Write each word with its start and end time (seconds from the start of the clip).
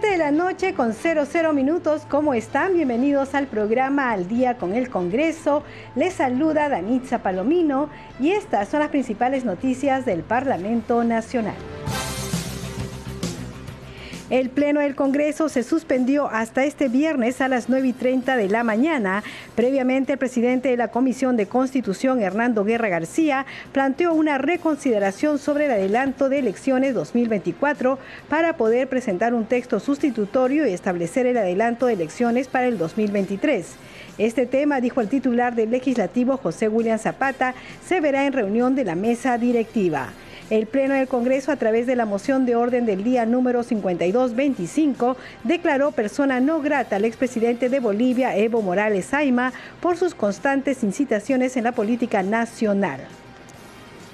De 0.00 0.16
la 0.16 0.32
noche 0.32 0.74
con 0.74 0.92
00 0.92 1.52
minutos. 1.52 2.02
¿Cómo 2.08 2.34
están? 2.34 2.74
Bienvenidos 2.74 3.32
al 3.34 3.46
programa 3.46 4.10
Al 4.10 4.26
Día 4.26 4.58
con 4.58 4.74
el 4.74 4.90
Congreso. 4.90 5.62
Les 5.94 6.14
saluda 6.14 6.68
Danitza 6.68 7.22
Palomino 7.22 7.88
y 8.18 8.30
estas 8.30 8.68
son 8.68 8.80
las 8.80 8.88
principales 8.88 9.44
noticias 9.44 10.04
del 10.04 10.22
Parlamento 10.22 11.04
Nacional. 11.04 11.54
El 14.30 14.48
Pleno 14.48 14.80
del 14.80 14.94
Congreso 14.94 15.50
se 15.50 15.62
suspendió 15.62 16.28
hasta 16.28 16.64
este 16.64 16.88
viernes 16.88 17.42
a 17.42 17.48
las 17.48 17.68
9 17.68 17.88
y 17.88 17.92
30 17.92 18.38
de 18.38 18.48
la 18.48 18.64
mañana. 18.64 19.22
Previamente, 19.54 20.14
el 20.14 20.18
presidente 20.18 20.70
de 20.70 20.78
la 20.78 20.88
Comisión 20.88 21.36
de 21.36 21.44
Constitución, 21.44 22.22
Hernando 22.22 22.64
Guerra 22.64 22.88
García, 22.88 23.44
planteó 23.72 24.14
una 24.14 24.38
reconsideración 24.38 25.38
sobre 25.38 25.66
el 25.66 25.72
adelanto 25.72 26.30
de 26.30 26.38
elecciones 26.38 26.94
2024 26.94 27.98
para 28.30 28.56
poder 28.56 28.88
presentar 28.88 29.34
un 29.34 29.44
texto 29.44 29.78
sustitutorio 29.78 30.66
y 30.66 30.72
establecer 30.72 31.26
el 31.26 31.36
adelanto 31.36 31.84
de 31.84 31.92
elecciones 31.92 32.48
para 32.48 32.66
el 32.66 32.78
2023. 32.78 33.66
Este 34.16 34.46
tema, 34.46 34.80
dijo 34.80 35.02
el 35.02 35.08
titular 35.08 35.54
del 35.54 35.70
legislativo 35.70 36.38
José 36.38 36.68
William 36.68 36.98
Zapata, 36.98 37.54
se 37.86 38.00
verá 38.00 38.24
en 38.24 38.32
reunión 38.32 38.74
de 38.74 38.84
la 38.84 38.94
mesa 38.94 39.36
directiva. 39.36 40.14
El 40.50 40.66
Pleno 40.66 40.92
del 40.92 41.08
Congreso, 41.08 41.52
a 41.52 41.56
través 41.56 41.86
de 41.86 41.96
la 41.96 42.04
moción 42.04 42.44
de 42.44 42.54
orden 42.54 42.84
del 42.84 43.02
día 43.02 43.24
número 43.24 43.62
5225, 43.62 45.16
declaró 45.42 45.90
persona 45.92 46.38
no 46.38 46.60
grata 46.60 46.96
al 46.96 47.06
expresidente 47.06 47.70
de 47.70 47.80
Bolivia, 47.80 48.36
Evo 48.36 48.60
Morales 48.60 49.14
Aima, 49.14 49.54
por 49.80 49.96
sus 49.96 50.14
constantes 50.14 50.84
incitaciones 50.84 51.56
en 51.56 51.64
la 51.64 51.72
política 51.72 52.22
nacional. 52.22 53.00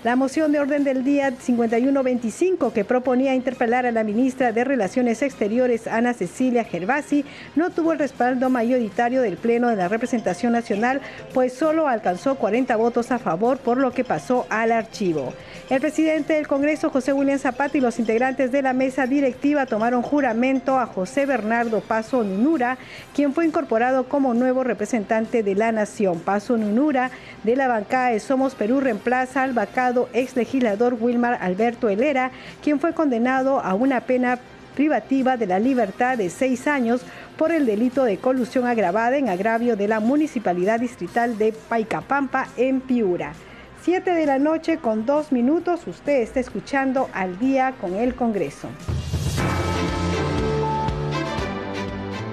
La 0.02 0.16
moción 0.16 0.50
de 0.50 0.60
orden 0.60 0.82
del 0.82 1.04
día 1.04 1.30
5125 1.30 2.72
que 2.72 2.86
proponía 2.86 3.34
interpelar 3.34 3.84
a 3.84 3.92
la 3.92 4.02
ministra 4.02 4.50
de 4.50 4.64
Relaciones 4.64 5.20
Exteriores, 5.20 5.86
Ana 5.86 6.14
Cecilia 6.14 6.64
Gervasi, 6.64 7.26
no 7.54 7.68
tuvo 7.68 7.92
el 7.92 7.98
respaldo 7.98 8.48
mayoritario 8.48 9.20
del 9.20 9.36
Pleno 9.36 9.68
de 9.68 9.76
la 9.76 9.88
Representación 9.88 10.54
Nacional, 10.54 11.02
pues 11.34 11.52
solo 11.52 11.86
alcanzó 11.86 12.36
40 12.36 12.76
votos 12.76 13.10
a 13.10 13.18
favor, 13.18 13.58
por 13.58 13.76
lo 13.76 13.90
que 13.90 14.04
pasó 14.04 14.46
al 14.48 14.72
archivo. 14.72 15.34
El 15.70 15.80
presidente 15.80 16.32
del 16.32 16.48
Congreso, 16.48 16.90
José 16.90 17.12
William 17.12 17.38
Zapata, 17.38 17.78
y 17.78 17.80
los 17.80 18.00
integrantes 18.00 18.50
de 18.50 18.60
la 18.60 18.72
mesa 18.72 19.06
directiva 19.06 19.66
tomaron 19.66 20.02
juramento 20.02 20.80
a 20.80 20.86
José 20.86 21.26
Bernardo 21.26 21.80
Paso 21.80 22.24
Nunura, 22.24 22.76
quien 23.14 23.32
fue 23.32 23.46
incorporado 23.46 24.08
como 24.08 24.34
nuevo 24.34 24.64
representante 24.64 25.44
de 25.44 25.54
la 25.54 25.70
Nación. 25.70 26.18
Paso 26.18 26.56
Nunura, 26.56 27.12
de 27.44 27.54
la 27.54 27.68
bancada 27.68 28.10
de 28.10 28.18
Somos 28.18 28.56
Perú, 28.56 28.80
reemplaza 28.80 29.44
al 29.44 29.52
vacado 29.52 30.08
ex 30.12 30.34
legislador 30.34 30.96
Wilmar 31.00 31.38
Alberto 31.40 31.88
Helera, 31.88 32.32
quien 32.64 32.80
fue 32.80 32.92
condenado 32.92 33.60
a 33.60 33.74
una 33.74 34.00
pena 34.00 34.40
privativa 34.74 35.36
de 35.36 35.46
la 35.46 35.60
libertad 35.60 36.18
de 36.18 36.30
seis 36.30 36.66
años 36.66 37.02
por 37.36 37.52
el 37.52 37.64
delito 37.64 38.02
de 38.02 38.18
colusión 38.18 38.66
agravada 38.66 39.18
en 39.18 39.28
agravio 39.28 39.76
de 39.76 39.86
la 39.86 40.00
Municipalidad 40.00 40.80
Distrital 40.80 41.38
de 41.38 41.52
Paicapampa 41.52 42.48
en 42.56 42.80
Piura. 42.80 43.34
Siete 43.82 44.10
de 44.10 44.26
la 44.26 44.38
noche 44.38 44.76
con 44.76 45.06
dos 45.06 45.32
minutos, 45.32 45.86
usted 45.86 46.20
está 46.20 46.38
escuchando 46.38 47.08
al 47.14 47.38
día 47.38 47.72
con 47.80 47.94
el 47.94 48.14
Congreso. 48.14 48.68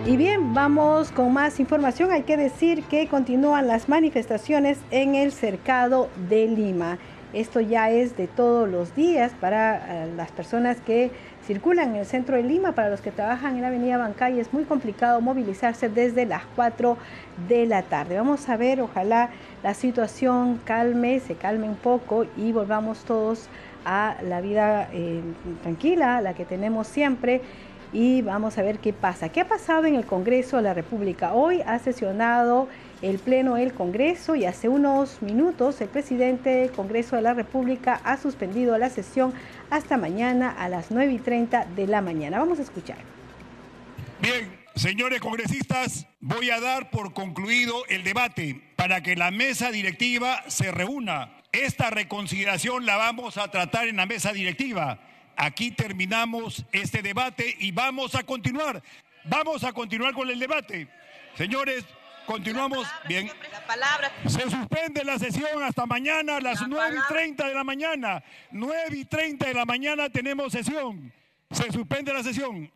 Y 0.06 0.18
bien, 0.18 0.54
vamos 0.54 1.10
con 1.12 1.32
más 1.32 1.62
información. 1.62 2.12
Hay 2.12 2.24
que 2.24 2.36
decir 2.36 2.84
que 2.84 3.08
continúan 3.08 3.66
las 3.66 3.88
manifestaciones 3.88 4.78
en 4.92 5.16
el 5.16 5.32
cercado 5.32 6.10
de 6.30 6.48
Lima. 6.48 6.98
Esto 7.32 7.62
ya 7.62 7.92
es 7.92 8.18
de 8.18 8.28
todos 8.28 8.68
los 8.68 8.94
días 8.94 9.32
para 9.40 10.04
eh, 10.04 10.12
las 10.18 10.32
personas 10.32 10.82
que 10.82 11.12
circulan 11.48 11.92
en 11.92 11.96
el 11.96 12.06
centro 12.06 12.36
de 12.36 12.44
Lima, 12.44 12.74
para 12.74 12.90
los 12.90 13.00
que 13.00 13.10
trabajan 13.10 13.56
en 13.56 13.62
la 13.62 13.70
avenida 13.70 13.98
Bancay, 13.98 14.38
es 14.38 14.52
muy 14.52 14.66
complicado 14.66 15.22
movilizarse 15.22 15.88
desde 15.88 16.26
las 16.26 16.44
4 16.58 16.98
de 17.48 17.66
la 17.66 17.84
tarde. 17.84 18.18
Vamos 18.18 18.50
a 18.50 18.58
ver, 18.58 18.82
ojalá 18.82 19.30
la 19.64 19.74
situación 19.74 20.60
calme, 20.66 21.22
se 21.22 21.36
calme 21.36 21.70
un 21.70 21.78
poco 21.78 22.26
y 22.36 22.52
volvamos 22.52 23.06
todos 23.06 23.48
a 23.86 24.18
la 24.24 24.42
vida 24.42 24.90
eh, 24.92 25.22
tranquila, 25.64 26.20
la 26.20 26.34
que 26.34 26.44
tenemos 26.44 26.86
siempre 26.88 27.42
y 27.94 28.22
vamos 28.22 28.58
a 28.58 28.62
ver 28.62 28.80
qué 28.80 28.92
pasa. 28.92 29.30
¿Qué 29.30 29.40
ha 29.40 29.48
pasado 29.48 29.86
en 29.86 29.96
el 29.96 30.06
Congreso 30.06 30.58
de 30.58 30.64
la 30.64 30.74
República? 30.74 31.34
Hoy 31.34 31.62
ha 31.66 31.80
sesionado 31.80 32.68
el 33.02 33.20
Pleno 33.20 33.56
del 33.56 33.74
Congreso 33.74 34.36
y 34.36 34.46
hace 34.46 34.70
unos 34.70 35.22
minutos 35.22 35.82
el 35.82 35.90
presidente 35.90 36.50
del 36.50 36.72
Congreso 36.72 37.16
de 37.16 37.22
la 37.22 37.34
República 37.34 38.02
ha 38.04 38.18
suspendido 38.18 38.78
la 38.78 38.90
sesión 38.90 39.34
hasta 39.70 39.98
mañana 39.98 40.52
a 40.52 40.70
las 40.70 40.92
9 40.92 41.14
y 41.14 41.20
30 41.20 41.66
de 41.76 41.88
la 41.88 42.02
mañana. 42.02 42.40
Vamos 42.40 42.60
a 42.60 42.64
escuchar. 42.64 42.98
Bien, 44.22 44.52
señores 44.76 45.20
congresistas, 45.20 46.08
voy 46.20 46.50
a 46.50 46.60
dar 46.60 46.90
por 46.90 47.14
concluido 47.14 47.86
el 47.90 48.04
debate 48.04 48.62
para 48.76 49.02
que 49.02 49.16
la 49.16 49.32
mesa 49.32 49.72
directiva 49.72 50.44
se 50.48 50.72
reúna. 50.72 51.34
Esta 51.52 51.90
reconsideración 51.90 52.86
la 52.86 52.98
vamos 52.98 53.38
a 53.38 53.50
tratar 53.50 53.88
en 53.88 53.98
la 53.98 54.06
mesa 54.06 54.34
directiva 54.34 55.00
aquí 55.38 55.72
terminamos 55.72 56.66
este 56.72 57.02
debate 57.02 57.56
y 57.60 57.72
vamos 57.72 58.16
a 58.16 58.24
continuar. 58.24 58.82
Vamos 59.24 59.64
a 59.64 59.72
continuar 59.72 60.14
con 60.14 60.30
el 60.30 60.40
debate. 60.40 60.88
Señores, 61.36 61.86
continuamos. 62.28 62.88
Bien. 63.08 63.32
Se 64.28 64.42
suspende 64.42 65.04
la 65.04 65.18
sesión 65.18 65.64
hasta 65.64 65.86
mañana 65.88 66.38
a 66.38 66.42
las 66.42 66.68
9 66.68 66.98
y 66.98 67.14
30 67.14 67.48
de 67.48 67.56
la 67.56 67.64
mañana. 67.64 68.24
9 68.52 68.76
y 68.92 69.06
30 69.06 69.48
de 69.48 69.54
la 69.54 69.66
mañana 69.66 70.10
tenemos 70.10 70.52
sesión. 70.52 71.12
Se 71.50 71.72
suspende 71.72 72.14
la 72.14 72.22
sesión. 72.22 72.70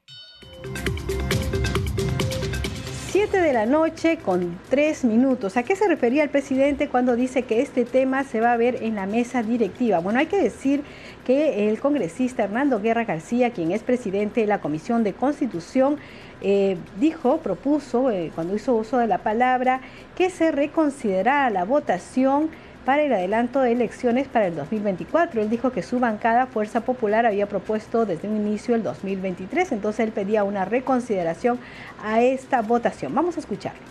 7 3.12 3.42
de 3.42 3.52
la 3.52 3.66
noche 3.66 4.18
con 4.18 4.58
3 4.70 5.04
minutos. 5.04 5.58
¿A 5.58 5.64
qué 5.64 5.76
se 5.76 5.86
refería 5.88 6.24
el 6.24 6.30
presidente 6.30 6.88
cuando 6.88 7.18
dice 7.18 7.44
que 7.44 7.62
este 7.62 7.84
tema 7.84 8.24
se 8.24 8.40
va 8.40 8.54
a 8.54 8.58
ver 8.58 8.84
en 8.84 8.96
la 8.96 9.06
mesa 9.06 9.44
directiva? 9.44 10.00
Bueno, 10.00 10.20
hay 10.20 10.28
que 10.28 10.42
decir 10.42 10.84
que 11.26 11.68
el 11.68 11.82
congresista 11.82 12.46
Hernando 12.46 12.80
Guerra 12.80 13.04
García, 13.04 13.52
quien 13.52 13.74
es 13.74 13.84
presidente 13.84 14.40
de 14.40 14.48
la 14.48 14.62
Comisión 14.62 15.04
de 15.04 15.12
Constitución, 15.12 15.98
eh, 16.42 16.78
dijo, 17.00 17.38
propuso, 17.38 18.10
eh, 18.10 18.32
cuando 18.34 18.56
hizo 18.56 18.74
uso 18.74 18.98
de 18.98 19.08
la 19.08 19.20
palabra, 19.20 19.82
que 20.16 20.30
se 20.30 20.52
reconsiderara 20.52 21.50
la 21.50 21.66
votación 21.66 22.50
para 22.86 23.04
el 23.04 23.14
adelanto 23.14 23.62
de 23.62 23.74
elecciones 23.74 24.28
para 24.28 24.48
el 24.48 24.56
2024. 24.56 25.42
Él 25.42 25.50
dijo 25.50 25.72
que 25.72 25.84
su 25.84 26.00
bancada 26.00 26.48
Fuerza 26.48 26.82
Popular 26.82 27.26
había 27.26 27.48
propuesto 27.48 28.06
desde 28.06 28.28
un 28.28 28.38
inicio 28.38 28.76
el 28.76 28.84
2023, 28.84 29.72
entonces 29.72 30.08
él 30.08 30.12
pedía 30.12 30.44
una 30.44 30.66
reconsideración 30.66 31.60
a 32.04 32.22
esta 32.22 32.62
votación. 32.62 33.14
Vamos 33.14 33.38
a 33.38 33.40
escucharlo. 33.40 33.82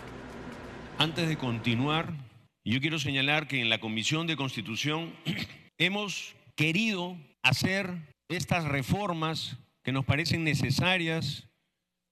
Antes 0.97 1.29
de 1.29 1.37
continuar, 1.37 2.13
yo 2.63 2.79
quiero 2.81 2.99
señalar 2.99 3.47
que 3.47 3.61
en 3.61 3.69
la 3.69 3.79
Comisión 3.79 4.27
de 4.27 4.35
Constitución 4.35 5.13
hemos 5.77 6.35
querido 6.55 7.15
hacer 7.43 7.89
estas 8.29 8.65
reformas 8.65 9.57
que 9.83 9.91
nos 9.91 10.05
parecen 10.05 10.43
necesarias 10.43 11.47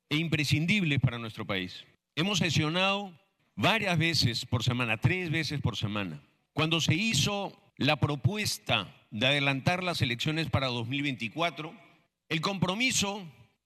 e 0.09 0.17
imprescindibles 0.17 0.99
para 0.99 1.19
nuestro 1.19 1.45
país. 1.45 1.85
Hemos 2.15 2.39
sesionado 2.39 3.13
varias 3.55 3.97
veces 3.97 4.45
por 4.45 4.63
semana, 4.63 4.97
tres 4.97 5.29
veces 5.29 5.61
por 5.61 5.77
semana. 5.77 6.21
Cuando 6.53 6.81
se 6.81 6.95
hizo 6.95 7.57
la 7.77 7.97
propuesta 7.97 8.93
de 9.11 9.27
adelantar 9.27 9.83
las 9.83 10.01
elecciones 10.01 10.49
para 10.49 10.67
2024, 10.67 11.73
el 12.29 12.41
compromiso 12.41 13.25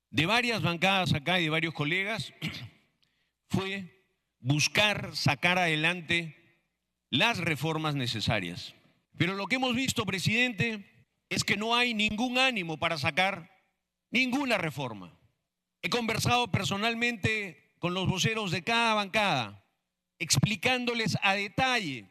de 0.09 0.25
varias 0.25 0.61
bancadas 0.61 1.13
acá 1.13 1.39
y 1.39 1.45
de 1.45 1.49
varios 1.49 1.73
colegas 1.73 2.33
fue 3.49 4.05
buscar 4.39 5.15
sacar 5.15 5.57
adelante 5.57 6.35
las 7.09 7.37
reformas 7.37 7.95
necesarias. 7.95 8.75
Pero 9.17 9.35
lo 9.35 9.47
que 9.47 9.55
hemos 9.55 9.75
visto, 9.75 10.05
presidente, 10.05 10.85
es 11.29 11.43
que 11.43 11.57
no 11.57 11.75
hay 11.75 11.93
ningún 11.93 12.37
ánimo 12.37 12.77
para 12.77 12.97
sacar 12.97 13.49
ninguna 14.11 14.57
reforma. 14.57 15.17
He 15.83 15.89
conversado 15.89 16.51
personalmente 16.51 17.75
con 17.77 17.93
los 17.93 18.07
voceros 18.07 18.49
de 18.49 18.63
cada 18.63 18.95
bancada, 18.95 19.63
explicándoles 20.17 21.17
a 21.21 21.35
detalle 21.35 22.09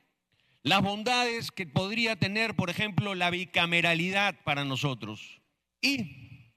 las 0.63 0.81
bondades 0.81 1.51
que 1.51 1.67
podría 1.67 2.15
tener, 2.15 2.55
por 2.55 2.71
ejemplo, 2.71 3.17
la 3.17 3.31
bicameralidad 3.31 4.37
para 4.45 4.65
nosotros 4.65 5.43
y 5.83 6.53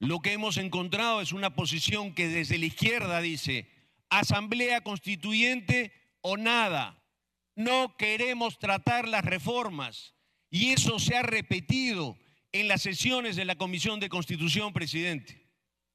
lo 0.00 0.20
que 0.20 0.32
hemos 0.32 0.58
encontrado 0.58 1.20
es 1.20 1.32
una 1.32 1.54
posición 1.54 2.12
que 2.12 2.28
desde 2.28 2.58
la 2.58 2.66
izquierda 2.66 3.20
dice, 3.20 3.70
asamblea 4.10 4.82
constituyente 4.82 5.92
o 6.20 6.36
nada, 6.36 7.00
no 7.54 7.96
queremos 7.96 8.58
tratar 8.58 9.08
las 9.08 9.24
reformas. 9.24 10.14
Y 10.50 10.70
eso 10.70 10.98
se 10.98 11.16
ha 11.16 11.22
repetido 11.22 12.18
en 12.52 12.68
las 12.68 12.82
sesiones 12.82 13.36
de 13.36 13.44
la 13.44 13.56
Comisión 13.56 13.98
de 14.00 14.08
Constitución, 14.08 14.72
presidente. 14.72 15.43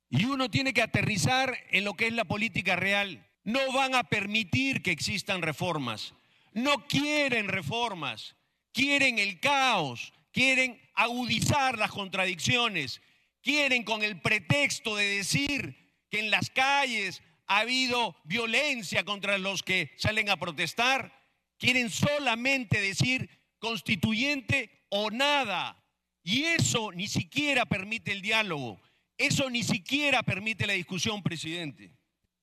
Y 0.09 0.25
uno 0.25 0.49
tiene 0.49 0.73
que 0.73 0.81
aterrizar 0.81 1.55
en 1.69 1.83
lo 1.83 1.93
que 1.93 2.07
es 2.07 2.13
la 2.13 2.25
política 2.25 2.75
real. 2.75 3.25
No 3.43 3.71
van 3.71 3.95
a 3.95 4.03
permitir 4.03 4.81
que 4.81 4.91
existan 4.91 5.41
reformas. 5.41 6.13
No 6.53 6.87
quieren 6.87 7.47
reformas. 7.47 8.35
Quieren 8.73 9.19
el 9.19 9.39
caos. 9.39 10.13
Quieren 10.31 10.81
agudizar 10.95 11.77
las 11.77 11.91
contradicciones. 11.91 13.01
Quieren 13.41 13.83
con 13.83 14.03
el 14.03 14.19
pretexto 14.19 14.95
de 14.95 15.05
decir 15.05 15.77
que 16.09 16.19
en 16.19 16.31
las 16.31 16.49
calles 16.49 17.21
ha 17.45 17.59
habido 17.59 18.15
violencia 18.23 19.05
contra 19.05 19.37
los 19.37 19.63
que 19.63 19.91
salen 19.97 20.29
a 20.29 20.37
protestar. 20.37 21.13
Quieren 21.57 21.89
solamente 21.89 22.81
decir 22.81 23.29
constituyente 23.59 24.85
o 24.89 25.11
nada. 25.11 25.83
Y 26.23 26.43
eso 26.43 26.91
ni 26.91 27.07
siquiera 27.07 27.65
permite 27.65 28.11
el 28.11 28.21
diálogo. 28.21 28.81
Eso 29.19 29.49
ni 29.49 29.63
siquiera 29.63 30.23
permite 30.23 30.65
la 30.65 30.73
discusión, 30.73 31.21
presidente. 31.21 31.91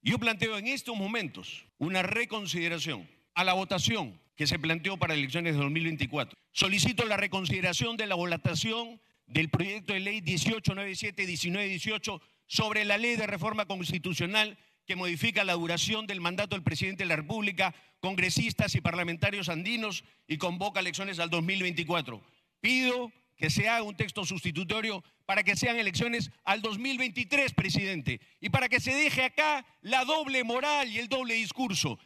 Yo 0.02 0.18
planteo 0.18 0.58
en 0.58 0.66
estos 0.66 0.94
momentos 0.94 1.64
una 1.78 2.02
reconsideración 2.02 3.08
a 3.34 3.44
la 3.44 3.54
votación 3.54 4.20
que 4.36 4.46
se 4.46 4.58
planteó 4.58 4.98
para 4.98 5.14
elecciones 5.14 5.54
de 5.54 5.62
2024. 5.62 6.38
Solicito 6.52 7.06
la 7.06 7.16
reconsideración 7.16 7.96
de 7.96 8.06
la 8.06 8.14
votación 8.14 9.00
del 9.26 9.48
proyecto 9.48 9.94
de 9.94 10.00
ley 10.00 10.20
1897-1918 10.20 12.20
sobre 12.46 12.84
la 12.84 12.98
ley 12.98 13.16
de 13.16 13.26
reforma 13.26 13.64
constitucional 13.64 14.58
que 14.86 14.96
modifica 14.96 15.44
la 15.44 15.54
duración 15.54 16.06
del 16.06 16.20
mandato 16.20 16.56
del 16.56 16.62
presidente 16.62 17.04
de 17.04 17.08
la 17.08 17.16
República, 17.16 17.74
congresistas 18.00 18.74
y 18.74 18.82
parlamentarios 18.82 19.48
andinos 19.48 20.04
y 20.28 20.36
convoca 20.36 20.80
elecciones 20.80 21.20
al 21.20 21.30
2024. 21.30 22.22
Pido 22.60 23.10
que 23.36 23.50
se 23.50 23.68
haga 23.68 23.82
un 23.82 23.96
texto 23.96 24.24
sustitutorio 24.24 25.02
para 25.26 25.42
que 25.42 25.56
sean 25.56 25.78
elecciones 25.78 26.30
al 26.44 26.62
2023, 26.62 27.52
presidente, 27.52 28.20
y 28.40 28.50
para 28.50 28.68
que 28.68 28.80
se 28.80 28.94
deje 28.94 29.24
acá 29.24 29.64
la 29.82 30.04
doble 30.04 30.44
moral 30.44 30.88
y 30.88 30.98
el 30.98 31.08
doble 31.08 31.34
discurso. 31.34 31.98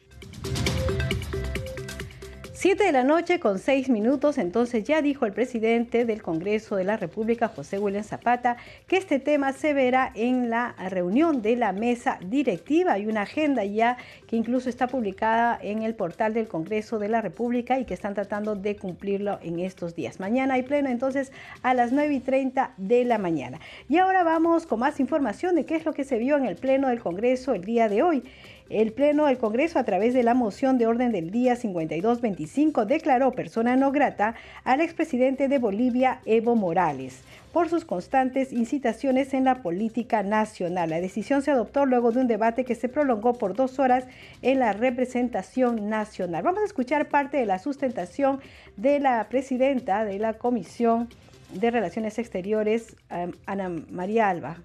Siete 2.62 2.84
de 2.84 2.92
la 2.92 3.04
noche 3.04 3.40
con 3.40 3.58
seis 3.58 3.88
minutos, 3.88 4.36
entonces 4.36 4.84
ya 4.84 5.00
dijo 5.00 5.24
el 5.24 5.32
presidente 5.32 6.04
del 6.04 6.20
Congreso 6.20 6.76
de 6.76 6.84
la 6.84 6.98
República, 6.98 7.48
José 7.48 7.78
William 7.78 8.04
Zapata, 8.04 8.58
que 8.86 8.98
este 8.98 9.18
tema 9.18 9.54
se 9.54 9.72
verá 9.72 10.12
en 10.14 10.50
la 10.50 10.74
reunión 10.90 11.40
de 11.40 11.56
la 11.56 11.72
mesa 11.72 12.18
directiva. 12.22 12.92
Hay 12.92 13.06
una 13.06 13.22
agenda 13.22 13.64
ya 13.64 13.96
que 14.26 14.36
incluso 14.36 14.68
está 14.68 14.88
publicada 14.88 15.58
en 15.62 15.80
el 15.80 15.94
portal 15.94 16.34
del 16.34 16.48
Congreso 16.48 16.98
de 16.98 17.08
la 17.08 17.22
República 17.22 17.78
y 17.78 17.86
que 17.86 17.94
están 17.94 18.12
tratando 18.12 18.54
de 18.54 18.76
cumplirlo 18.76 19.38
en 19.42 19.58
estos 19.60 19.94
días. 19.94 20.20
Mañana 20.20 20.52
hay 20.52 20.62
pleno 20.62 20.90
entonces 20.90 21.32
a 21.62 21.72
las 21.72 21.92
9 21.92 22.12
y 22.12 22.20
30 22.20 22.74
de 22.76 23.06
la 23.06 23.16
mañana. 23.16 23.58
Y 23.88 23.96
ahora 23.96 24.22
vamos 24.22 24.66
con 24.66 24.80
más 24.80 25.00
información 25.00 25.54
de 25.54 25.64
qué 25.64 25.76
es 25.76 25.86
lo 25.86 25.94
que 25.94 26.04
se 26.04 26.18
vio 26.18 26.36
en 26.36 26.44
el 26.44 26.56
pleno 26.56 26.88
del 26.88 27.00
Congreso 27.00 27.54
el 27.54 27.64
día 27.64 27.88
de 27.88 28.02
hoy. 28.02 28.22
El 28.70 28.92
Pleno 28.92 29.26
del 29.26 29.36
Congreso, 29.36 29.80
a 29.80 29.84
través 29.84 30.14
de 30.14 30.22
la 30.22 30.32
moción 30.32 30.78
de 30.78 30.86
orden 30.86 31.10
del 31.10 31.32
día 31.32 31.56
5225, 31.56 32.86
declaró 32.86 33.32
persona 33.32 33.74
no 33.74 33.90
grata 33.90 34.36
al 34.62 34.80
expresidente 34.80 35.48
de 35.48 35.58
Bolivia, 35.58 36.20
Evo 36.24 36.54
Morales, 36.54 37.22
por 37.52 37.68
sus 37.68 37.84
constantes 37.84 38.52
incitaciones 38.52 39.34
en 39.34 39.42
la 39.42 39.56
política 39.56 40.22
nacional. 40.22 40.90
La 40.90 41.00
decisión 41.00 41.42
se 41.42 41.50
adoptó 41.50 41.84
luego 41.84 42.12
de 42.12 42.20
un 42.20 42.28
debate 42.28 42.64
que 42.64 42.76
se 42.76 42.88
prolongó 42.88 43.32
por 43.32 43.56
dos 43.56 43.80
horas 43.80 44.04
en 44.40 44.60
la 44.60 44.72
representación 44.72 45.88
nacional. 45.88 46.44
Vamos 46.44 46.62
a 46.62 46.66
escuchar 46.66 47.08
parte 47.08 47.38
de 47.38 47.46
la 47.46 47.58
sustentación 47.58 48.38
de 48.76 49.00
la 49.00 49.28
presidenta 49.28 50.04
de 50.04 50.20
la 50.20 50.34
Comisión 50.34 51.08
de 51.52 51.72
Relaciones 51.72 52.20
Exteriores, 52.20 52.94
um, 53.10 53.32
Ana 53.46 53.68
María 53.90 54.28
Alba. 54.28 54.58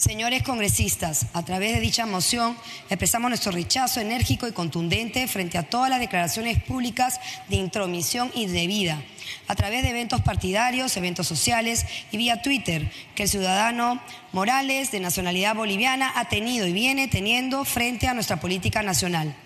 Señores 0.00 0.42
congresistas, 0.42 1.26
a 1.34 1.44
través 1.44 1.74
de 1.74 1.80
dicha 1.80 2.06
moción 2.06 2.56
expresamos 2.88 3.28
nuestro 3.28 3.52
rechazo 3.52 4.00
enérgico 4.00 4.48
y 4.48 4.52
contundente 4.52 5.28
frente 5.28 5.58
a 5.58 5.62
todas 5.64 5.90
las 5.90 6.00
declaraciones 6.00 6.58
públicas 6.62 7.20
de 7.50 7.56
intromisión 7.56 8.32
indebida, 8.34 9.02
a 9.46 9.54
través 9.56 9.82
de 9.82 9.90
eventos 9.90 10.22
partidarios, 10.22 10.96
eventos 10.96 11.26
sociales 11.26 11.84
y 12.10 12.16
vía 12.16 12.40
Twitter 12.40 12.90
que 13.14 13.24
el 13.24 13.28
ciudadano 13.28 14.00
Morales, 14.32 14.90
de 14.90 15.00
nacionalidad 15.00 15.54
boliviana, 15.54 16.10
ha 16.16 16.30
tenido 16.30 16.66
y 16.66 16.72
viene 16.72 17.06
teniendo 17.06 17.66
frente 17.66 18.08
a 18.08 18.14
nuestra 18.14 18.40
política 18.40 18.82
nacional. 18.82 19.36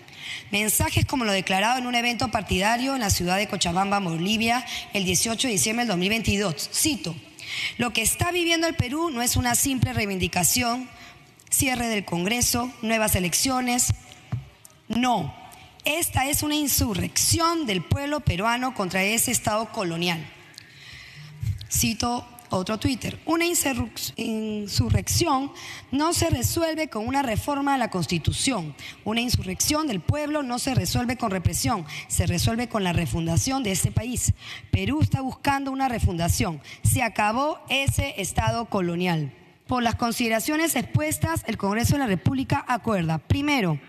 Mensajes 0.51 1.05
como 1.05 1.25
lo 1.25 1.33
declarado 1.33 1.79
en 1.79 1.85
un 1.85 1.95
evento 1.95 2.31
partidario 2.31 2.95
en 2.95 3.01
la 3.01 3.09
ciudad 3.09 3.35
de 3.35 3.49
Cochabamba, 3.49 3.99
Bolivia, 3.99 4.65
el 4.93 5.03
18 5.03 5.49
de 5.49 5.51
diciembre 5.51 5.83
del 5.83 5.89
2022. 5.89 6.69
Cito. 6.73 7.13
Lo 7.77 7.93
que 7.93 8.01
está 8.01 8.31
viviendo 8.31 8.67
el 8.67 8.75
Perú 8.75 9.09
no 9.09 9.21
es 9.21 9.35
una 9.35 9.55
simple 9.55 9.93
reivindicación, 9.93 10.89
cierre 11.49 11.87
del 11.87 12.05
Congreso, 12.05 12.71
nuevas 12.81 13.15
elecciones. 13.15 13.93
No, 14.87 15.33
esta 15.83 16.27
es 16.27 16.43
una 16.43 16.55
insurrección 16.55 17.65
del 17.65 17.83
pueblo 17.83 18.19
peruano 18.19 18.73
contra 18.73 19.03
ese 19.03 19.31
Estado 19.31 19.71
colonial. 19.71 20.25
Cito 21.71 22.27
otro 22.57 22.79
Twitter. 22.79 23.19
Una 23.25 23.45
insurrección 23.45 25.51
no 25.91 26.13
se 26.13 26.29
resuelve 26.29 26.89
con 26.89 27.07
una 27.07 27.21
reforma 27.21 27.73
a 27.73 27.77
la 27.77 27.89
Constitución. 27.89 28.75
Una 29.03 29.21
insurrección 29.21 29.87
del 29.87 30.01
pueblo 30.01 30.43
no 30.43 30.59
se 30.59 30.75
resuelve 30.75 31.17
con 31.17 31.31
represión, 31.31 31.85
se 32.07 32.25
resuelve 32.25 32.69
con 32.69 32.83
la 32.83 32.93
refundación 32.93 33.63
de 33.63 33.71
este 33.71 33.91
país. 33.91 34.33
Perú 34.71 35.01
está 35.01 35.21
buscando 35.21 35.71
una 35.71 35.89
refundación. 35.89 36.61
Se 36.83 37.03
acabó 37.03 37.59
ese 37.69 38.21
Estado 38.21 38.65
colonial. 38.65 39.33
Por 39.67 39.81
las 39.81 39.95
consideraciones 39.95 40.75
expuestas, 40.75 41.43
el 41.47 41.57
Congreso 41.57 41.93
de 41.93 41.99
la 41.99 42.07
República 42.07 42.63
acuerda, 42.67 43.17
primero, 43.17 43.79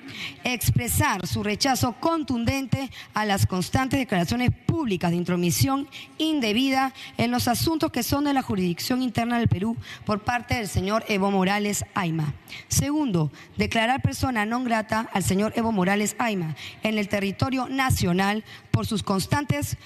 expresar 0.43 1.27
su 1.27 1.43
rechazo 1.43 1.93
contundente 2.01 2.91
a 3.13 3.27
las 3.27 3.47
constantes 3.47 4.01
declaraciones 4.01 4.53
públicas 4.53 5.11
de 5.11 5.19
intromisión 5.19 5.87
indebida 6.17 6.95
en 7.19 7.31
los 7.31 7.47
asuntos 7.47 7.93
que 7.93 8.03
son 8.03 8.25
de 8.25 8.33
la 8.33 8.41
jurisdicción 8.41 9.03
interna 9.03 9.39
del 9.39 9.49
Perú 9.49 9.77
por 10.07 10.25
parte 10.25 10.55
del 10.55 10.69
señor 10.69 11.05
Evo 11.09 11.31
Morales 11.31 11.85
Aima. 11.93 12.33
Segundo, 12.69 13.31
declarar 13.59 14.01
persona 14.01 14.49
non 14.49 14.65
grata 14.65 15.11
al 15.13 15.29
señor 15.29 15.53
Evo 15.57 15.73
Morales 15.73 16.17
Aima 16.17 16.57
en 16.85 16.97
el 16.97 17.09
territorio 17.09 17.69
nacional 17.69 18.45
por 18.71 18.87
sus 18.87 19.03
constantes 19.03 19.77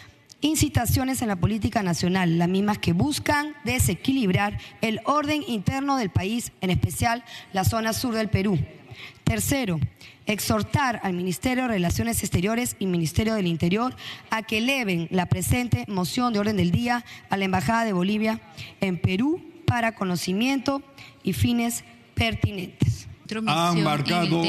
incitaciones 0.40 1.22
en 1.22 1.28
la 1.28 1.36
política 1.36 1.82
nacional, 1.82 2.38
las 2.38 2.48
mismas 2.48 2.78
que 2.78 2.92
buscan 2.92 3.54
desequilibrar 3.64 4.58
el 4.80 5.00
orden 5.04 5.44
interno 5.46 5.96
del 5.96 6.10
país, 6.10 6.52
en 6.60 6.70
especial 6.70 7.24
la 7.52 7.64
zona 7.64 7.92
sur 7.92 8.14
del 8.14 8.28
Perú. 8.28 8.58
Tercero, 9.24 9.78
exhortar 10.26 11.00
al 11.02 11.12
Ministerio 11.12 11.64
de 11.64 11.70
Relaciones 11.70 12.22
Exteriores 12.22 12.76
y 12.78 12.86
Ministerio 12.86 13.34
del 13.34 13.46
Interior 13.46 13.94
a 14.30 14.42
que 14.42 14.58
eleven 14.58 15.08
la 15.10 15.26
presente 15.26 15.84
moción 15.88 16.32
de 16.32 16.40
orden 16.40 16.56
del 16.56 16.70
día 16.70 17.04
a 17.28 17.36
la 17.36 17.44
Embajada 17.44 17.84
de 17.84 17.92
Bolivia 17.92 18.40
en 18.80 19.00
Perú 19.00 19.42
para 19.66 19.94
conocimiento 19.94 20.82
y 21.22 21.32
fines 21.32 21.84
pertinentes. 22.14 23.06
Han 23.46 23.82
marcado 23.84 24.42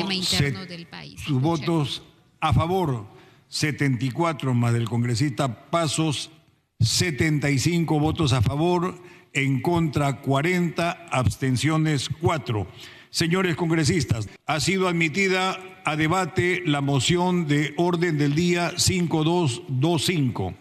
sus 1.18 1.40
votos 1.40 2.02
a 2.40 2.52
favor 2.54 3.06
74 3.52 4.54
más 4.54 4.74
del 4.74 4.88
congresista 4.88 5.70
Pasos, 5.70 6.32
75 6.80 8.00
votos 8.00 8.32
a 8.32 8.42
favor, 8.42 8.96
en 9.34 9.62
contra 9.62 10.22
40, 10.22 10.90
abstenciones 11.12 12.08
4. 12.22 12.66
Señores 13.10 13.58
congresistas, 13.58 14.30
ha 14.46 14.62
sido 14.62 14.88
admitida 14.88 15.60
a 15.84 15.98
debate 15.98 16.64
la 16.66 16.80
moción 16.80 17.46
de 17.48 17.74
orden 17.76 18.18
del 18.18 18.36
día 18.36 18.72
5225. 18.78 20.54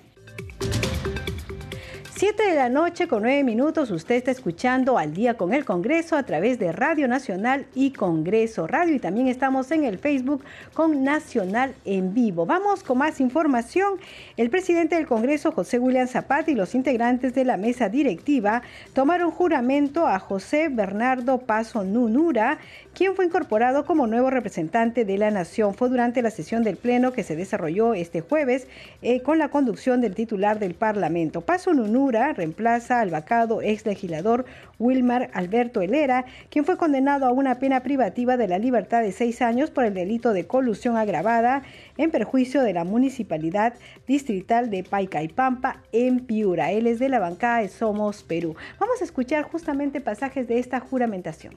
Siete 2.21 2.43
de 2.50 2.55
la 2.55 2.69
noche 2.69 3.09
con 3.09 3.23
nueve 3.23 3.43
minutos, 3.43 3.91
usted 3.91 4.17
está 4.17 4.31
escuchando 4.31 4.99
al 4.99 5.15
día 5.15 5.39
con 5.39 5.55
el 5.55 5.65
Congreso 5.65 6.17
a 6.17 6.23
través 6.23 6.59
de 6.59 6.71
Radio 6.71 7.09
Nacional 7.09 7.65
y 7.75 7.93
Congreso 7.93 8.67
Radio 8.67 8.95
y 8.95 8.99
también 8.99 9.27
estamos 9.27 9.71
en 9.71 9.85
el 9.85 9.99
Facebook 9.99 10.45
con 10.75 11.03
Nacional 11.03 11.75
en 11.87 12.12
vivo. 12.12 12.45
Vamos 12.45 12.83
con 12.83 12.99
más 12.99 13.21
información. 13.21 13.95
El 14.37 14.50
presidente 14.50 14.97
del 14.97 15.07
Congreso, 15.07 15.50
José 15.50 15.79
William 15.79 16.09
Zapata, 16.09 16.50
y 16.50 16.57
los 16.57 16.75
integrantes 16.75 17.33
de 17.33 17.47
la 17.47 17.57
mesa 17.57 17.89
directiva 17.89 18.61
tomaron 18.93 19.31
juramento 19.31 20.07
a 20.07 20.19
José 20.19 20.69
Bernardo 20.69 21.39
Paso 21.39 21.85
Nunura, 21.85 22.59
quien 22.94 23.14
fue 23.14 23.25
incorporado 23.25 23.85
como 23.85 24.06
nuevo 24.06 24.30
representante 24.30 25.04
de 25.04 25.18
la 25.18 25.30
Nación. 25.30 25.75
Fue 25.75 25.88
durante 25.88 26.23
la 26.23 26.30
sesión 26.30 26.62
del 26.62 26.76
Pleno 26.76 27.12
que 27.12 27.23
se 27.23 27.37
desarrolló 27.37 27.94
este 27.94 28.20
jueves 28.20 28.66
eh, 29.02 29.23
con 29.23 29.38
la 29.38 29.49
conducción 29.49 30.00
del 30.00 30.14
titular 30.14 30.59
del 30.59 30.75
Parlamento. 30.75 31.40
Paso 31.40 31.73
Nunura 31.73 32.32
reemplaza 32.32 33.00
al 33.00 33.11
vacado 33.11 33.62
ex 33.62 33.87
legislador 33.87 34.44
Wilmar 34.78 35.30
Alberto 35.35 35.82
Helera, 35.82 36.25
quien 36.49 36.64
fue 36.64 36.76
condenado 36.76 37.26
a 37.26 37.32
una 37.32 37.59
pena 37.59 37.80
privativa 37.80 38.37
de 38.37 38.49
la 38.49 38.59
libertad 38.59 39.02
de 39.02 39.12
seis 39.12 39.42
años 39.42 39.70
por 39.70 39.85
el 39.85 39.94
delito 39.94 40.32
de 40.32 40.47
colusión 40.47 40.97
agravada 40.97 41.62
en 41.97 42.11
perjuicio 42.11 42.62
de 42.62 42.73
la 42.73 42.85
municipalidad 42.85 43.75
distrital 44.06 44.70
de 44.70 44.82
Paicaipampa 44.82 45.82
en 45.92 46.20
Piura. 46.20 46.73
Él 46.73 46.87
es 46.87 46.99
de 46.99 47.09
la 47.09 47.18
bancada 47.18 47.61
de 47.61 47.68
Somos 47.68 48.23
Perú. 48.23 48.56
Vamos 48.78 49.00
a 49.00 49.04
escuchar 49.04 49.44
justamente 49.44 50.00
pasajes 50.00 50.49
de 50.49 50.59
esta 50.59 50.80
juramentación. 50.80 51.54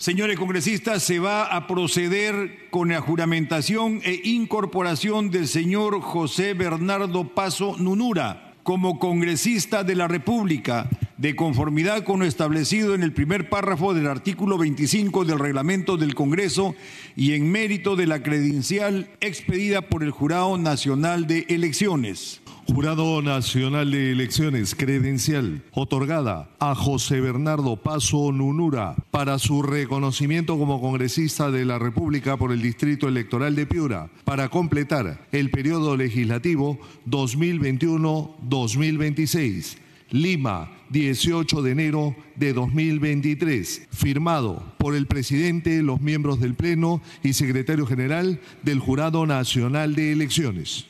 Señores 0.00 0.38
congresistas, 0.38 1.02
se 1.02 1.18
va 1.18 1.44
a 1.44 1.66
proceder 1.66 2.70
con 2.70 2.88
la 2.88 3.02
juramentación 3.02 4.00
e 4.02 4.18
incorporación 4.24 5.30
del 5.30 5.46
señor 5.46 6.00
José 6.00 6.54
Bernardo 6.54 7.34
Paso 7.34 7.76
Nunura 7.76 8.54
como 8.62 8.98
congresista 8.98 9.84
de 9.84 9.94
la 9.96 10.08
República, 10.08 10.88
de 11.18 11.36
conformidad 11.36 12.02
con 12.04 12.20
lo 12.20 12.24
establecido 12.24 12.94
en 12.94 13.02
el 13.02 13.12
primer 13.12 13.50
párrafo 13.50 13.92
del 13.92 14.06
artículo 14.06 14.56
25 14.56 15.26
del 15.26 15.38
reglamento 15.38 15.98
del 15.98 16.14
Congreso 16.14 16.74
y 17.14 17.34
en 17.34 17.52
mérito 17.52 17.94
de 17.94 18.06
la 18.06 18.22
credencial 18.22 19.10
expedida 19.20 19.82
por 19.82 20.02
el 20.02 20.12
Jurado 20.12 20.56
Nacional 20.56 21.26
de 21.26 21.44
Elecciones. 21.50 22.40
Jurado 22.72 23.20
Nacional 23.20 23.90
de 23.90 24.12
Elecciones 24.12 24.76
credencial 24.76 25.64
otorgada 25.72 26.50
a 26.60 26.76
José 26.76 27.20
Bernardo 27.20 27.76
Paso 27.76 28.30
Nunura 28.30 28.94
para 29.10 29.40
su 29.40 29.62
reconocimiento 29.62 30.56
como 30.56 30.80
congresista 30.80 31.50
de 31.50 31.64
la 31.64 31.80
República 31.80 32.36
por 32.36 32.52
el 32.52 32.62
Distrito 32.62 33.08
Electoral 33.08 33.56
de 33.56 33.66
Piura 33.66 34.08
para 34.24 34.50
completar 34.50 35.26
el 35.32 35.50
periodo 35.50 35.96
legislativo 35.96 36.78
2021-2026. 37.08 39.78
Lima, 40.10 40.70
18 40.90 41.62
de 41.62 41.72
enero 41.72 42.14
de 42.36 42.52
2023, 42.52 43.88
firmado 43.90 44.62
por 44.78 44.94
el 44.94 45.08
presidente, 45.08 45.82
los 45.82 46.00
miembros 46.00 46.38
del 46.38 46.54
Pleno 46.54 47.02
y 47.24 47.32
secretario 47.32 47.84
general 47.84 48.38
del 48.62 48.78
Jurado 48.78 49.26
Nacional 49.26 49.96
de 49.96 50.12
Elecciones. 50.12 50.89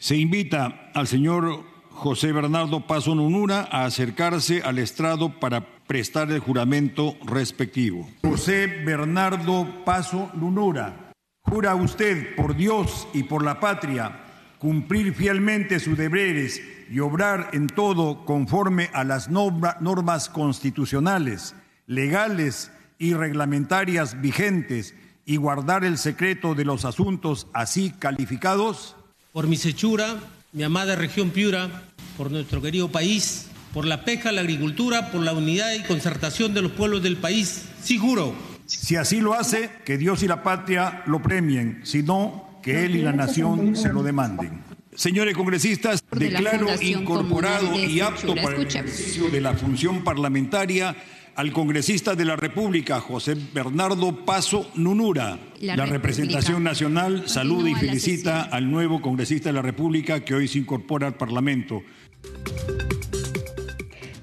Se 0.00 0.16
invita 0.16 0.90
al 0.94 1.06
señor 1.06 1.62
José 1.90 2.32
Bernardo 2.32 2.86
Paso 2.86 3.14
Nunura 3.14 3.68
a 3.70 3.84
acercarse 3.84 4.62
al 4.62 4.78
estrado 4.78 5.38
para 5.38 5.66
prestar 5.86 6.32
el 6.32 6.40
juramento 6.40 7.18
respectivo. 7.26 8.08
José 8.22 8.66
Bernardo 8.66 9.84
Paso 9.84 10.30
Nunura, 10.32 11.12
jura 11.42 11.74
usted 11.74 12.34
por 12.34 12.56
Dios 12.56 13.08
y 13.12 13.24
por 13.24 13.44
la 13.44 13.60
patria 13.60 14.24
cumplir 14.58 15.12
fielmente 15.12 15.78
sus 15.78 15.98
deberes 15.98 16.62
y 16.90 16.98
obrar 17.00 17.50
en 17.52 17.66
todo 17.66 18.24
conforme 18.24 18.88
a 18.94 19.04
las 19.04 19.28
normas 19.28 20.30
constitucionales, 20.30 21.54
legales 21.86 22.72
y 22.98 23.12
reglamentarias 23.12 24.18
vigentes 24.22 24.94
y 25.26 25.36
guardar 25.36 25.84
el 25.84 25.98
secreto 25.98 26.54
de 26.54 26.64
los 26.64 26.86
asuntos 26.86 27.48
así 27.52 27.90
calificados? 27.90 28.96
Por 29.32 29.46
mi 29.46 29.56
sechura, 29.56 30.16
mi 30.52 30.62
amada 30.62 30.96
región 30.96 31.30
Piura, 31.30 31.84
por 32.16 32.30
nuestro 32.30 32.60
querido 32.60 32.90
país, 32.90 33.46
por 33.72 33.86
la 33.86 34.04
pesca, 34.04 34.32
la 34.32 34.40
agricultura, 34.40 35.12
por 35.12 35.22
la 35.22 35.32
unidad 35.32 35.72
y 35.74 35.82
concertación 35.84 36.52
de 36.54 36.62
los 36.62 36.72
pueblos 36.72 37.02
del 37.02 37.16
país. 37.16 37.66
Sí 37.82 37.96
juro. 37.96 38.34
Si 38.66 38.96
así 38.96 39.20
lo 39.20 39.34
hace, 39.34 39.70
que 39.84 39.98
Dios 39.98 40.22
y 40.22 40.28
la 40.28 40.42
patria 40.42 41.02
lo 41.06 41.22
premien, 41.22 41.80
si 41.84 42.02
no, 42.02 42.60
que 42.62 42.84
él 42.84 42.96
y 42.96 43.02
la 43.02 43.12
nación 43.12 43.76
se 43.76 43.92
lo 43.92 44.02
demanden. 44.02 44.62
Señores 44.94 45.36
congresistas, 45.36 46.04
declaro 46.10 46.66
incorporado 46.82 47.74
y 47.74 48.00
apto 48.00 48.34
para 48.34 48.56
el 48.56 48.66
ejercicio 48.66 49.30
de 49.30 49.40
la 49.40 49.54
función 49.54 50.02
parlamentaria 50.04 50.96
al 51.40 51.54
congresista 51.54 52.14
de 52.14 52.26
la 52.26 52.36
República, 52.36 53.00
José 53.00 53.34
Bernardo 53.34 54.26
Paso 54.26 54.70
Nunura. 54.74 55.38
La, 55.60 55.86
representación 55.86 56.62
nacional 56.62 57.30
saluda 57.30 57.70
y 57.70 57.74
felicita 57.76 58.42
al 58.42 58.70
nuevo 58.70 59.00
congresista 59.00 59.48
de 59.48 59.54
la 59.54 59.62
República 59.62 60.20
que 60.22 60.34
hoy 60.34 60.48
se 60.48 60.58
incorpora 60.58 61.06
al 61.06 61.14
Parlamento. 61.14 61.80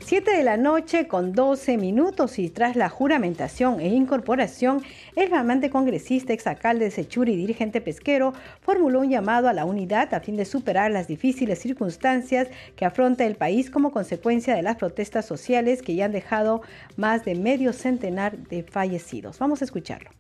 7 0.06 0.30
de 0.30 0.44
la 0.44 0.58
noche 0.58 1.08
con 1.08 1.34
12 1.34 1.78
minutos 1.78 2.38
y 2.38 2.50
tras 2.50 2.76
la 2.76 2.88
juramentación 2.88 3.80
e 3.80 3.88
incorporación, 3.88 4.84
el 5.18 5.30
flamante 5.30 5.72
congresista, 5.72 6.32
exalcalde 6.32 6.86
de 6.86 6.92
Sechuri 6.92 7.34
y 7.34 7.38
dirigente 7.38 7.82
pesquero 7.82 8.34
formuló 8.62 9.00
un 9.00 9.10
llamado 9.10 9.50
a 9.50 9.54
la 9.54 9.66
unidad 9.66 10.14
a 10.14 10.20
fin 10.20 10.38
de 10.38 10.46
superar 10.46 10.92
las 10.92 11.08
difíciles 11.08 11.58
circunstancias 11.58 12.50
que 12.76 12.86
afronta 12.86 13.26
el 13.26 13.36
país 13.36 13.72
como 13.72 13.92
consecuencia 13.92 14.56
de 14.56 14.62
las 14.62 14.76
protestas 14.76 15.26
sociales 15.26 15.82
que 15.82 15.96
ya 15.96 16.06
han 16.06 16.12
dejado 16.12 16.62
más 16.98 17.26
de 17.26 17.34
medio 17.34 17.74
centenar 17.74 18.38
de 18.38 18.62
fallecidos. 18.62 19.40
Vamos 19.40 19.64
a 19.64 19.66
escucharlo. 19.66 20.12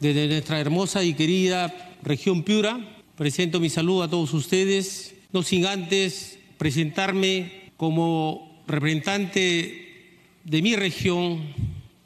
Desde 0.00 0.26
nuestra 0.26 0.58
hermosa 0.58 1.04
y 1.04 1.12
querida 1.12 1.72
región 2.02 2.44
Piura, 2.44 2.78
presento 3.16 3.60
mi 3.60 3.68
saludo 3.68 4.04
a 4.04 4.08
todos 4.08 4.32
ustedes, 4.32 5.14
no 5.32 5.42
sin 5.42 5.66
antes 5.66 6.38
presentarme 6.56 7.72
como 7.76 8.62
representante 8.66 10.22
de 10.44 10.62
mi 10.62 10.76
región, 10.76 11.42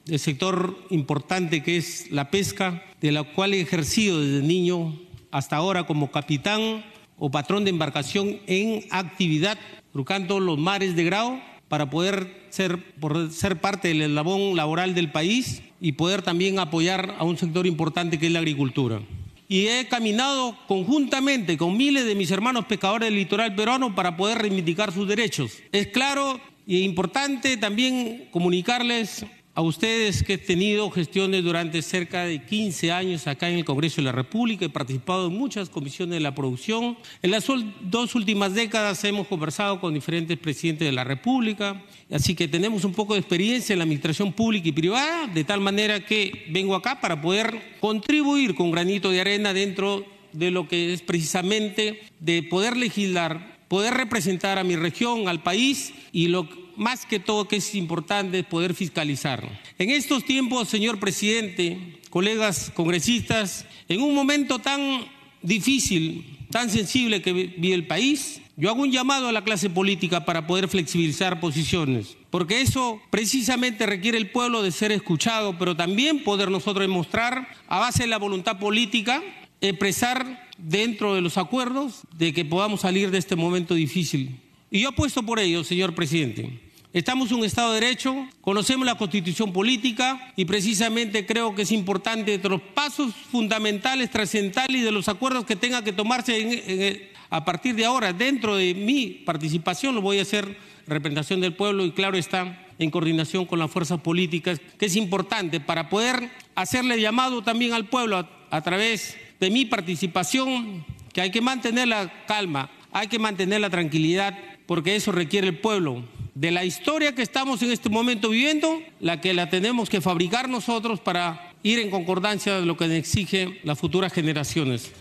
del 0.08 0.18
sector 0.18 0.78
importante 0.88 1.62
que 1.62 1.76
es 1.76 2.10
la 2.10 2.30
pesca, 2.30 2.82
de 3.00 3.12
la 3.12 3.24
cual 3.24 3.52
he 3.52 3.60
ejercido 3.60 4.20
desde 4.20 4.46
niño 4.46 4.98
hasta 5.30 5.56
ahora 5.56 5.86
como 5.86 6.10
capitán 6.10 6.82
o 7.18 7.30
patrón 7.30 7.64
de 7.64 7.70
embarcación 7.70 8.38
en 8.46 8.84
actividad, 8.90 9.58
trucando 9.92 10.40
los 10.40 10.58
mares 10.58 10.96
de 10.96 11.04
grado 11.04 11.38
para 11.68 11.90
poder 11.90 12.46
ser, 12.48 12.94
por 12.94 13.30
ser 13.30 13.60
parte 13.60 13.88
del 13.88 14.00
eslabón 14.00 14.56
laboral 14.56 14.94
del 14.94 15.12
país 15.12 15.62
y 15.78 15.92
poder 15.92 16.22
también 16.22 16.58
apoyar 16.58 17.16
a 17.18 17.24
un 17.24 17.36
sector 17.36 17.66
importante 17.66 18.18
que 18.18 18.26
es 18.26 18.32
la 18.32 18.38
agricultura. 18.38 19.02
Y 19.46 19.66
he 19.66 19.88
caminado 19.88 20.56
conjuntamente 20.66 21.58
con 21.58 21.76
miles 21.76 22.06
de 22.06 22.14
mis 22.14 22.30
hermanos 22.30 22.64
pescadores 22.64 23.08
del 23.08 23.16
litoral 23.16 23.54
peruano 23.54 23.94
para 23.94 24.16
poder 24.16 24.38
reivindicar 24.38 24.90
sus 24.90 25.06
derechos. 25.06 25.58
Es 25.70 25.88
claro 25.88 26.40
y 26.66 26.82
importante 26.82 27.56
también 27.56 28.28
comunicarles 28.30 29.24
a 29.58 29.60
ustedes 29.60 30.22
que 30.22 30.34
he 30.34 30.38
tenido 30.38 30.88
gestiones 30.88 31.42
durante 31.42 31.82
cerca 31.82 32.22
de 32.22 32.44
15 32.44 32.92
años 32.92 33.26
acá 33.26 33.50
en 33.50 33.56
el 33.56 33.64
Congreso 33.64 33.96
de 33.96 34.04
la 34.04 34.12
República, 34.12 34.64
he 34.64 34.68
participado 34.68 35.26
en 35.26 35.36
muchas 35.36 35.68
comisiones 35.68 36.14
de 36.14 36.20
la 36.20 36.32
producción. 36.32 36.96
En 37.22 37.32
las 37.32 37.44
dos 37.80 38.14
últimas 38.14 38.54
décadas 38.54 39.02
hemos 39.02 39.26
conversado 39.26 39.80
con 39.80 39.94
diferentes 39.94 40.38
presidentes 40.38 40.86
de 40.86 40.92
la 40.92 41.02
República, 41.02 41.84
así 42.08 42.36
que 42.36 42.46
tenemos 42.46 42.84
un 42.84 42.92
poco 42.92 43.14
de 43.14 43.18
experiencia 43.18 43.72
en 43.72 43.80
la 43.80 43.82
administración 43.82 44.32
pública 44.32 44.68
y 44.68 44.72
privada, 44.72 45.26
de 45.26 45.42
tal 45.42 45.60
manera 45.60 46.06
que 46.06 46.46
vengo 46.50 46.76
acá 46.76 47.00
para 47.00 47.20
poder 47.20 47.78
contribuir 47.80 48.54
con 48.54 48.70
granito 48.70 49.10
de 49.10 49.22
arena 49.22 49.52
dentro 49.52 50.06
de 50.32 50.52
lo 50.52 50.68
que 50.68 50.92
es 50.92 51.02
precisamente 51.02 52.02
de 52.20 52.44
poder 52.44 52.76
legislar 52.76 53.58
poder 53.68 53.94
representar 53.94 54.58
a 54.58 54.64
mi 54.64 54.76
región, 54.76 55.28
al 55.28 55.42
país 55.42 55.92
y 56.10 56.28
lo 56.28 56.48
más 56.78 57.04
que 57.04 57.18
todo 57.18 57.48
que 57.48 57.56
es 57.56 57.74
importante 57.74 58.44
poder 58.44 58.72
fiscalizar. 58.72 59.46
En 59.78 59.90
estos 59.90 60.24
tiempos, 60.24 60.68
señor 60.68 60.98
presidente, 60.98 61.98
colegas 62.08 62.70
congresistas, 62.74 63.66
en 63.88 64.00
un 64.00 64.14
momento 64.14 64.60
tan 64.60 65.04
difícil, 65.42 66.38
tan 66.50 66.70
sensible 66.70 67.20
que 67.20 67.32
vive 67.32 67.74
el 67.74 67.86
país, 67.86 68.40
yo 68.56 68.70
hago 68.70 68.82
un 68.82 68.90
llamado 68.90 69.28
a 69.28 69.32
la 69.32 69.44
clase 69.44 69.70
política 69.70 70.24
para 70.24 70.46
poder 70.46 70.68
flexibilizar 70.68 71.40
posiciones, 71.40 72.16
porque 72.30 72.60
eso 72.60 73.00
precisamente 73.10 73.86
requiere 73.86 74.18
el 74.18 74.30
pueblo 74.30 74.62
de 74.62 74.72
ser 74.72 74.90
escuchado, 74.92 75.58
pero 75.58 75.76
también 75.76 76.24
poder 76.24 76.50
nosotros 76.50 76.82
demostrar, 76.82 77.48
a 77.68 77.78
base 77.78 78.04
de 78.04 78.08
la 78.08 78.18
voluntad 78.18 78.58
política, 78.58 79.22
expresar 79.60 80.48
dentro 80.58 81.14
de 81.14 81.20
los 81.20 81.38
acuerdos 81.38 82.02
de 82.16 82.32
que 82.32 82.44
podamos 82.44 82.80
salir 82.80 83.10
de 83.10 83.18
este 83.18 83.36
momento 83.36 83.74
difícil. 83.74 84.40
Y 84.70 84.80
yo 84.80 84.90
apuesto 84.90 85.22
por 85.22 85.38
ello, 85.38 85.64
señor 85.64 85.94
presidente. 85.94 86.67
Estamos 86.98 87.30
en 87.30 87.38
un 87.38 87.44
Estado 87.44 87.74
de 87.74 87.80
Derecho, 87.80 88.26
conocemos 88.40 88.84
la 88.84 88.96
constitución 88.96 89.52
política 89.52 90.32
y 90.34 90.46
precisamente 90.46 91.24
creo 91.24 91.54
que 91.54 91.62
es 91.62 91.70
importante 91.70 92.38
de 92.38 92.48
los 92.48 92.60
pasos 92.60 93.14
fundamentales, 93.30 94.10
trascendentales 94.10 94.80
y 94.80 94.84
de 94.84 94.90
los 94.90 95.08
acuerdos 95.08 95.44
que 95.44 95.54
tenga 95.54 95.84
que 95.84 95.92
tomarse 95.92 97.12
a 97.30 97.44
partir 97.44 97.76
de 97.76 97.84
ahora. 97.84 98.12
Dentro 98.12 98.56
de 98.56 98.74
mi 98.74 99.10
participación 99.24 99.94
lo 99.94 100.02
voy 100.02 100.18
a 100.18 100.22
hacer 100.22 100.58
representación 100.88 101.40
del 101.40 101.54
pueblo 101.54 101.84
y 101.84 101.92
claro 101.92 102.18
está 102.18 102.66
en 102.80 102.90
coordinación 102.90 103.46
con 103.46 103.60
las 103.60 103.70
fuerzas 103.70 104.00
políticas, 104.00 104.60
que 104.76 104.86
es 104.86 104.96
importante 104.96 105.60
para 105.60 105.88
poder 105.90 106.28
hacerle 106.56 107.00
llamado 107.00 107.42
también 107.42 107.74
al 107.74 107.86
pueblo 107.86 108.16
a, 108.16 108.28
a 108.50 108.60
través 108.62 109.16
de 109.38 109.50
mi 109.50 109.66
participación 109.66 110.84
que 111.12 111.20
hay 111.20 111.30
que 111.30 111.42
mantener 111.42 111.86
la 111.86 112.24
calma, 112.26 112.72
hay 112.90 113.06
que 113.06 113.20
mantener 113.20 113.60
la 113.60 113.70
tranquilidad, 113.70 114.36
porque 114.66 114.96
eso 114.96 115.12
requiere 115.12 115.46
el 115.46 115.58
pueblo. 115.60 116.02
De 116.38 116.52
la 116.52 116.64
historia 116.64 117.16
que 117.16 117.22
estamos 117.22 117.62
en 117.62 117.72
este 117.72 117.88
momento 117.88 118.28
viviendo, 118.28 118.78
la 119.00 119.20
que 119.20 119.34
la 119.34 119.50
tenemos 119.50 119.90
que 119.90 120.00
fabricar 120.00 120.48
nosotros 120.48 121.00
para 121.00 121.52
ir 121.64 121.80
en 121.80 121.90
concordancia 121.90 122.60
de 122.60 122.64
lo 122.64 122.76
que 122.76 122.84
exigen 122.96 123.58
las 123.64 123.76
futuras 123.76 124.12
generaciones. 124.12 124.92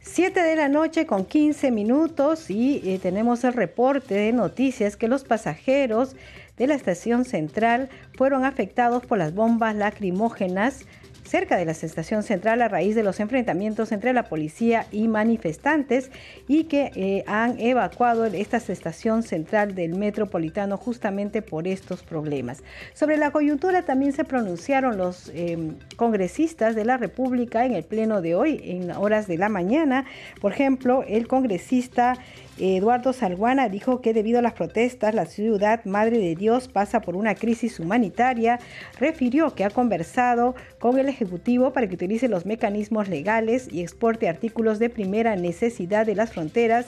7 0.00 0.40
de 0.40 0.56
la 0.56 0.68
noche 0.68 1.04
con 1.04 1.26
15 1.26 1.70
minutos 1.70 2.48
y 2.48 2.80
eh, 2.82 2.98
tenemos 2.98 3.44
el 3.44 3.52
reporte 3.52 4.14
de 4.14 4.32
noticias 4.32 4.96
que 4.96 5.06
los 5.06 5.24
pasajeros 5.24 6.16
de 6.56 6.66
la 6.66 6.76
estación 6.76 7.26
central 7.26 7.90
fueron 8.16 8.46
afectados 8.46 9.04
por 9.04 9.18
las 9.18 9.34
bombas 9.34 9.76
lacrimógenas 9.76 10.86
cerca 11.24 11.56
de 11.56 11.64
la 11.64 11.72
estación 11.72 12.22
central 12.22 12.62
a 12.62 12.68
raíz 12.68 12.94
de 12.94 13.02
los 13.02 13.20
enfrentamientos 13.20 13.92
entre 13.92 14.12
la 14.12 14.24
policía 14.24 14.86
y 14.92 15.08
manifestantes 15.08 16.10
y 16.48 16.64
que 16.64 16.90
eh, 16.94 17.24
han 17.26 17.58
evacuado 17.58 18.24
esta 18.26 18.58
estación 18.58 19.22
central 19.22 19.74
del 19.74 19.94
metropolitano 19.94 20.76
justamente 20.76 21.42
por 21.42 21.66
estos 21.66 22.02
problemas. 22.02 22.62
Sobre 22.92 23.16
la 23.16 23.30
coyuntura 23.30 23.82
también 23.82 24.12
se 24.12 24.24
pronunciaron 24.24 24.96
los 24.96 25.30
em, 25.34 25.76
congresistas 25.96 26.74
de 26.74 26.84
la 26.84 26.96
República 26.96 27.64
en 27.64 27.72
el 27.72 27.84
pleno 27.84 28.20
de 28.20 28.34
hoy, 28.34 28.60
en 28.64 28.90
horas 28.90 29.26
de 29.26 29.38
la 29.38 29.48
mañana. 29.48 30.04
Por 30.40 30.52
ejemplo, 30.52 31.04
el 31.06 31.26
congresista 31.26 32.14
Eduardo 32.58 33.12
Salguana 33.12 33.68
dijo 33.68 34.00
que 34.00 34.14
debido 34.14 34.38
a 34.38 34.42
las 34.42 34.52
protestas 34.52 35.14
la 35.14 35.26
ciudad 35.26 35.84
Madre 35.84 36.18
de 36.18 36.36
Dios 36.36 36.68
pasa 36.68 37.00
por 37.00 37.16
una 37.16 37.34
crisis 37.34 37.80
humanitaria. 37.80 38.60
Refirió 39.00 39.54
que 39.54 39.64
ha 39.64 39.70
conversado 39.70 40.54
con 40.78 40.98
el 40.98 41.08
Ejecutivo 41.08 41.72
para 41.72 41.88
que 41.88 41.94
utilice 41.94 42.28
los 42.28 42.46
mecanismos 42.46 43.08
legales 43.08 43.68
y 43.72 43.80
exporte 43.80 44.28
artículos 44.28 44.78
de 44.78 44.88
primera 44.88 45.34
necesidad 45.34 46.06
de 46.06 46.14
las 46.14 46.32
fronteras, 46.32 46.86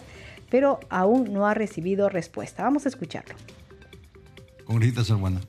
pero 0.51 0.79
aún 0.89 1.33
no 1.33 1.47
ha 1.47 1.55
recibido 1.55 2.09
respuesta. 2.09 2.63
Vamos 2.63 2.87
a 2.87 2.89
escucharlo. 2.89 3.35
Congresista 4.65 5.05
Salguana. 5.05 5.41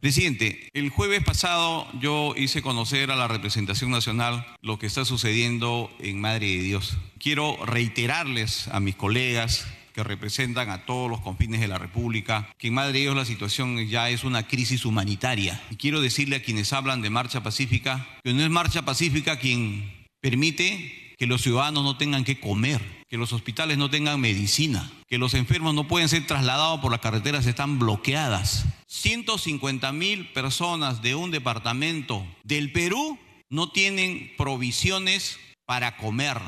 Presidente, 0.00 0.68
el 0.74 0.90
jueves 0.90 1.24
pasado 1.24 1.88
yo 2.00 2.34
hice 2.36 2.62
conocer 2.62 3.10
a 3.10 3.16
la 3.16 3.28
representación 3.28 3.90
nacional 3.90 4.46
lo 4.60 4.78
que 4.78 4.86
está 4.86 5.04
sucediendo 5.04 5.90
en 5.98 6.20
Madre 6.20 6.46
de 6.46 6.62
Dios. 6.62 6.98
Quiero 7.18 7.56
reiterarles 7.64 8.68
a 8.68 8.78
mis 8.78 8.94
colegas 8.94 9.66
que 9.94 10.04
representan 10.04 10.68
a 10.68 10.84
todos 10.84 11.10
los 11.10 11.22
confines 11.22 11.60
de 11.60 11.68
la 11.68 11.78
República, 11.78 12.52
que 12.58 12.68
en 12.68 12.74
Madre 12.74 12.92
de 12.92 13.00
Dios 13.00 13.16
la 13.16 13.24
situación 13.24 13.88
ya 13.88 14.10
es 14.10 14.24
una 14.24 14.46
crisis 14.46 14.84
humanitaria. 14.84 15.60
Y 15.70 15.76
quiero 15.76 16.02
decirle 16.02 16.36
a 16.36 16.42
quienes 16.42 16.74
hablan 16.74 17.00
de 17.00 17.08
marcha 17.08 17.42
pacífica, 17.42 18.06
que 18.22 18.34
no 18.34 18.42
es 18.42 18.50
marcha 18.50 18.84
pacífica 18.84 19.38
quien 19.38 20.06
permite 20.20 21.14
que 21.16 21.26
los 21.26 21.40
ciudadanos 21.40 21.82
no 21.82 21.96
tengan 21.96 22.24
que 22.24 22.38
comer, 22.38 22.82
que 23.08 23.16
los 23.16 23.32
hospitales 23.32 23.78
no 23.78 23.88
tengan 23.88 24.20
medicina, 24.20 24.90
que 25.06 25.18
los 25.18 25.34
enfermos 25.34 25.74
no 25.74 25.86
pueden 25.86 26.08
ser 26.08 26.26
trasladados 26.26 26.80
por 26.80 26.90
las 26.90 27.00
carreteras, 27.00 27.46
están 27.46 27.78
bloqueadas. 27.78 28.66
150 28.88 29.92
mil 29.92 30.32
personas 30.32 31.02
de 31.02 31.14
un 31.14 31.30
departamento 31.30 32.26
del 32.42 32.72
Perú 32.72 33.18
no 33.48 33.70
tienen 33.70 34.32
provisiones 34.36 35.38
para 35.64 35.96
comer, 35.96 36.38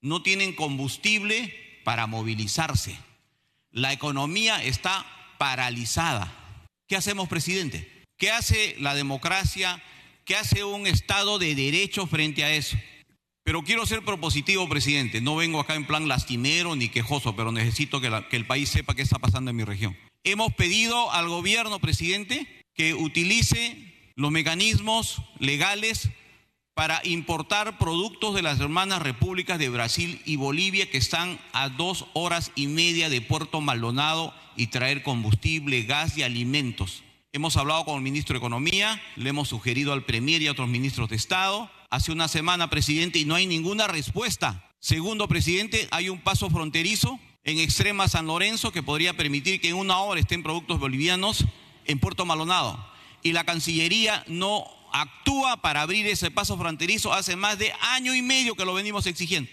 no 0.00 0.22
tienen 0.22 0.52
combustible 0.54 1.80
para 1.84 2.06
movilizarse. 2.06 2.96
La 3.70 3.92
economía 3.92 4.62
está 4.62 5.06
paralizada. 5.38 6.30
¿Qué 6.86 6.96
hacemos, 6.96 7.28
presidente? 7.28 7.90
¿Qué 8.18 8.30
hace 8.30 8.76
la 8.78 8.94
democracia? 8.94 9.82
¿Qué 10.24 10.36
hace 10.36 10.62
un 10.62 10.86
Estado 10.86 11.38
de 11.38 11.54
derecho 11.54 12.06
frente 12.06 12.44
a 12.44 12.52
eso? 12.52 12.76
Pero 13.44 13.62
quiero 13.62 13.86
ser 13.86 14.04
propositivo, 14.04 14.68
presidente. 14.68 15.20
No 15.20 15.36
vengo 15.36 15.58
acá 15.58 15.74
en 15.74 15.86
plan 15.86 16.06
lastimero 16.06 16.76
ni 16.76 16.88
quejoso, 16.88 17.34
pero 17.34 17.50
necesito 17.50 18.00
que, 18.00 18.08
el 18.30 18.46
país 18.46 18.68
sepa 18.68 18.94
qué 18.94 19.02
está 19.02 19.18
pasando 19.18 19.50
en 19.50 19.56
mi 19.56 19.64
región. 19.64 19.96
Hemos 20.22 20.52
pedido 20.54 21.10
al 21.10 21.28
gobierno, 21.28 21.80
presidente, 21.80 22.46
que 22.74 22.94
utilice 22.94 24.12
los 24.14 24.30
mecanismos 24.30 25.22
legales 25.40 26.10
para 26.74 27.00
importar 27.04 27.78
productos 27.78 28.34
de 28.34 28.42
las 28.42 28.60
hermanas 28.60 29.02
repúblicas 29.02 29.58
de 29.58 29.68
Brasil 29.68 30.22
y 30.24 30.36
Bolivia 30.36 30.88
que 30.88 30.96
están 30.96 31.38
a 31.52 31.68
dos 31.68 32.06
horas 32.14 32.52
y 32.54 32.68
media 32.68 33.10
de 33.10 33.20
Puerto 33.20 33.60
Maldonado 33.60 34.32
y 34.56 34.68
traer 34.68 35.02
combustible, 35.02 35.82
gas 35.82 36.16
y 36.16 36.22
alimentos. 36.22 37.02
Hemos 37.32 37.56
hablado 37.56 37.84
con 37.84 37.96
el 37.96 38.02
ministro 38.02 38.34
de 38.34 38.38
Economía, 38.38 39.02
le 39.16 39.30
hemos 39.30 39.48
sugerido 39.48 39.92
al 39.92 40.04
Premier 40.04 40.40
y 40.42 40.46
a 40.46 40.52
otros 40.52 40.68
ministros 40.68 41.08
de 41.10 41.16
Estado 41.16 41.70
hace 41.92 42.10
una 42.10 42.26
semana, 42.26 42.70
presidente, 42.70 43.18
y 43.18 43.26
no 43.26 43.34
hay 43.34 43.46
ninguna 43.46 43.86
respuesta. 43.86 44.64
Segundo, 44.80 45.28
presidente, 45.28 45.88
hay 45.90 46.08
un 46.08 46.22
paso 46.22 46.48
fronterizo 46.48 47.20
en 47.44 47.58
extrema 47.58 48.08
San 48.08 48.26
Lorenzo 48.26 48.72
que 48.72 48.82
podría 48.82 49.14
permitir 49.14 49.60
que 49.60 49.68
en 49.68 49.76
una 49.76 49.98
hora 49.98 50.18
estén 50.18 50.42
productos 50.42 50.80
bolivianos 50.80 51.44
en 51.84 51.98
Puerto 51.98 52.24
Malonado. 52.24 52.82
Y 53.22 53.32
la 53.32 53.44
Cancillería 53.44 54.24
no 54.26 54.64
actúa 54.90 55.60
para 55.60 55.82
abrir 55.82 56.06
ese 56.06 56.30
paso 56.30 56.56
fronterizo 56.56 57.12
hace 57.12 57.36
más 57.36 57.58
de 57.58 57.74
año 57.82 58.14
y 58.14 58.22
medio 58.22 58.54
que 58.54 58.64
lo 58.64 58.72
venimos 58.72 59.06
exigiendo. 59.06 59.50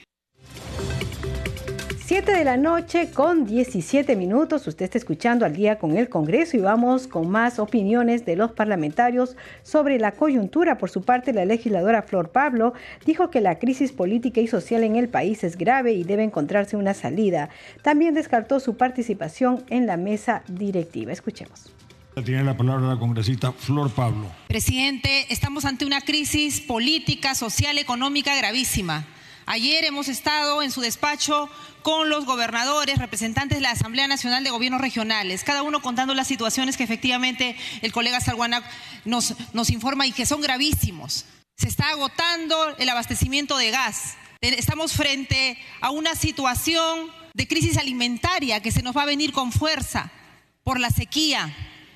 7 2.09 2.31
de 2.31 2.43
la 2.43 2.57
noche 2.57 3.11
con 3.11 3.45
17 3.45 4.15
minutos. 4.15 4.65
Usted 4.65 4.85
está 4.85 4.97
escuchando 4.97 5.45
al 5.45 5.55
día 5.55 5.77
con 5.77 5.95
el 5.95 6.09
Congreso 6.09 6.57
y 6.57 6.59
vamos 6.59 7.07
con 7.07 7.29
más 7.29 7.59
opiniones 7.59 8.25
de 8.25 8.35
los 8.35 8.51
parlamentarios 8.51 9.35
sobre 9.61 9.99
la 9.99 10.13
coyuntura. 10.13 10.79
Por 10.79 10.89
su 10.89 11.03
parte, 11.03 11.33
la 11.33 11.45
legisladora 11.45 12.01
Flor 12.01 12.31
Pablo 12.31 12.73
dijo 13.05 13.29
que 13.29 13.41
la 13.41 13.59
crisis 13.59 13.91
política 13.91 14.41
y 14.41 14.47
social 14.47 14.83
en 14.83 14.95
el 14.95 15.07
país 15.07 15.43
es 15.43 15.55
grave 15.55 15.93
y 15.93 16.03
debe 16.03 16.23
encontrarse 16.23 16.75
una 16.75 16.95
salida. 16.95 17.49
También 17.83 18.15
descartó 18.15 18.59
su 18.59 18.75
participación 18.75 19.63
en 19.69 19.85
la 19.85 19.95
mesa 19.95 20.41
directiva. 20.47 21.11
Escuchemos. 21.11 21.71
Tiene 22.25 22.43
la 22.43 22.57
palabra 22.57 22.87
la 22.87 22.97
congresista 22.97 23.51
Flor 23.51 23.91
Pablo. 23.91 24.25
Presidente, 24.47 25.31
estamos 25.31 25.63
ante 25.63 25.85
una 25.85 26.01
crisis 26.01 26.59
política, 26.59 27.35
social, 27.35 27.77
económica 27.77 28.35
gravísima. 28.35 29.05
Ayer 29.51 29.83
hemos 29.83 30.09
estado 30.09 30.61
en 30.61 30.69
su 30.69 30.79
despacho 30.79 31.49
con 31.81 32.07
los 32.07 32.25
gobernadores, 32.25 32.99
representantes 32.99 33.57
de 33.57 33.63
la 33.63 33.71
Asamblea 33.71 34.07
Nacional 34.07 34.43
de 34.43 34.51
Gobiernos 34.51 34.79
Regionales, 34.79 35.43
cada 35.43 35.63
uno 35.63 35.81
contando 35.81 36.13
las 36.13 36.27
situaciones 36.27 36.77
que 36.77 36.83
efectivamente 36.83 37.57
el 37.81 37.91
colega 37.91 38.21
Salguana 38.21 38.61
nos, 39.05 39.33
nos 39.53 39.71
informa 39.71 40.05
y 40.05 40.11
que 40.11 40.27
son 40.27 40.41
gravísimos. 40.41 41.25
Se 41.57 41.67
está 41.67 41.89
agotando 41.89 42.77
el 42.77 42.89
abastecimiento 42.89 43.57
de 43.57 43.71
gas. 43.71 44.17
Estamos 44.39 44.93
frente 44.93 45.57
a 45.81 45.89
una 45.89 46.13
situación 46.13 47.09
de 47.33 47.47
crisis 47.47 47.77
alimentaria 47.77 48.59
que 48.59 48.71
se 48.71 48.83
nos 48.83 48.95
va 48.95 49.01
a 49.01 49.07
venir 49.07 49.31
con 49.31 49.51
fuerza 49.51 50.11
por 50.63 50.79
la 50.79 50.91
sequía. 50.91 51.51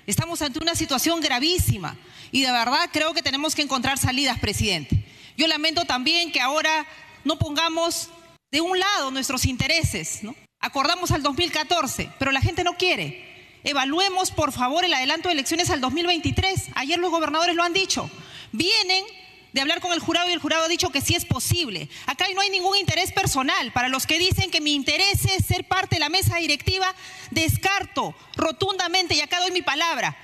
Estamos 0.08 0.42
ante 0.42 0.58
una 0.58 0.74
situación 0.74 1.22
gravísima 1.22 1.98
y 2.32 2.42
de 2.42 2.52
verdad 2.52 2.90
creo 2.92 3.14
que 3.14 3.22
tenemos 3.22 3.54
que 3.54 3.62
encontrar 3.62 4.00
salidas, 4.00 4.40
presidente. 4.40 5.06
Yo 5.38 5.46
lamento 5.46 5.86
también 5.86 6.32
que 6.32 6.42
ahora 6.42 6.88
no 7.24 7.38
pongamos 7.38 8.10
de 8.52 8.62
un 8.62 8.80
lado 8.80 9.12
nuestros 9.12 9.46
intereses, 9.46 10.24
¿no? 10.24 10.36
Acordamos 10.60 11.12
al 11.12 11.24
2014, 11.24 12.10
pero 12.20 12.32
la 12.32 12.42
gente 12.42 12.64
no 12.64 12.78
quiere. 12.78 13.60
Evaluemos, 13.64 14.32
por 14.32 14.52
favor, 14.52 14.86
el 14.86 14.94
adelanto 14.94 15.30
de 15.30 15.34
elecciones 15.34 15.70
al 15.70 15.82
2023. 15.82 16.70
Ayer 16.76 17.00
los 17.00 17.12
gobernadores 17.12 17.56
lo 17.56 17.64
han 17.64 17.74
dicho. 17.74 18.10
Vienen 18.52 19.04
de 19.54 19.62
hablar 19.62 19.82
con 19.82 19.94
el 19.94 20.00
jurado 20.00 20.30
y 20.30 20.34
el 20.34 20.40
jurado 20.40 20.66
ha 20.66 20.68
dicho 20.68 20.90
que 20.90 21.02
sí 21.02 21.16
es 21.16 21.26
posible. 21.26 21.88
Acá 22.06 22.26
no 22.34 22.42
hay 22.42 22.50
ningún 22.50 22.78
interés 22.78 23.12
personal. 23.12 23.72
Para 23.72 23.88
los 23.88 24.06
que 24.06 24.18
dicen 24.18 24.52
que 24.52 24.62
mi 24.62 24.74
interés 24.74 25.26
es 25.26 25.46
ser 25.46 25.66
parte 25.66 25.96
de 25.96 26.00
la 26.00 26.10
mesa 26.10 26.38
directiva, 26.38 26.94
descarto 27.32 28.16
rotundamente, 28.36 29.16
y 29.16 29.22
acá 29.22 29.40
doy 29.40 29.52
mi 29.52 29.62
palabra, 29.62 30.18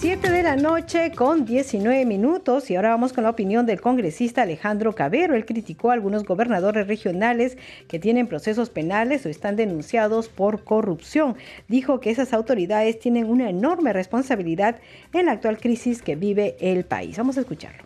7 0.00 0.30
de 0.30 0.42
la 0.42 0.56
noche 0.56 1.12
con 1.14 1.44
19 1.44 2.06
minutos 2.06 2.70
y 2.70 2.76
ahora 2.76 2.88
vamos 2.88 3.12
con 3.12 3.22
la 3.22 3.28
opinión 3.28 3.66
del 3.66 3.82
congresista 3.82 4.40
Alejandro 4.40 4.94
Cabero. 4.94 5.34
Él 5.34 5.44
criticó 5.44 5.90
a 5.90 5.92
algunos 5.92 6.24
gobernadores 6.24 6.86
regionales 6.86 7.58
que 7.86 7.98
tienen 7.98 8.26
procesos 8.26 8.70
penales 8.70 9.26
o 9.26 9.28
están 9.28 9.56
denunciados 9.56 10.28
por 10.28 10.64
corrupción. 10.64 11.36
Dijo 11.68 12.00
que 12.00 12.08
esas 12.08 12.32
autoridades 12.32 12.98
tienen 12.98 13.26
una 13.26 13.50
enorme 13.50 13.92
responsabilidad 13.92 14.80
en 15.12 15.26
la 15.26 15.32
actual 15.32 15.58
crisis 15.58 16.00
que 16.00 16.16
vive 16.16 16.56
el 16.60 16.86
país. 16.86 17.18
Vamos 17.18 17.36
a 17.36 17.40
escucharlo. 17.40 17.84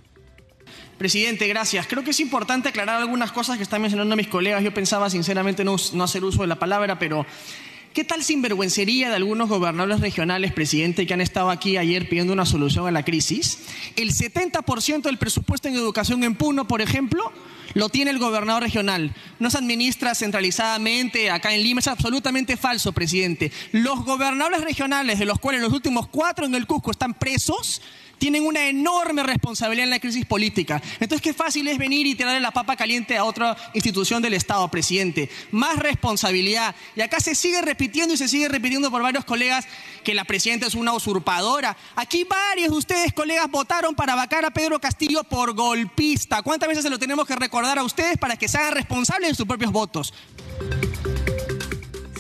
Presidente, 0.96 1.48
gracias. 1.48 1.88
Creo 1.88 2.05
que 2.05 2.11
es 2.11 2.20
importante 2.20 2.68
aclarar 2.68 3.00
algunas 3.00 3.33
cosas 3.33 3.57
que 3.57 3.64
están 3.64 3.83
mencionando 3.83 4.14
mis 4.14 4.29
colegas. 4.29 4.62
Yo 4.62 4.72
pensaba 4.72 5.11
sinceramente 5.11 5.64
no, 5.64 5.74
no 5.92 6.05
hacer 6.05 6.22
uso 6.22 6.42
de 6.42 6.46
la 6.46 6.61
palabra, 6.61 6.96
pero 6.96 7.27
¿Qué 7.94 8.02
tal 8.02 8.24
sinvergüencería 8.24 9.09
de 9.09 9.14
algunos 9.14 9.48
gobernadores 9.48 10.00
regionales, 10.00 10.52
presidente, 10.52 11.07
que 11.07 11.14
han 11.14 11.20
estado 11.20 11.48
aquí 11.48 11.76
ayer 11.76 12.09
pidiendo 12.09 12.33
una 12.33 12.44
solución 12.44 12.88
a 12.88 12.90
la 12.90 13.04
crisis? 13.04 13.61
El 13.94 14.12
70% 14.12 15.02
del 15.02 15.16
presupuesto 15.16 15.68
en 15.68 15.76
educación 15.76 16.24
en 16.24 16.35
Puno, 16.35 16.66
por 16.66 16.83
ejemplo, 16.83 17.30
lo 17.74 17.88
tiene 17.90 18.11
el 18.11 18.18
gobernador 18.18 18.64
regional. 18.64 19.14
No 19.38 19.48
se 19.48 19.59
administra 19.59 20.16
centralizadamente 20.16 21.30
acá 21.30 21.54
en 21.54 21.62
Lima. 21.62 21.78
Es 21.78 21.87
absolutamente 21.87 22.57
falso, 22.57 22.90
presidente. 22.90 23.52
Los 23.70 24.04
gobernadores 24.04 24.62
regionales, 24.62 25.20
de 25.20 25.26
los 25.26 25.38
cuales 25.38 25.62
los 25.62 25.72
últimos 25.72 26.09
cuatro 26.09 26.46
en 26.46 26.57
el 26.57 26.66
Cusco 26.66 26.90
están 26.90 27.14
presos, 27.14 27.80
tienen 28.24 28.46
una 28.46 28.70
enorme 28.70 29.22
responsabilidad 29.22 29.84
en 29.84 29.90
la 29.90 29.98
crisis 29.98 30.24
política. 30.24 30.80
Entonces, 30.98 31.20
qué 31.20 31.34
fácil 31.34 31.68
es 31.68 31.76
venir 31.76 32.06
y 32.06 32.14
tirarle 32.14 32.40
la 32.40 32.52
papa 32.52 32.74
caliente 32.74 33.18
a 33.18 33.24
otra 33.24 33.54
institución 33.74 34.22
del 34.22 34.32
Estado, 34.32 34.66
presidente. 34.70 35.28
Más 35.50 35.78
responsabilidad. 35.78 36.74
Y 36.96 37.02
acá 37.02 37.20
se 37.20 37.34
sigue 37.34 37.60
repitiendo 37.60 38.14
y 38.14 38.16
se 38.16 38.26
sigue 38.26 38.48
repitiendo 38.48 38.90
por 38.90 39.02
varios 39.02 39.26
colegas 39.26 39.66
que 40.02 40.14
la 40.14 40.24
presidenta 40.24 40.66
es 40.66 40.74
una 40.74 40.94
usurpadora. 40.94 41.76
Aquí 41.96 42.24
varios 42.24 42.70
de 42.70 42.78
ustedes, 42.78 43.12
colegas, 43.12 43.50
votaron 43.50 43.94
para 43.94 44.14
vacar 44.14 44.46
a 44.46 44.50
Pedro 44.50 44.80
Castillo 44.80 45.22
por 45.24 45.52
golpista. 45.52 46.40
¿Cuántas 46.40 46.70
veces 46.70 46.82
se 46.82 46.88
lo 46.88 46.98
tenemos 46.98 47.26
que 47.26 47.37
recordar 47.37 47.78
a 47.78 47.82
ustedes 47.82 48.16
para 48.16 48.38
que 48.38 48.48
se 48.48 48.56
hagan 48.56 48.72
responsables 48.72 49.32
de 49.32 49.34
sus 49.34 49.46
propios 49.46 49.70
votos? 49.70 50.14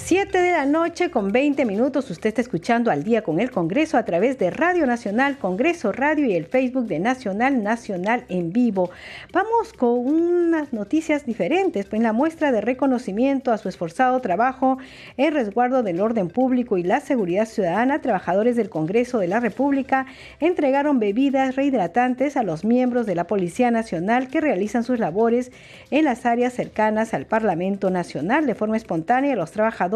7 0.06 0.36
de 0.36 0.52
la 0.52 0.66
noche 0.66 1.10
con 1.10 1.32
20 1.32 1.64
minutos. 1.64 2.10
Usted 2.10 2.28
está 2.28 2.42
escuchando 2.42 2.90
al 2.90 3.04
día 3.04 3.22
con 3.22 3.40
el 3.40 3.50
Congreso 3.50 3.96
a 3.96 4.04
través 4.04 4.38
de 4.38 4.50
Radio 4.50 4.84
Nacional, 4.84 5.38
Congreso 5.38 5.92
Radio 5.92 6.26
y 6.26 6.34
el 6.34 6.44
Facebook 6.44 6.84
de 6.88 6.98
Nacional 6.98 7.62
Nacional 7.62 8.26
en 8.28 8.52
vivo. 8.52 8.90
Vamos 9.32 9.72
con 9.72 10.00
unas 10.00 10.74
noticias 10.74 11.24
diferentes. 11.24 11.86
En 11.90 12.02
la 12.02 12.12
muestra 12.12 12.52
de 12.52 12.60
reconocimiento 12.60 13.50
a 13.50 13.56
su 13.56 13.70
esforzado 13.70 14.20
trabajo 14.20 14.76
en 15.16 15.32
resguardo 15.32 15.82
del 15.82 16.02
orden 16.02 16.28
público 16.28 16.76
y 16.76 16.82
la 16.82 17.00
seguridad 17.00 17.46
ciudadana, 17.46 18.02
trabajadores 18.02 18.56
del 18.56 18.68
Congreso 18.68 19.20
de 19.20 19.28
la 19.28 19.40
República 19.40 20.04
entregaron 20.38 20.98
bebidas 20.98 21.56
rehidratantes 21.56 22.36
a 22.36 22.42
los 22.42 22.62
miembros 22.62 23.06
de 23.06 23.14
la 23.14 23.26
Policía 23.26 23.70
Nacional 23.70 24.28
que 24.28 24.42
realizan 24.42 24.84
sus 24.84 24.98
labores 24.98 25.50
en 25.90 26.04
las 26.04 26.26
áreas 26.26 26.52
cercanas 26.52 27.14
al 27.14 27.24
Parlamento 27.24 27.88
Nacional. 27.88 28.44
De 28.44 28.54
forma 28.54 28.76
espontánea, 28.76 29.34
los 29.34 29.52
trabajadores 29.52 29.93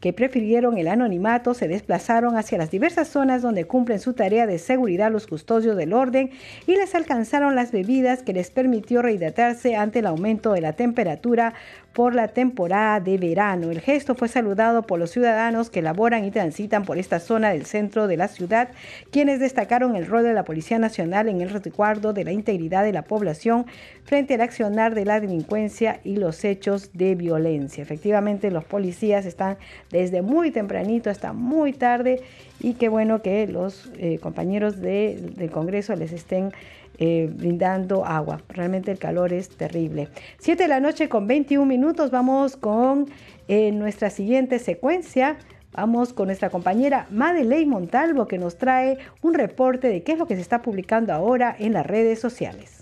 que 0.00 0.12
prefirieron 0.12 0.78
el 0.78 0.88
anonimato 0.88 1.54
se 1.54 1.68
desplazaron 1.68 2.36
hacia 2.36 2.58
las 2.58 2.70
diversas 2.70 3.08
zonas 3.08 3.42
donde 3.42 3.64
cumplen 3.64 3.98
su 3.98 4.12
tarea 4.12 4.46
de 4.46 4.58
seguridad 4.58 5.10
los 5.10 5.26
custodios 5.26 5.76
del 5.76 5.92
orden 5.92 6.30
y 6.66 6.76
les 6.76 6.94
alcanzaron 6.94 7.54
las 7.54 7.72
bebidas 7.72 8.22
que 8.22 8.32
les 8.32 8.50
permitió 8.50 9.02
rehidratarse 9.02 9.76
ante 9.76 9.98
el 9.98 10.06
aumento 10.06 10.52
de 10.52 10.60
la 10.60 10.74
temperatura 10.74 11.54
por 11.96 12.14
la 12.14 12.28
temporada 12.28 13.00
de 13.00 13.16
verano. 13.16 13.70
El 13.70 13.80
gesto 13.80 14.14
fue 14.14 14.28
saludado 14.28 14.82
por 14.82 14.98
los 14.98 15.10
ciudadanos 15.10 15.70
que 15.70 15.80
laboran 15.80 16.26
y 16.26 16.30
transitan 16.30 16.84
por 16.84 16.98
esta 16.98 17.20
zona 17.20 17.48
del 17.48 17.64
centro 17.64 18.06
de 18.06 18.18
la 18.18 18.28
ciudad, 18.28 18.68
quienes 19.10 19.40
destacaron 19.40 19.96
el 19.96 20.04
rol 20.04 20.22
de 20.22 20.34
la 20.34 20.44
Policía 20.44 20.78
Nacional 20.78 21.26
en 21.26 21.40
el 21.40 21.48
resguardo 21.48 22.12
de 22.12 22.24
la 22.24 22.32
integridad 22.32 22.84
de 22.84 22.92
la 22.92 23.00
población 23.00 23.64
frente 24.04 24.34
al 24.34 24.42
accionar 24.42 24.94
de 24.94 25.06
la 25.06 25.20
delincuencia 25.20 26.00
y 26.04 26.16
los 26.16 26.44
hechos 26.44 26.90
de 26.92 27.14
violencia. 27.14 27.80
Efectivamente, 27.80 28.50
los 28.50 28.64
policías 28.64 29.24
están 29.24 29.56
desde 29.90 30.20
muy 30.20 30.50
tempranito 30.50 31.08
hasta 31.08 31.32
muy 31.32 31.72
tarde 31.72 32.20
y 32.60 32.74
qué 32.74 32.90
bueno 32.90 33.22
que 33.22 33.46
los 33.46 33.90
eh, 33.96 34.18
compañeros 34.18 34.82
del 34.82 35.50
Congreso 35.50 35.96
les 35.96 36.12
estén 36.12 36.52
eh, 36.98 37.28
brindando 37.30 38.04
agua. 38.04 38.42
Realmente 38.48 38.90
el 38.90 38.98
calor 38.98 39.32
es 39.32 39.48
terrible. 39.50 40.08
7 40.38 40.62
de 40.62 40.68
la 40.68 40.80
noche 40.80 41.08
con 41.08 41.26
21 41.26 41.66
minutos. 41.66 42.10
Vamos 42.10 42.56
con 42.56 43.10
eh, 43.48 43.70
nuestra 43.72 44.10
siguiente 44.10 44.58
secuencia. 44.58 45.36
Vamos 45.72 46.14
con 46.14 46.28
nuestra 46.28 46.48
compañera 46.48 47.06
Madeleine 47.10 47.70
Montalvo 47.70 48.26
que 48.26 48.38
nos 48.38 48.56
trae 48.56 48.96
un 49.20 49.34
reporte 49.34 49.88
de 49.88 50.02
qué 50.02 50.12
es 50.12 50.18
lo 50.18 50.26
que 50.26 50.34
se 50.34 50.40
está 50.40 50.62
publicando 50.62 51.12
ahora 51.12 51.54
en 51.58 51.74
las 51.74 51.84
redes 51.84 52.18
sociales. 52.18 52.80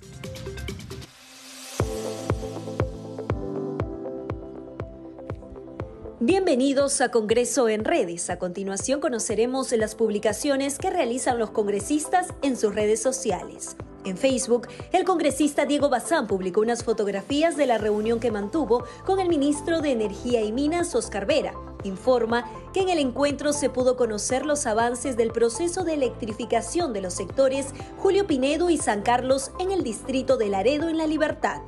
Bienvenidos 6.20 7.00
a 7.00 7.10
Congreso 7.10 7.68
en 7.68 7.84
Redes. 7.84 8.30
A 8.30 8.38
continuación 8.38 9.00
conoceremos 9.00 9.72
las 9.72 9.94
publicaciones 9.94 10.78
que 10.78 10.88
realizan 10.88 11.38
los 11.38 11.50
congresistas 11.50 12.28
en 12.42 12.56
sus 12.56 12.74
redes 12.74 13.02
sociales. 13.02 13.76
En 14.04 14.18
Facebook, 14.18 14.68
el 14.92 15.04
congresista 15.04 15.64
Diego 15.64 15.88
Bazán 15.88 16.26
publicó 16.26 16.60
unas 16.60 16.84
fotografías 16.84 17.56
de 17.56 17.66
la 17.66 17.78
reunión 17.78 18.20
que 18.20 18.30
mantuvo 18.30 18.84
con 19.06 19.18
el 19.18 19.28
ministro 19.28 19.80
de 19.80 19.92
Energía 19.92 20.42
y 20.42 20.52
Minas, 20.52 20.94
Oscar 20.94 21.24
Vera. 21.24 21.54
Informa 21.84 22.44
que 22.74 22.80
en 22.80 22.90
el 22.90 22.98
encuentro 22.98 23.54
se 23.54 23.70
pudo 23.70 23.96
conocer 23.96 24.44
los 24.44 24.66
avances 24.66 25.16
del 25.16 25.30
proceso 25.30 25.84
de 25.84 25.94
electrificación 25.94 26.92
de 26.92 27.00
los 27.00 27.14
sectores 27.14 27.68
Julio 27.98 28.26
Pinedo 28.26 28.68
y 28.68 28.76
San 28.76 29.00
Carlos 29.00 29.52
en 29.58 29.70
el 29.70 29.82
distrito 29.82 30.36
de 30.36 30.48
Laredo 30.48 30.88
en 30.88 30.98
La 30.98 31.06
Libertad. 31.06 31.62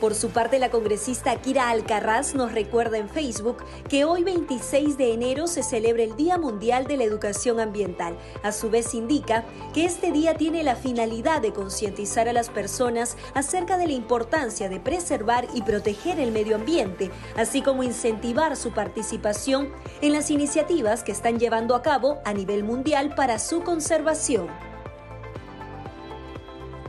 Por 0.00 0.14
su 0.14 0.30
parte, 0.30 0.58
la 0.58 0.70
congresista 0.70 1.36
Kira 1.42 1.68
Alcarraz 1.68 2.34
nos 2.34 2.52
recuerda 2.52 2.96
en 2.96 3.10
Facebook 3.10 3.58
que 3.86 4.06
hoy 4.06 4.24
26 4.24 4.96
de 4.96 5.12
enero 5.12 5.46
se 5.46 5.62
celebra 5.62 6.02
el 6.02 6.16
Día 6.16 6.38
Mundial 6.38 6.86
de 6.86 6.96
la 6.96 7.04
Educación 7.04 7.60
Ambiental. 7.60 8.16
A 8.42 8.52
su 8.52 8.70
vez 8.70 8.94
indica 8.94 9.44
que 9.74 9.84
este 9.84 10.10
día 10.10 10.32
tiene 10.32 10.62
la 10.62 10.74
finalidad 10.74 11.42
de 11.42 11.52
concientizar 11.52 12.30
a 12.30 12.32
las 12.32 12.48
personas 12.48 13.18
acerca 13.34 13.76
de 13.76 13.88
la 13.88 13.92
importancia 13.92 14.70
de 14.70 14.80
preservar 14.80 15.46
y 15.52 15.60
proteger 15.60 16.18
el 16.18 16.32
medio 16.32 16.56
ambiente, 16.56 17.10
así 17.36 17.60
como 17.60 17.82
incentivar 17.82 18.56
su 18.56 18.70
participación 18.70 19.70
en 20.00 20.14
las 20.14 20.30
iniciativas 20.30 21.04
que 21.04 21.12
están 21.12 21.38
llevando 21.38 21.74
a 21.74 21.82
cabo 21.82 22.20
a 22.24 22.32
nivel 22.32 22.64
mundial 22.64 23.14
para 23.14 23.38
su 23.38 23.62
conservación. 23.64 24.69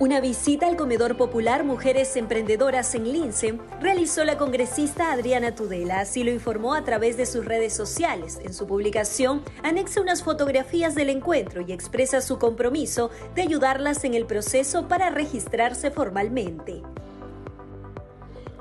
Una 0.01 0.19
visita 0.19 0.65
al 0.65 0.77
comedor 0.77 1.15
popular 1.15 1.63
Mujeres 1.63 2.15
Emprendedoras 2.15 2.95
en 2.95 3.13
Lince 3.13 3.59
realizó 3.79 4.23
la 4.23 4.35
congresista 4.35 5.11
Adriana 5.11 5.53
Tudela, 5.53 5.99
así 5.99 6.23
lo 6.23 6.31
informó 6.31 6.73
a 6.73 6.83
través 6.83 7.17
de 7.17 7.27
sus 7.27 7.45
redes 7.45 7.73
sociales. 7.73 8.39
En 8.43 8.51
su 8.51 8.65
publicación 8.65 9.43
anexa 9.61 10.01
unas 10.01 10.23
fotografías 10.23 10.95
del 10.95 11.11
encuentro 11.11 11.61
y 11.61 11.71
expresa 11.71 12.19
su 12.21 12.39
compromiso 12.39 13.11
de 13.35 13.43
ayudarlas 13.43 14.03
en 14.03 14.15
el 14.15 14.25
proceso 14.25 14.87
para 14.87 15.11
registrarse 15.11 15.91
formalmente. 15.91 16.81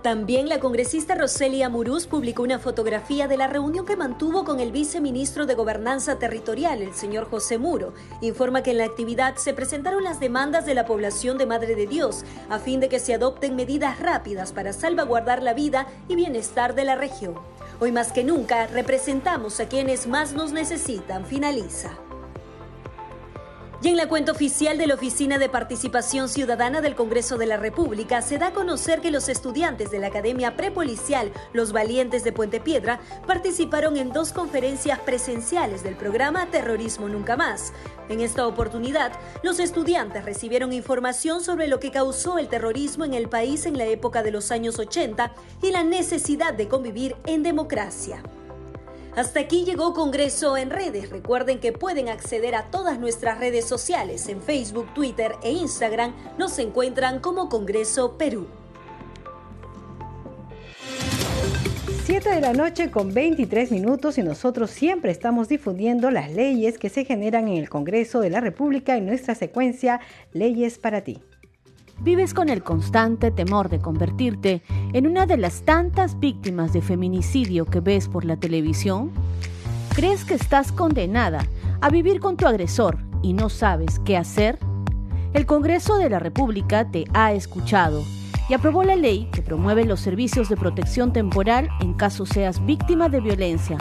También 0.02 0.48
la 0.48 0.60
congresista 0.60 1.14
Roselia 1.14 1.68
Muruz 1.68 2.06
publicó 2.06 2.42
una 2.42 2.58
fotografía 2.58 3.28
de 3.28 3.36
la 3.36 3.48
reunión 3.48 3.84
que 3.84 3.96
mantuvo 3.96 4.46
con 4.46 4.58
el 4.58 4.72
viceministro 4.72 5.44
de 5.44 5.54
Gobernanza 5.54 6.18
Territorial, 6.18 6.80
el 6.80 6.94
señor 6.94 7.28
José 7.28 7.58
Muro. 7.58 7.92
Informa 8.22 8.62
que 8.62 8.70
en 8.70 8.78
la 8.78 8.86
actividad 8.86 9.36
se 9.36 9.52
presentaron 9.52 10.02
las 10.02 10.18
demandas 10.18 10.64
de 10.64 10.72
la 10.72 10.86
población 10.86 11.36
de 11.36 11.44
Madre 11.44 11.74
de 11.74 11.86
Dios 11.86 12.24
a 12.48 12.58
fin 12.58 12.80
de 12.80 12.88
que 12.88 12.98
se 12.98 13.12
adopten 13.12 13.56
medidas 13.56 14.00
rápidas 14.00 14.52
para 14.52 14.72
salvaguardar 14.72 15.42
la 15.42 15.52
vida 15.52 15.86
y 16.08 16.16
bienestar 16.16 16.74
de 16.74 16.84
la 16.84 16.94
región. 16.94 17.34
Hoy 17.78 17.92
más 17.92 18.10
que 18.10 18.24
nunca 18.24 18.68
representamos 18.68 19.60
a 19.60 19.68
quienes 19.68 20.06
más 20.06 20.32
nos 20.32 20.52
necesitan, 20.52 21.26
finaliza. 21.26 21.90
Y 23.82 23.88
en 23.88 23.96
la 23.96 24.08
cuenta 24.08 24.32
oficial 24.32 24.76
de 24.76 24.86
la 24.86 24.94
Oficina 24.94 25.38
de 25.38 25.48
Participación 25.48 26.28
Ciudadana 26.28 26.82
del 26.82 26.94
Congreso 26.94 27.38
de 27.38 27.46
la 27.46 27.56
República 27.56 28.20
se 28.20 28.36
da 28.36 28.48
a 28.48 28.52
conocer 28.52 29.00
que 29.00 29.10
los 29.10 29.30
estudiantes 29.30 29.90
de 29.90 29.98
la 29.98 30.08
Academia 30.08 30.54
Prepolicial 30.54 31.32
Los 31.54 31.72
Valientes 31.72 32.22
de 32.22 32.30
Puente 32.30 32.60
Piedra 32.60 33.00
participaron 33.26 33.96
en 33.96 34.12
dos 34.12 34.34
conferencias 34.34 34.98
presenciales 34.98 35.82
del 35.82 35.96
programa 35.96 36.44
Terrorismo 36.50 37.08
Nunca 37.08 37.38
Más. 37.38 37.72
En 38.10 38.20
esta 38.20 38.46
oportunidad, 38.46 39.12
los 39.42 39.58
estudiantes 39.58 40.26
recibieron 40.26 40.74
información 40.74 41.40
sobre 41.40 41.66
lo 41.66 41.80
que 41.80 41.90
causó 41.90 42.36
el 42.36 42.48
terrorismo 42.48 43.06
en 43.06 43.14
el 43.14 43.30
país 43.30 43.64
en 43.64 43.78
la 43.78 43.86
época 43.86 44.22
de 44.22 44.30
los 44.30 44.50
años 44.50 44.78
80 44.78 45.32
y 45.62 45.70
la 45.70 45.84
necesidad 45.84 46.52
de 46.52 46.68
convivir 46.68 47.16
en 47.24 47.42
democracia. 47.42 48.22
Hasta 49.16 49.40
aquí 49.40 49.64
llegó 49.64 49.92
Congreso 49.92 50.56
en 50.56 50.70
redes. 50.70 51.10
Recuerden 51.10 51.58
que 51.58 51.72
pueden 51.72 52.08
acceder 52.08 52.54
a 52.54 52.70
todas 52.70 52.98
nuestras 52.98 53.38
redes 53.38 53.64
sociales. 53.64 54.28
En 54.28 54.40
Facebook, 54.40 54.92
Twitter 54.94 55.32
e 55.42 55.50
Instagram 55.50 56.14
nos 56.38 56.58
encuentran 56.58 57.20
como 57.20 57.48
Congreso 57.48 58.16
Perú. 58.16 58.46
7 62.04 62.28
de 62.28 62.40
la 62.40 62.52
noche 62.52 62.90
con 62.90 63.14
23 63.14 63.70
minutos 63.70 64.18
y 64.18 64.22
nosotros 64.22 64.70
siempre 64.70 65.12
estamos 65.12 65.48
difundiendo 65.48 66.10
las 66.10 66.32
leyes 66.32 66.76
que 66.76 66.88
se 66.88 67.04
generan 67.04 67.46
en 67.46 67.56
el 67.56 67.68
Congreso 67.68 68.20
de 68.20 68.30
la 68.30 68.40
República 68.40 68.96
en 68.96 69.06
nuestra 69.06 69.34
secuencia 69.34 70.00
Leyes 70.32 70.78
para 70.78 71.02
ti. 71.02 71.20
¿Vives 72.02 72.32
con 72.32 72.48
el 72.48 72.62
constante 72.62 73.30
temor 73.30 73.68
de 73.68 73.78
convertirte 73.78 74.62
en 74.94 75.06
una 75.06 75.26
de 75.26 75.36
las 75.36 75.62
tantas 75.64 76.18
víctimas 76.18 76.72
de 76.72 76.80
feminicidio 76.80 77.66
que 77.66 77.80
ves 77.80 78.08
por 78.08 78.24
la 78.24 78.38
televisión? 78.38 79.10
¿Crees 79.94 80.24
que 80.24 80.32
estás 80.32 80.72
condenada 80.72 81.46
a 81.82 81.90
vivir 81.90 82.20
con 82.20 82.38
tu 82.38 82.46
agresor 82.46 82.96
y 83.20 83.34
no 83.34 83.50
sabes 83.50 83.98
qué 83.98 84.16
hacer? 84.16 84.58
El 85.34 85.44
Congreso 85.44 85.98
de 85.98 86.08
la 86.08 86.18
República 86.18 86.90
te 86.90 87.04
ha 87.12 87.34
escuchado 87.34 88.02
y 88.48 88.54
aprobó 88.54 88.82
la 88.82 88.96
ley 88.96 89.28
que 89.30 89.42
promueve 89.42 89.84
los 89.84 90.00
servicios 90.00 90.48
de 90.48 90.56
protección 90.56 91.12
temporal 91.12 91.68
en 91.82 91.92
caso 91.92 92.24
seas 92.24 92.64
víctima 92.64 93.10
de 93.10 93.20
violencia 93.20 93.76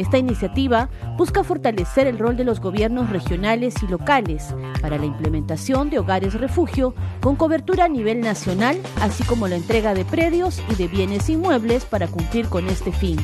esta 0.00 0.18
iniciativa 0.18 0.88
busca 1.16 1.44
fortalecer 1.44 2.06
el 2.06 2.18
rol 2.18 2.36
de 2.36 2.44
los 2.44 2.60
gobiernos 2.60 3.10
regionales 3.10 3.74
y 3.82 3.86
locales 3.86 4.54
para 4.80 4.98
la 4.98 5.04
implementación 5.04 5.90
de 5.90 5.98
hogares 5.98 6.34
refugio 6.34 6.94
con 7.20 7.36
cobertura 7.36 7.84
a 7.84 7.88
nivel 7.88 8.20
nacional, 8.20 8.80
así 9.00 9.24
como 9.24 9.46
la 9.46 9.56
entrega 9.56 9.94
de 9.94 10.04
predios 10.04 10.62
y 10.70 10.74
de 10.74 10.88
bienes 10.88 11.28
inmuebles 11.28 11.84
para 11.84 12.08
cumplir 12.08 12.48
con 12.48 12.66
este 12.68 12.92
fin. 12.92 13.18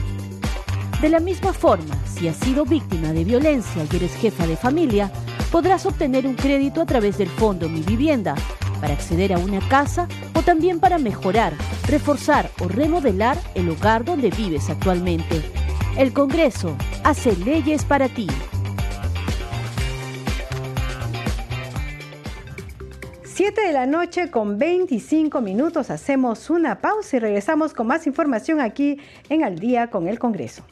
De 1.00 1.08
la 1.08 1.20
misma 1.20 1.52
forma, 1.52 1.94
si 2.04 2.28
has 2.28 2.36
sido 2.36 2.64
víctima 2.64 3.12
de 3.12 3.24
violencia 3.24 3.84
y 3.90 3.96
eres 3.96 4.14
jefa 4.14 4.46
de 4.46 4.56
familia, 4.56 5.10
podrás 5.50 5.86
obtener 5.86 6.26
un 6.26 6.34
crédito 6.34 6.82
a 6.82 6.86
través 6.86 7.16
del 7.16 7.28
Fondo 7.28 7.68
Mi 7.68 7.80
Vivienda 7.80 8.34
para 8.80 8.92
acceder 8.92 9.32
a 9.32 9.38
una 9.38 9.60
casa 9.68 10.08
o 10.34 10.42
también 10.42 10.80
para 10.80 10.98
mejorar, 10.98 11.54
reforzar 11.86 12.50
o 12.60 12.68
remodelar 12.68 13.38
el 13.54 13.70
hogar 13.70 14.04
donde 14.04 14.30
vives 14.30 14.68
actualmente. 14.68 15.65
El 15.98 16.12
Congreso 16.12 16.76
hace 17.04 17.34
leyes 17.36 17.86
para 17.86 18.10
ti. 18.10 18.26
7 23.24 23.62
de 23.62 23.72
la 23.72 23.86
noche 23.86 24.30
con 24.30 24.58
25 24.58 25.40
minutos 25.40 25.88
hacemos 25.88 26.50
una 26.50 26.82
pausa 26.82 27.16
y 27.16 27.20
regresamos 27.20 27.72
con 27.72 27.86
más 27.86 28.06
información 28.06 28.60
aquí 28.60 29.00
en 29.30 29.42
Al 29.42 29.58
día 29.58 29.88
con 29.88 30.06
el 30.06 30.18
Congreso. 30.18 30.66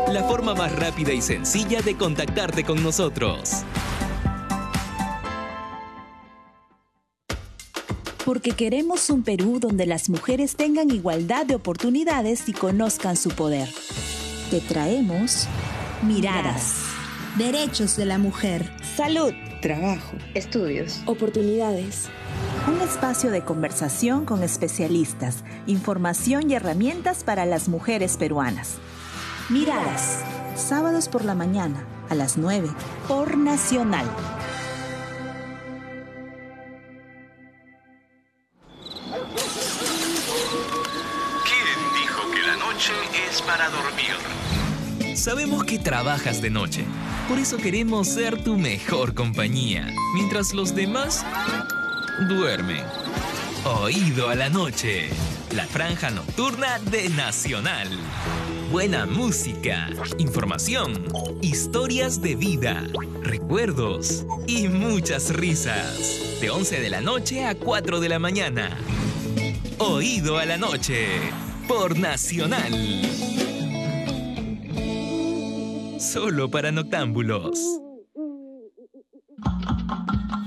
La 0.10 0.22
forma 0.26 0.54
más 0.54 0.72
rápida 0.76 1.14
y 1.14 1.22
sencilla 1.24 1.82
de 1.82 1.98
contactarte 1.98 2.64
con 2.64 2.84
nosotros. 2.84 3.66
Porque 8.32 8.52
queremos 8.52 9.10
un 9.10 9.24
Perú 9.24 9.60
donde 9.60 9.86
las 9.86 10.08
mujeres 10.08 10.56
tengan 10.56 10.90
igualdad 10.90 11.46
de 11.46 11.56
oportunidades 11.56 12.48
y 12.48 12.54
conozcan 12.54 13.18
su 13.18 13.28
poder. 13.32 13.68
Te 14.50 14.62
traemos 14.62 15.50
miradas, 16.02 16.78
derechos 17.38 17.98
de 17.98 18.06
la 18.06 18.18
mujer, 18.18 18.72
salud, 18.96 19.34
trabajo, 19.62 20.16
estudios, 20.34 21.02
oportunidades. 21.08 22.08
Un 22.70 22.80
espacio 22.80 23.32
de 23.32 23.44
conversación 23.44 24.24
con 24.24 24.44
especialistas, 24.44 25.44
información 25.68 26.50
y 26.50 26.54
herramientas 26.54 27.26
para 27.26 27.46
las 27.46 27.68
mujeres 27.68 28.16
peruanas. 28.16 28.78
Miradas, 29.50 30.20
sábados 30.56 31.10
por 31.10 31.26
la 31.26 31.36
mañana 31.36 31.86
a 32.08 32.16
las 32.16 32.38
9 32.38 32.70
por 33.10 33.36
Nacional. 33.36 34.06
Para 43.52 43.70
dormir. 43.70 45.18
Sabemos 45.18 45.66
que 45.66 45.78
trabajas 45.78 46.42
de 46.42 46.50
noche, 46.50 46.86
por 47.28 47.38
eso 47.38 47.58
queremos 47.58 48.08
ser 48.08 48.42
tu 48.42 48.58
mejor 48.58 49.14
compañía, 49.14 49.94
mientras 50.14 50.54
los 50.54 50.74
demás 50.74 51.26
duermen. 52.30 52.82
Oído 53.66 54.30
a 54.30 54.36
la 54.36 54.50
noche, 54.50 55.10
la 55.54 55.66
franja 55.66 56.12
nocturna 56.12 56.80
de 56.80 57.10
Nacional. 57.10 57.90
Buena 58.72 59.06
música, 59.06 59.90
información, 60.18 61.04
historias 61.42 62.22
de 62.22 62.36
vida, 62.36 62.82
recuerdos 63.22 64.26
y 64.48 64.70
muchas 64.70 65.34
risas. 65.34 66.40
De 66.40 66.50
11 66.52 66.80
de 66.80 66.90
la 66.90 67.02
noche 67.02 67.46
a 67.46 67.56
4 67.56 68.00
de 68.00 68.08
la 68.08 68.18
mañana. 68.18 68.78
Oído 69.78 70.38
a 70.38 70.46
la 70.46 70.58
noche 70.58 71.10
por 71.68 71.98
Nacional. 71.98 73.41
Solo 76.02 76.50
para 76.50 76.72
noctámbulos. 76.72 77.60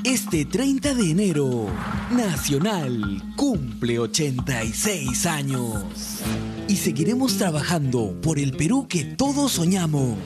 Este 0.03 0.45
30 0.45 0.95
de 0.95 1.11
enero, 1.13 1.69
Nacional 2.11 3.23
cumple 3.37 4.01
86 4.01 5.27
años. 5.27 5.85
Y 6.67 6.75
seguiremos 6.75 7.39
trabajando 7.39 8.21
por 8.21 8.41
el 8.41 8.57
Perú 8.57 8.89
que 8.89 9.05
todos 9.05 9.53
soñamos. 9.53 10.19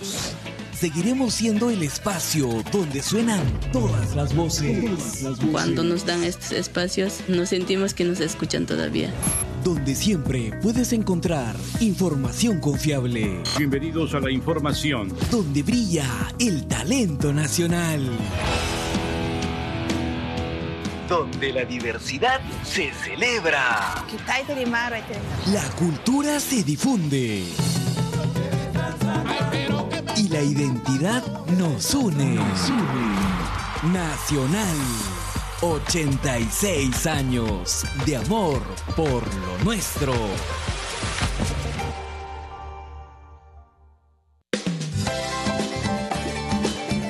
Seguiremos 0.73 1.35
siendo 1.35 1.69
el 1.69 1.83
espacio 1.83 2.65
donde 2.73 3.03
suenan 3.03 3.43
todas 3.71 4.17
las 4.17 4.35
voces. 4.35 5.27
Cuando 5.53 5.85
nos 5.85 6.07
dan 6.07 6.25
estos 6.25 6.53
espacios, 6.53 7.21
nos 7.29 7.51
sentimos 7.51 7.93
que 7.93 8.05
nos 8.05 8.21
escuchan 8.21 8.65
todavía 8.65 9.13
donde 9.65 9.95
siempre 9.95 10.53
puedes 10.63 10.93
encontrar 10.93 11.57
información 11.81 12.61
confiable. 12.61 13.43
Bienvenidos 13.57 14.15
a 14.15 14.21
la 14.21 14.31
información. 14.31 15.13
Donde 15.31 15.63
brilla 15.63 16.07
el 16.39 16.67
talento 16.67 17.33
nacional. 17.33 18.09
Donde 21.09 21.53
la 21.53 21.65
diversidad 21.65 22.41
se 22.65 22.93
celebra. 22.93 24.05
La 25.53 25.65
cultura 25.77 26.39
se 26.41 26.63
difunde. 26.63 27.45
Y 30.17 30.29
la 30.29 30.43
identidad 30.43 31.25
nos 31.57 31.95
une. 31.95 32.39
Nacional 33.93 35.18
86 35.61 37.07
años 37.09 37.85
de 38.07 38.17
amor 38.17 38.63
por 38.95 39.23
lo 39.35 39.65
nuestro. 39.65 40.15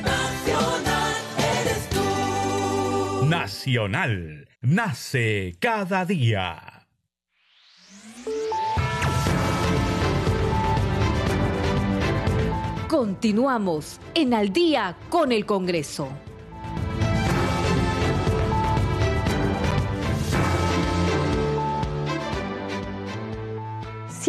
Nacional 0.02 1.14
eres 1.36 1.88
tú. 1.90 3.26
Nacional 3.26 4.48
nace 4.62 5.54
cada 5.60 6.06
día. 6.06 6.86
Continuamos 12.88 14.00
en 14.14 14.32
Al 14.32 14.50
día 14.54 14.96
con 15.10 15.32
el 15.32 15.44
Congreso. 15.44 16.27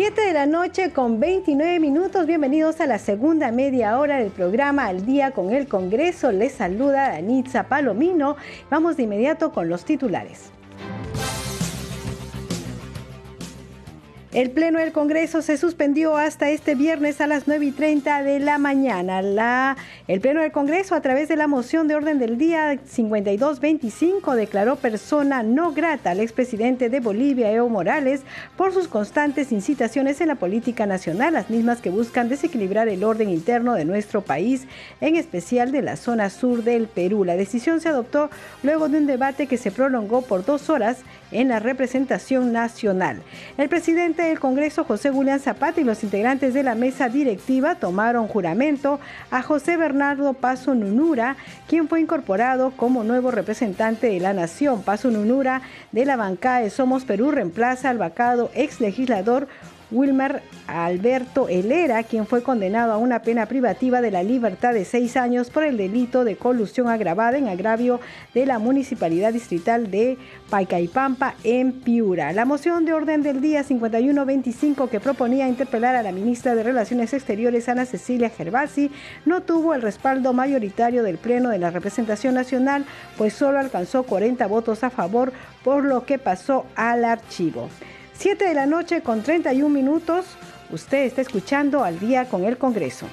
7 0.01 0.21
de 0.21 0.31
la 0.31 0.45
noche 0.45 0.93
con 0.93 1.19
29 1.19 1.77
minutos. 1.81 2.25
Bienvenidos 2.25 2.79
a 2.79 2.87
la 2.87 2.99
segunda 2.99 3.51
media 3.51 3.99
hora 3.99 4.17
del 4.17 4.31
programa 4.31 4.85
Al 4.85 5.05
Día 5.05 5.31
con 5.31 5.51
el 5.51 5.67
Congreso. 5.67 6.31
Les 6.31 6.53
saluda 6.53 7.09
Danitza 7.09 7.63
Palomino. 7.63 8.37
Vamos 8.69 8.95
de 8.95 9.03
inmediato 9.03 9.51
con 9.51 9.67
los 9.67 9.83
titulares. 9.83 10.53
El 14.31 14.51
Pleno 14.51 14.77
del 14.77 14.91
Congreso 14.91 15.41
se 15.41 15.57
suspendió 15.57 16.15
hasta 16.15 16.51
este 16.51 16.75
viernes 16.75 17.19
a 17.19 17.25
las 17.25 17.47
9 17.47 17.65
y 17.65 17.71
30 17.71 18.21
de 18.21 18.39
la 18.39 18.59
mañana. 18.59 19.23
La, 19.23 19.75
el 20.07 20.21
Pleno 20.21 20.41
del 20.41 20.51
Congreso, 20.51 20.93
a 20.93 21.01
través 21.01 21.29
de 21.29 21.35
la 21.35 21.47
moción 21.47 21.87
de 21.87 21.95
orden 21.95 22.19
del 22.19 22.37
día 22.37 22.77
5225, 22.85 24.35
declaró 24.35 24.75
persona 24.75 25.41
no 25.41 25.71
grata 25.71 26.11
al 26.11 26.19
expresidente 26.19 26.89
de 26.89 26.99
Bolivia, 26.99 27.51
Evo 27.51 27.69
Morales, 27.69 28.21
por 28.55 28.71
sus 28.71 28.87
constantes 28.87 29.51
incitaciones 29.51 30.21
en 30.21 30.27
la 30.27 30.35
política 30.35 30.85
nacional, 30.85 31.33
las 31.33 31.49
mismas 31.49 31.81
que 31.81 31.89
buscan 31.89 32.29
desequilibrar 32.29 32.87
el 32.87 33.03
orden 33.03 33.31
interno 33.31 33.73
de 33.73 33.85
nuestro 33.85 34.21
país, 34.21 34.67
en 35.01 35.15
especial 35.15 35.71
de 35.71 35.81
la 35.81 35.95
zona 35.95 36.29
sur 36.29 36.63
del 36.63 36.85
Perú. 36.87 37.25
La 37.25 37.35
decisión 37.35 37.81
se 37.81 37.89
adoptó 37.89 38.29
luego 38.61 38.89
de 38.89 38.99
un 38.99 39.07
debate 39.07 39.47
que 39.47 39.57
se 39.57 39.71
prolongó 39.71 40.21
por 40.21 40.45
dos 40.45 40.69
horas 40.69 40.97
en 41.31 41.47
la 41.49 41.59
representación 41.59 42.51
nacional. 42.51 43.21
El 43.57 43.69
presidente 43.69 44.23
del 44.23 44.39
Congreso, 44.39 44.83
José 44.83 45.09
Julián 45.09 45.39
Zapata, 45.39 45.81
y 45.81 45.83
los 45.83 46.03
integrantes 46.03 46.53
de 46.53 46.63
la 46.63 46.75
mesa 46.75 47.09
directiva 47.09 47.75
tomaron 47.75 48.27
juramento 48.27 48.99
a 49.31 49.41
José 49.41 49.77
Bernardo 49.77 50.33
Paso 50.33 50.75
Nunura, 50.75 51.35
quien 51.67 51.87
fue 51.87 52.01
incorporado 52.01 52.71
como 52.71 53.03
nuevo 53.03 53.31
representante 53.31 54.07
de 54.07 54.19
la 54.19 54.33
nación. 54.33 54.83
Paso 54.83 55.11
Nunura 55.11 55.61
de 55.91 56.05
la 56.05 56.15
bancada 56.15 56.59
de 56.59 56.69
Somos 56.69 57.05
Perú 57.05 57.31
reemplaza 57.31 57.89
al 57.89 57.97
vacado 57.97 58.51
ex 58.53 58.79
legislador 58.81 59.47
Wilmer 59.91 60.41
Alberto 60.67 61.49
Helera, 61.49 62.03
quien 62.03 62.27
fue 62.27 62.43
condenado 62.43 62.91
a 62.91 62.97
una 62.97 63.21
pena 63.21 63.47
privativa 63.47 64.01
de 64.01 64.11
la 64.11 64.21
libertad 64.21 64.73
de 64.73 64.85
seis 64.85 65.17
años 65.17 65.49
por 65.49 65.63
el 65.63 65.77
delito 65.77 66.23
de 66.23 66.35
colusión 66.35 66.89
agravada 66.89 67.37
en 67.37 67.47
agravio 67.47 67.99
de 68.33 68.45
la 68.45 68.59
Municipalidad 68.59 69.33
Distrital 69.33 69.89
de 69.89 70.17
Paicaipampa 70.49 71.35
en 71.43 71.71
Piura. 71.71 72.33
La 72.33 72.45
moción 72.45 72.85
de 72.85 72.93
orden 72.93 73.23
del 73.23 73.41
día 73.41 73.63
5125 73.63 74.89
que 74.89 74.99
proponía 74.99 75.47
interpelar 75.47 75.95
a 75.95 76.03
la 76.03 76.11
ministra 76.11 76.53
de 76.53 76.63
Relaciones 76.63 77.13
Exteriores 77.13 77.67
Ana 77.67 77.85
Cecilia 77.85 78.29
Gervasi 78.29 78.91
no 79.25 79.41
tuvo 79.41 79.73
el 79.73 79.81
respaldo 79.81 80.33
mayoritario 80.33 81.03
del 81.03 81.17
Pleno 81.17 81.49
de 81.49 81.59
la 81.59 81.71
Representación 81.71 82.35
Nacional, 82.35 82.85
pues 83.17 83.33
solo 83.33 83.59
alcanzó 83.59 84.03
40 84.03 84.45
votos 84.47 84.83
a 84.83 84.89
favor, 84.89 85.33
por 85.63 85.83
lo 85.83 86.05
que 86.05 86.19
pasó 86.19 86.65
al 86.75 87.05
archivo. 87.05 87.69
7 88.19 88.49
de 88.49 88.53
la 88.53 88.65
noche 88.65 89.01
con 89.01 89.23
31 89.23 89.69
minutos. 89.69 90.25
Usted 90.71 91.05
está 91.05 91.21
escuchando 91.21 91.85
al 91.85 92.01
día 92.01 92.25
con 92.25 92.43
el 92.43 92.57
Congreso. 92.57 93.07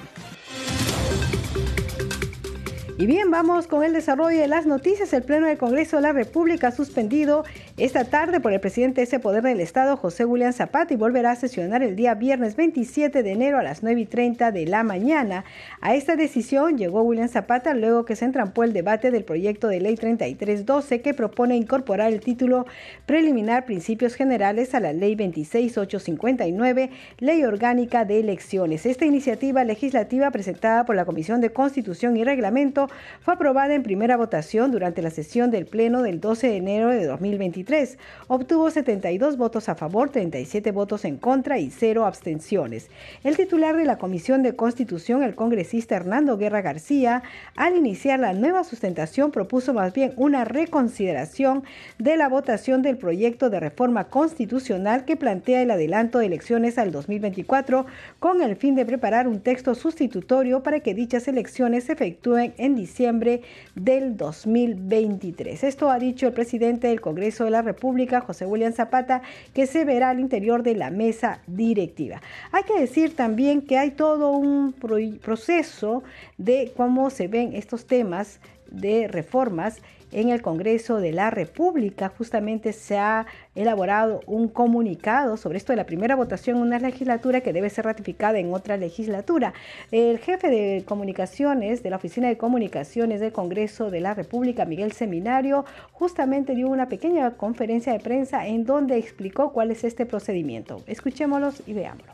Y 2.99 3.05
bien, 3.05 3.29
vamos 3.29 3.67
con 3.67 3.83
el 3.83 3.93
desarrollo 3.93 4.39
de 4.39 4.47
las 4.47 4.65
noticias. 4.65 5.13
El 5.13 5.21
Pleno 5.21 5.45
del 5.45 5.59
Congreso 5.59 5.97
de 5.97 6.01
la 6.01 6.13
República 6.13 6.71
suspendido 6.71 7.45
esta 7.77 8.05
tarde 8.05 8.39
por 8.39 8.53
el 8.53 8.59
presidente 8.59 9.01
de 9.01 9.03
ese 9.03 9.19
poder 9.19 9.43
del 9.43 9.59
Estado, 9.59 9.97
José 9.97 10.25
William 10.25 10.51
Zapata, 10.51 10.95
y 10.95 10.97
volverá 10.97 11.29
a 11.29 11.35
sesionar 11.35 11.83
el 11.83 11.95
día 11.95 12.15
viernes 12.15 12.55
27 12.55 13.21
de 13.21 13.31
enero 13.31 13.59
a 13.59 13.63
las 13.63 13.83
9 13.83 14.01
y 14.01 14.05
30 14.07 14.51
de 14.51 14.65
la 14.65 14.81
mañana. 14.81 15.45
A 15.79 15.93
esta 15.93 16.15
decisión 16.15 16.75
llegó 16.75 17.03
William 17.03 17.29
Zapata 17.29 17.75
luego 17.75 18.03
que 18.03 18.15
se 18.15 18.25
entrampó 18.25 18.63
el 18.63 18.73
debate 18.73 19.11
del 19.11 19.25
proyecto 19.25 19.67
de 19.67 19.79
ley 19.79 19.95
3312 19.95 21.01
que 21.01 21.13
propone 21.13 21.55
incorporar 21.55 22.11
el 22.11 22.19
título 22.19 22.65
preliminar 23.05 23.65
Principios 23.65 24.15
Generales 24.15 24.73
a 24.73 24.79
la 24.79 24.93
ley 24.93 25.13
26859, 25.13 26.89
Ley 27.19 27.43
Orgánica 27.43 28.05
de 28.05 28.21
Elecciones. 28.21 28.87
Esta 28.87 29.05
iniciativa 29.05 29.63
legislativa 29.63 30.31
presentada 30.31 30.83
por 30.83 30.95
la 30.95 31.05
Comisión 31.05 31.41
de 31.41 31.51
Constitución 31.51 32.17
y 32.17 32.23
Reglamento 32.23 32.86
fue 33.21 33.33
aprobada 33.33 33.73
en 33.73 33.83
primera 33.83 34.17
votación 34.17 34.71
durante 34.71 35.01
la 35.01 35.09
sesión 35.09 35.51
del 35.51 35.65
Pleno 35.65 36.01
del 36.01 36.19
12 36.19 36.47
de 36.47 36.57
enero 36.57 36.89
de 36.89 37.05
2023. 37.05 37.97
Obtuvo 38.27 38.69
72 38.69 39.37
votos 39.37 39.69
a 39.69 39.75
favor, 39.75 40.09
37 40.09 40.71
votos 40.71 41.05
en 41.05 41.17
contra 41.17 41.59
y 41.59 41.69
cero 41.69 42.05
abstenciones. 42.05 42.89
El 43.23 43.37
titular 43.37 43.75
de 43.75 43.85
la 43.85 43.97
Comisión 43.97 44.43
de 44.43 44.55
Constitución, 44.55 45.23
el 45.23 45.35
congresista 45.35 45.95
Hernando 45.95 46.37
Guerra 46.37 46.61
García, 46.61 47.23
al 47.55 47.75
iniciar 47.75 48.19
la 48.19 48.33
nueva 48.33 48.63
sustentación 48.63 49.31
propuso 49.31 49.73
más 49.73 49.93
bien 49.93 50.13
una 50.15 50.45
reconsideración 50.45 51.63
de 51.99 52.17
la 52.17 52.29
votación 52.29 52.81
del 52.81 52.97
proyecto 52.97 53.49
de 53.49 53.59
reforma 53.59 54.05
constitucional 54.05 55.05
que 55.05 55.15
plantea 55.15 55.61
el 55.61 55.71
adelanto 55.71 56.19
de 56.19 56.27
elecciones 56.27 56.77
al 56.77 56.91
2024 56.91 57.85
con 58.19 58.41
el 58.41 58.55
fin 58.55 58.75
de 58.75 58.85
preparar 58.85 59.27
un 59.27 59.41
texto 59.41 59.75
sustitutorio 59.75 60.63
para 60.63 60.79
que 60.79 60.93
dichas 60.93 61.27
elecciones 61.27 61.85
se 61.85 61.93
efectúen 61.93 62.53
en 62.57 62.75
diciembre 62.77 63.41
del 63.75 64.15
2023. 64.15 65.65
Esto 65.65 65.89
ha 65.89 65.99
dicho 65.99 66.27
el 66.27 66.33
presidente 66.33 66.87
del 66.87 67.01
Congreso 67.01 67.43
de 67.43 67.51
la 67.51 67.61
República, 67.61 68.21
José 68.21 68.45
William 68.45 68.71
Zapata, 68.71 69.21
que 69.53 69.67
se 69.67 69.83
verá 69.83 70.11
al 70.11 70.21
interior 70.21 70.63
de 70.63 70.75
la 70.75 70.89
mesa 70.89 71.41
directiva. 71.47 72.21
Hay 72.53 72.63
que 72.63 72.79
decir 72.79 73.15
también 73.15 73.61
que 73.61 73.77
hay 73.77 73.91
todo 73.91 74.31
un 74.31 74.73
proceso 75.21 76.03
de 76.37 76.71
cómo 76.77 77.09
se 77.09 77.27
ven 77.27 77.53
estos 77.53 77.85
temas 77.85 78.39
de 78.71 79.07
reformas 79.07 79.81
en 80.11 80.29
el 80.29 80.41
Congreso 80.41 80.99
de 80.99 81.11
la 81.11 81.29
República. 81.29 82.11
Justamente 82.17 82.73
se 82.73 82.97
ha 82.97 83.25
elaborado 83.55 84.21
un 84.25 84.47
comunicado 84.47 85.37
sobre 85.37 85.57
esto 85.57 85.73
de 85.73 85.77
la 85.77 85.85
primera 85.85 86.15
votación 86.15 86.57
en 86.57 86.63
una 86.63 86.79
legislatura 86.79 87.41
que 87.41 87.53
debe 87.53 87.69
ser 87.69 87.85
ratificada 87.85 88.39
en 88.39 88.53
otra 88.53 88.77
legislatura. 88.77 89.53
El 89.91 90.19
jefe 90.19 90.49
de 90.49 90.83
comunicaciones 90.85 91.83
de 91.83 91.89
la 91.89 91.97
Oficina 91.97 92.27
de 92.27 92.37
Comunicaciones 92.37 93.19
del 93.19 93.31
Congreso 93.31 93.89
de 93.89 94.01
la 94.01 94.13
República, 94.13 94.65
Miguel 94.65 94.91
Seminario, 94.91 95.65
justamente 95.91 96.55
dio 96.55 96.69
una 96.69 96.89
pequeña 96.89 97.31
conferencia 97.31 97.93
de 97.93 97.99
prensa 97.99 98.47
en 98.47 98.65
donde 98.65 98.97
explicó 98.97 99.51
cuál 99.51 99.71
es 99.71 99.83
este 99.83 100.05
procedimiento. 100.05 100.81
Escuchémoslos 100.87 101.63
y 101.65 101.73
veámoslo. 101.73 102.13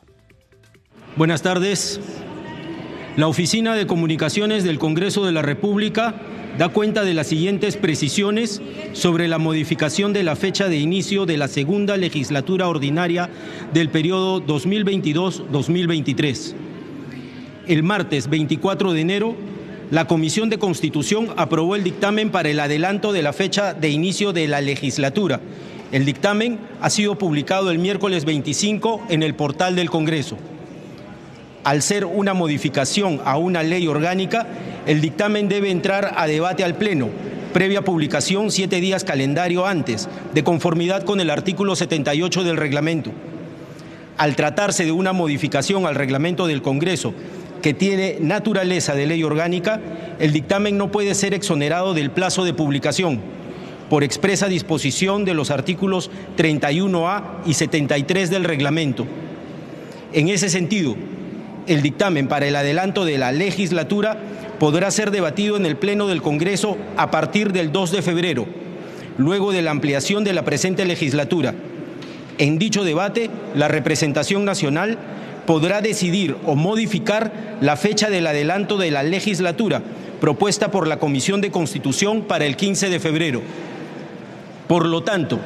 Buenas 1.15 1.41
tardes. 1.43 1.99
La 3.15 3.27
Oficina 3.27 3.75
de 3.75 3.85
Comunicaciones 3.85 4.63
del 4.63 4.79
Congreso 4.79 5.23
de 5.23 5.31
la 5.31 5.43
República 5.43 6.15
da 6.57 6.69
cuenta 6.69 7.03
de 7.03 7.13
las 7.13 7.27
siguientes 7.27 7.77
precisiones 7.77 8.61
sobre 8.93 9.27
la 9.27 9.39
modificación 9.39 10.13
de 10.13 10.23
la 10.23 10.35
fecha 10.35 10.69
de 10.69 10.77
inicio 10.77 11.25
de 11.25 11.37
la 11.37 11.47
segunda 11.47 11.97
legislatura 11.97 12.67
ordinaria 12.67 13.29
del 13.73 13.89
periodo 13.89 14.45
2022-2023. 14.45 16.53
El 17.67 17.83
martes 17.83 18.29
24 18.29 18.93
de 18.93 19.01
enero, 19.01 19.35
la 19.89 20.05
Comisión 20.05 20.49
de 20.49 20.59
Constitución 20.59 21.29
aprobó 21.37 21.75
el 21.75 21.83
dictamen 21.83 22.29
para 22.29 22.49
el 22.49 22.59
adelanto 22.59 23.13
de 23.13 23.23
la 23.23 23.33
fecha 23.33 23.73
de 23.73 23.89
inicio 23.89 24.33
de 24.33 24.47
la 24.47 24.61
legislatura. 24.61 25.39
El 25.91 26.05
dictamen 26.05 26.59
ha 26.81 26.89
sido 26.89 27.17
publicado 27.17 27.71
el 27.71 27.79
miércoles 27.79 28.25
25 28.25 29.03
en 29.09 29.23
el 29.23 29.35
portal 29.35 29.75
del 29.75 29.89
Congreso. 29.89 30.37
Al 31.63 31.81
ser 31.81 32.05
una 32.05 32.33
modificación 32.33 33.21
a 33.23 33.37
una 33.37 33.63
ley 33.63 33.87
orgánica, 33.87 34.47
el 34.85 34.99
dictamen 34.99 35.47
debe 35.47 35.71
entrar 35.71 36.13
a 36.17 36.27
debate 36.27 36.63
al 36.63 36.75
Pleno, 36.75 37.09
previa 37.53 37.83
publicación 37.83 38.51
siete 38.51 38.81
días 38.81 39.03
calendario 39.03 39.65
antes, 39.65 40.09
de 40.33 40.43
conformidad 40.43 41.03
con 41.03 41.21
el 41.21 41.29
artículo 41.29 41.75
78 41.75 42.43
del 42.43 42.57
reglamento. 42.57 43.11
Al 44.17 44.35
tratarse 44.35 44.85
de 44.85 44.91
una 44.91 45.13
modificación 45.13 45.85
al 45.85 45.95
reglamento 45.95 46.47
del 46.47 46.61
Congreso 46.61 47.13
que 47.61 47.73
tiene 47.73 48.17
naturaleza 48.19 48.93
de 48.93 49.07
ley 49.07 49.23
orgánica, 49.23 49.79
el 50.19 50.33
dictamen 50.33 50.77
no 50.77 50.91
puede 50.91 51.15
ser 51.15 51.33
exonerado 51.33 51.93
del 51.93 52.11
plazo 52.11 52.43
de 52.43 52.53
publicación, 52.53 53.21
por 53.89 54.03
expresa 54.03 54.47
disposición 54.47 55.23
de 55.23 55.33
los 55.33 55.49
artículos 55.49 56.11
31A 56.37 57.23
y 57.45 57.53
73 57.53 58.29
del 58.29 58.43
reglamento. 58.43 59.05
En 60.11 60.27
ese 60.27 60.49
sentido, 60.49 60.95
el 61.67 61.81
dictamen 61.81 62.27
para 62.27 62.47
el 62.47 62.55
adelanto 62.55 63.05
de 63.05 63.17
la 63.17 63.31
legislatura 63.31 64.17
podrá 64.59 64.91
ser 64.91 65.11
debatido 65.11 65.57
en 65.57 65.65
el 65.65 65.75
Pleno 65.75 66.07
del 66.07 66.21
Congreso 66.21 66.77
a 66.97 67.11
partir 67.11 67.51
del 67.53 67.71
2 67.71 67.91
de 67.91 68.01
febrero, 68.01 68.45
luego 69.17 69.51
de 69.51 69.61
la 69.61 69.71
ampliación 69.71 70.23
de 70.23 70.33
la 70.33 70.43
presente 70.43 70.85
legislatura. 70.85 71.53
En 72.37 72.57
dicho 72.57 72.83
debate, 72.83 73.29
la 73.55 73.67
representación 73.67 74.45
nacional 74.45 74.97
podrá 75.45 75.81
decidir 75.81 76.35
o 76.45 76.55
modificar 76.55 77.31
la 77.61 77.75
fecha 77.75 78.09
del 78.09 78.27
adelanto 78.27 78.77
de 78.77 78.91
la 78.91 79.03
legislatura 79.03 79.81
propuesta 80.19 80.71
por 80.71 80.87
la 80.87 80.99
Comisión 80.99 81.41
de 81.41 81.51
Constitución 81.51 82.21
para 82.21 82.45
el 82.45 82.55
15 82.55 82.89
de 82.89 82.99
febrero. 82.99 83.41
Por 84.67 84.85
lo 84.87 85.03
tanto, 85.03 85.39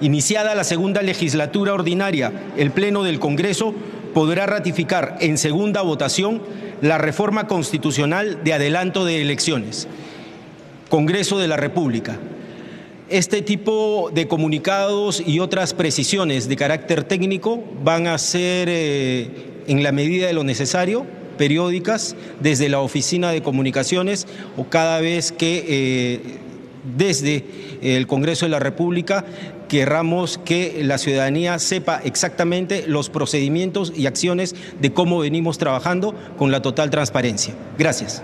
iniciada 0.00 0.54
la 0.54 0.64
segunda 0.64 1.02
legislatura 1.02 1.74
ordinaria, 1.74 2.32
el 2.56 2.70
Pleno 2.70 3.02
del 3.02 3.18
Congreso 3.18 3.74
podrá 4.14 4.46
ratificar 4.46 5.16
en 5.20 5.36
segunda 5.36 5.82
votación 5.82 6.40
la 6.84 6.98
reforma 6.98 7.46
constitucional 7.46 8.44
de 8.44 8.52
adelanto 8.52 9.06
de 9.06 9.22
elecciones. 9.22 9.88
Congreso 10.90 11.38
de 11.38 11.48
la 11.48 11.56
República. 11.56 12.18
Este 13.08 13.40
tipo 13.40 14.10
de 14.12 14.28
comunicados 14.28 15.22
y 15.26 15.40
otras 15.40 15.72
precisiones 15.72 16.46
de 16.46 16.56
carácter 16.56 17.04
técnico 17.04 17.64
van 17.82 18.06
a 18.06 18.18
ser, 18.18 18.68
eh, 18.70 19.62
en 19.66 19.82
la 19.82 19.92
medida 19.92 20.26
de 20.26 20.34
lo 20.34 20.44
necesario, 20.44 21.06
periódicas 21.38 22.16
desde 22.40 22.68
la 22.68 22.80
Oficina 22.80 23.30
de 23.30 23.42
Comunicaciones 23.42 24.26
o 24.58 24.64
cada 24.64 25.00
vez 25.00 25.32
que 25.32 25.64
eh, 25.66 26.20
desde 26.98 27.46
el 27.80 28.06
Congreso 28.06 28.44
de 28.44 28.50
la 28.50 28.58
República 28.58 29.24
querramos 29.68 30.38
que 30.38 30.80
la 30.82 30.98
ciudadanía 30.98 31.58
sepa 31.58 32.00
exactamente 32.04 32.84
los 32.86 33.10
procedimientos 33.10 33.92
y 33.96 34.06
acciones 34.06 34.54
de 34.80 34.92
cómo 34.92 35.18
venimos 35.18 35.58
trabajando 35.58 36.14
con 36.36 36.50
la 36.50 36.62
total 36.62 36.90
transparencia. 36.90 37.54
Gracias. 37.78 38.22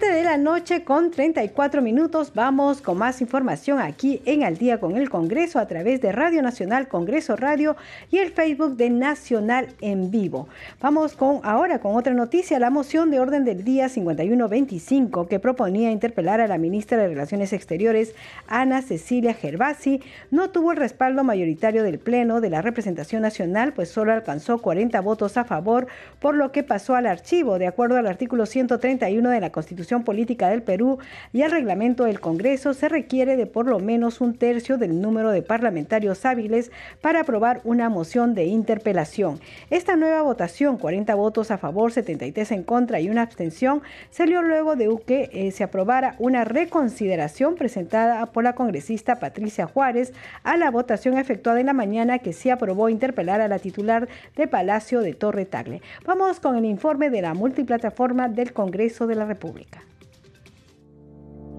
7 0.00 0.16
de 0.16 0.24
la 0.24 0.38
noche 0.38 0.82
con 0.82 1.10
34 1.10 1.82
minutos. 1.82 2.32
Vamos 2.34 2.80
con 2.80 2.96
más 2.96 3.20
información 3.20 3.80
aquí 3.80 4.22
en 4.24 4.44
Al 4.44 4.56
día 4.56 4.80
con 4.80 4.96
el 4.96 5.10
Congreso 5.10 5.58
a 5.58 5.66
través 5.66 6.00
de 6.00 6.10
Radio 6.10 6.40
Nacional, 6.40 6.88
Congreso 6.88 7.36
Radio 7.36 7.76
y 8.10 8.16
el 8.16 8.30
Facebook 8.30 8.76
de 8.76 8.88
Nacional 8.88 9.68
en 9.82 10.10
vivo. 10.10 10.48
Vamos 10.80 11.16
con 11.16 11.40
ahora 11.42 11.80
con 11.80 11.96
otra 11.96 12.14
noticia, 12.14 12.58
la 12.58 12.70
moción 12.70 13.10
de 13.10 13.20
orden 13.20 13.44
del 13.44 13.62
día 13.62 13.90
5125 13.90 15.28
que 15.28 15.38
proponía 15.38 15.90
interpelar 15.90 16.40
a 16.40 16.48
la 16.48 16.56
ministra 16.56 16.96
de 16.96 17.08
Relaciones 17.08 17.52
Exteriores, 17.52 18.14
Ana 18.46 18.80
Cecilia 18.80 19.34
Gervasi, 19.34 20.00
no 20.30 20.48
tuvo 20.48 20.72
el 20.72 20.78
respaldo 20.78 21.24
mayoritario 21.24 21.82
del 21.82 21.98
Pleno 21.98 22.40
de 22.40 22.48
la 22.48 22.62
representación 22.62 23.20
nacional, 23.20 23.74
pues 23.74 23.90
solo 23.90 24.14
alcanzó 24.14 24.58
40 24.62 24.98
votos 25.02 25.36
a 25.36 25.44
favor, 25.44 25.88
por 26.20 26.34
lo 26.36 26.52
que 26.52 26.62
pasó 26.62 26.94
al 26.94 27.06
archivo 27.06 27.58
de 27.58 27.66
acuerdo 27.66 27.98
al 27.98 28.06
artículo 28.06 28.46
131 28.46 29.28
de 29.28 29.40
la 29.40 29.52
Constitución 29.52 29.89
Política 29.98 30.48
del 30.48 30.62
Perú 30.62 30.98
y 31.32 31.42
al 31.42 31.50
reglamento 31.50 32.04
del 32.04 32.20
Congreso 32.20 32.72
se 32.72 32.88
requiere 32.88 33.36
de 33.36 33.46
por 33.46 33.66
lo 33.66 33.80
menos 33.80 34.20
un 34.20 34.34
tercio 34.34 34.78
del 34.78 35.00
número 35.00 35.30
de 35.30 35.42
parlamentarios 35.42 36.24
hábiles 36.24 36.70
para 37.00 37.20
aprobar 37.20 37.60
una 37.64 37.88
moción 37.88 38.34
de 38.34 38.44
interpelación. 38.44 39.40
Esta 39.70 39.96
nueva 39.96 40.22
votación, 40.22 40.78
40 40.78 41.14
votos 41.16 41.50
a 41.50 41.58
favor, 41.58 41.90
73 41.90 42.52
en 42.52 42.62
contra 42.62 43.00
y 43.00 43.10
una 43.10 43.22
abstención, 43.22 43.82
salió 44.10 44.42
luego 44.42 44.76
de 44.76 44.90
que 45.06 45.30
eh, 45.32 45.50
se 45.50 45.64
aprobara 45.64 46.14
una 46.18 46.44
reconsideración 46.44 47.54
presentada 47.54 48.26
por 48.26 48.44
la 48.44 48.54
congresista 48.54 49.16
Patricia 49.16 49.66
Juárez 49.66 50.12
a 50.42 50.56
la 50.56 50.70
votación 50.70 51.18
efectuada 51.18 51.60
en 51.60 51.66
la 51.66 51.72
mañana 51.72 52.18
que 52.18 52.32
se 52.32 52.50
aprobó 52.50 52.88
interpelar 52.88 53.40
a 53.40 53.48
la 53.48 53.58
titular 53.58 54.08
de 54.36 54.48
Palacio 54.48 55.00
de 55.00 55.14
Torre 55.14 55.46
Tagle. 55.46 55.82
Vamos 56.04 56.40
con 56.40 56.56
el 56.56 56.64
informe 56.64 57.10
de 57.10 57.22
la 57.22 57.34
multiplataforma 57.34 58.28
del 58.28 58.52
Congreso 58.52 59.06
de 59.06 59.14
la 59.14 59.24
República. 59.24 59.79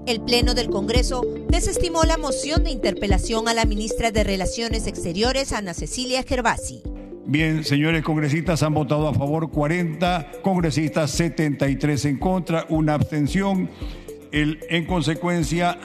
El 0.08 0.22
Pleno 0.22 0.56
del 0.56 0.70
Congreso 0.70 1.24
desestimó 1.50 2.04
la 2.04 2.18
moción 2.18 2.64
de 2.64 2.72
interpelación 2.72 3.48
a 3.48 3.54
la 3.54 3.66
ministra 3.66 4.12
de 4.12 4.24
Relaciones 4.24 4.88
Exteriores, 4.88 5.54
Ana 5.54 5.76
Cecilia 5.76 6.24
Gervasi. 6.24 6.82
Bien, 7.28 7.64
señores 7.64 8.04
congresistas, 8.04 8.64
han 8.64 8.74
votado 8.74 9.08
a 9.08 9.14
favor 9.14 9.52
40 9.52 10.32
congresistas, 10.42 11.12
73 11.12 12.06
en 12.06 12.18
contra, 12.18 12.66
una 12.70 12.96
abstención. 12.96 13.70
En 14.32 14.86
consecuencia, 14.86 15.78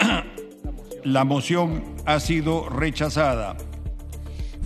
la 1.04 1.24
moción 1.24 1.84
ha 2.06 2.18
sido 2.18 2.70
rechazada. 2.70 3.56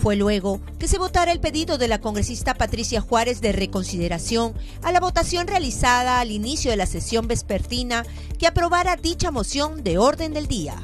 Fue 0.00 0.16
luego 0.16 0.60
que 0.78 0.88
se 0.88 0.98
votara 0.98 1.30
el 1.30 1.40
pedido 1.40 1.76
de 1.76 1.86
la 1.86 2.00
congresista 2.00 2.54
Patricia 2.54 3.02
Juárez 3.02 3.42
de 3.42 3.52
reconsideración 3.52 4.54
a 4.82 4.92
la 4.92 5.00
votación 5.00 5.46
realizada 5.46 6.20
al 6.20 6.30
inicio 6.30 6.70
de 6.70 6.78
la 6.78 6.86
sesión 6.86 7.28
vespertina 7.28 8.06
que 8.38 8.46
aprobara 8.46 8.96
dicha 8.96 9.30
moción 9.30 9.84
de 9.84 9.98
orden 9.98 10.32
del 10.32 10.46
día. 10.46 10.74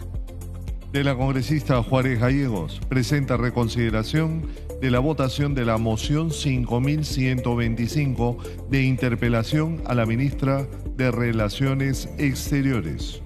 De 0.93 1.03
la 1.03 1.17
congresista 1.17 1.83
Juárez 1.83 2.21
Gallegos 2.21 2.79
presenta 2.91 3.39
reconsideración 3.39 4.51
de 4.83 4.91
la 4.91 4.99
votación 4.99 5.55
de 5.55 5.65
la 5.65 5.79
moción 5.79 6.31
5125 6.31 8.37
de 8.69 8.83
interpelación 8.83 9.81
a 9.87 9.95
la 9.95 10.05
ministra 10.05 10.69
de 10.95 11.11
Relaciones 11.11 12.11
Exteriores. 12.19 13.23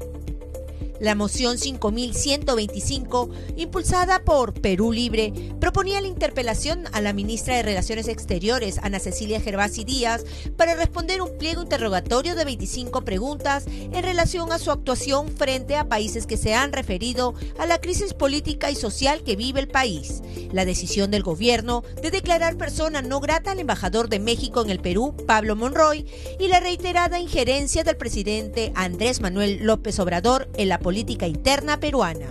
La 1.01 1.14
moción 1.14 1.57
5125, 1.57 3.30
impulsada 3.57 4.22
por 4.22 4.53
Perú 4.53 4.92
Libre, 4.92 5.32
proponía 5.59 5.98
la 6.03 6.09
interpelación 6.09 6.84
a 6.92 7.01
la 7.01 7.14
ministra 7.14 7.57
de 7.57 7.62
Relaciones 7.62 8.07
Exteriores, 8.07 8.76
Ana 8.82 8.98
Cecilia 8.98 9.40
Gervasi 9.40 9.84
Díaz, 9.84 10.26
para 10.59 10.74
responder 10.74 11.22
un 11.22 11.38
pliego 11.38 11.62
interrogatorio 11.62 12.34
de 12.34 12.44
25 12.44 13.01
preguntas 13.03 13.64
en 13.66 14.03
relación 14.03 14.53
a 14.53 14.59
su 14.59 14.70
actuación 14.70 15.28
frente 15.28 15.74
a 15.76 15.88
países 15.88 16.26
que 16.26 16.36
se 16.36 16.53
han 16.55 16.74
referido 16.74 17.32
a 17.59 17.64
la 17.64 17.80
crisis 17.80 18.12
política 18.12 18.70
y 18.70 18.74
social 18.74 19.22
que 19.22 19.36
vive 19.36 19.61
el 19.61 19.68
país. 19.68 20.20
La 20.53 20.66
decisión 20.66 21.11
del 21.11 21.22
gobierno 21.22 21.82
de 22.03 22.11
declarar 22.11 22.59
persona 22.59 23.01
no 23.01 23.20
grata 23.20 23.53
al 23.53 23.61
embajador 23.61 24.11
de 24.11 24.18
México 24.18 24.61
en 24.61 24.68
el 24.68 24.80
Perú, 24.80 25.16
Pablo 25.26 25.57
Monroy, 25.57 26.05
y 26.38 26.48
la 26.48 26.61
reiterada 26.61 27.20
injerencia 27.20 27.84
del 27.84 27.96
presidente 27.96 28.70
Andrés 28.74 29.22
Manuel 29.22 29.61
López 29.62 29.98
Obrador 29.98 30.51
en 30.59 30.68
la 30.68 30.78
política 30.78 30.89
interna 30.99 31.78
peruana. 31.78 32.28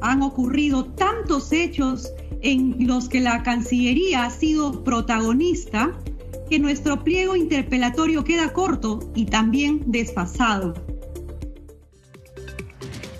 Han 0.00 0.22
ocurrido 0.22 0.84
tantos 0.84 1.52
hechos 1.52 2.12
en 2.40 2.86
los 2.86 3.08
que 3.08 3.20
la 3.20 3.42
Cancillería 3.42 4.24
ha 4.24 4.30
sido 4.30 4.82
protagonista 4.84 5.92
que 6.50 6.58
nuestro 6.58 7.02
pliego 7.02 7.36
interpelatorio 7.36 8.24
queda 8.24 8.52
corto 8.52 9.00
y 9.14 9.26
también 9.26 9.82
desfasado. 9.86 10.74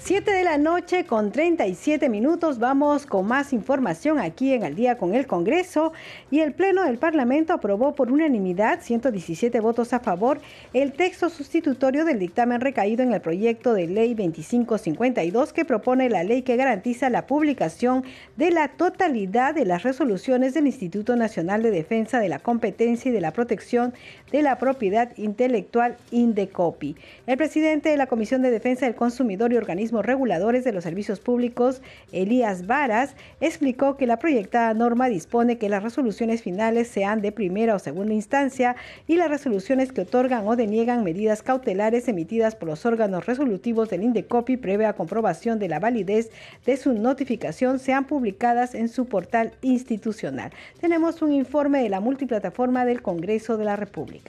7 0.05 0.33
de 0.33 0.43
la 0.43 0.59
noche 0.59 1.05
con 1.05 1.31
37 1.31 2.09
minutos. 2.09 2.59
Vamos 2.59 3.07
con 3.07 3.25
más 3.25 3.53
información 3.53 4.19
aquí 4.19 4.53
en 4.53 4.65
Al 4.65 4.75
día 4.75 4.99
con 4.99 5.15
el 5.15 5.29
Congreso. 5.29 5.93
Y 6.29 6.41
el 6.41 6.55
Pleno 6.55 6.83
del 6.83 6.99
Parlamento 6.99 7.53
aprobó 7.53 7.95
por 7.95 8.11
unanimidad 8.11 8.81
117 8.83 9.61
votos 9.61 9.93
a 9.93 10.01
favor 10.01 10.41
el 10.75 10.93
texto 10.93 11.31
sustitutorio 11.31 12.05
del 12.05 12.19
dictamen 12.19 12.61
recaído 12.61 13.05
en 13.05 13.15
el 13.15 13.21
proyecto 13.21 13.75
de 13.75 13.87
ley 13.87 14.15
2552 14.15 15.53
que 15.53 15.65
propone 15.65 16.11
la 16.11 16.25
ley 16.25 16.43
que 16.43 16.57
garantiza 16.57 17.09
la 17.09 17.29
publicación 17.29 18.03
de 18.37 18.51
la 18.51 18.67
totalidad 18.73 19.55
de 19.55 19.67
las 19.67 19.85
resoluciones 19.85 20.53
del 20.53 20.67
Instituto 20.67 21.15
Nacional 21.15 21.63
de 21.63 21.71
Defensa 21.71 22.19
de 22.19 22.29
la 22.29 22.41
Competencia 22.41 23.11
y 23.11 23.15
de 23.15 23.21
la 23.21 23.33
Protección 23.33 23.95
de 24.33 24.43
la 24.43 24.59
Propiedad 24.59 25.17
Intelectual 25.17 25.97
INDECOPI. 26.11 26.97
El 27.27 27.37
presidente 27.37 27.91
de 27.91 27.99
la 27.99 28.07
Comisión 28.07 28.41
de 28.41 28.51
Defensa 28.51 28.87
del 28.87 28.95
Consumidor 28.95 29.53
y 29.53 29.57
Organismo 29.57 30.01
reguladores 30.01 30.65
de 30.65 30.73
los 30.73 30.85
servicios 30.85 31.21
públicos, 31.21 31.83
Elías 32.13 32.67
Varas, 32.67 33.15
explicó 33.41 33.97
que 33.97 34.07
la 34.07 34.19
proyectada 34.19 34.73
norma 34.73 35.09
dispone 35.09 35.59
que 35.59 35.69
las 35.69 35.83
resoluciones 35.83 36.43
finales 36.43 36.89
sean 36.89 37.21
de 37.21 37.31
primera 37.31 37.75
o 37.75 37.79
segunda 37.79 38.15
instancia 38.15 38.75
y 39.07 39.17
las 39.17 39.29
resoluciones 39.29 39.93
que 39.93 40.01
otorgan 40.01 40.49
o 40.49 40.57
deniegan 40.57 41.05
medidas 41.05 41.43
cautelares 41.43 42.09
emitidas 42.09 42.57
por 42.57 42.69
los 42.71 42.87
órganos 42.87 43.27
resolutivos 43.27 43.91
del 43.91 44.03
INDECOPI 44.03 44.57
previa 44.57 44.95
comprobación 44.95 45.59
de 45.59 45.69
la 45.69 45.79
validez 45.79 46.31
de 46.65 46.77
su 46.79 46.95
notificación 46.95 47.79
sean 47.79 48.07
publicadas 48.07 48.75
en 48.75 48.89
su 48.89 49.07
portal 49.07 49.53
institucional. 49.61 50.53
Tenemos 50.81 51.21
un 51.21 51.33
informe 51.33 51.83
de 51.83 51.91
la 51.91 52.01
multiplataforma 52.01 52.85
del 52.85 53.03
Congreso 53.03 53.57
de 53.57 53.65
la 53.65 53.77
República. 53.77 54.22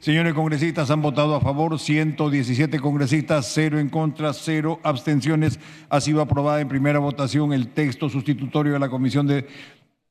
Señores 0.00 0.32
congresistas, 0.34 0.90
han 0.90 1.02
votado 1.02 1.34
a 1.34 1.40
favor 1.40 1.78
117 1.78 2.78
congresistas, 2.78 3.50
cero 3.52 3.80
en 3.80 3.88
contra, 3.88 4.32
cero 4.32 4.78
abstenciones. 4.84 5.58
Ha 5.90 6.00
sido 6.00 6.20
aprobada 6.20 6.60
en 6.60 6.68
primera 6.68 7.00
votación 7.00 7.52
el 7.52 7.68
texto 7.68 8.08
sustitutorio 8.08 8.74
de 8.74 8.78
la 8.78 8.88
Comisión 8.88 9.26
de 9.26 9.46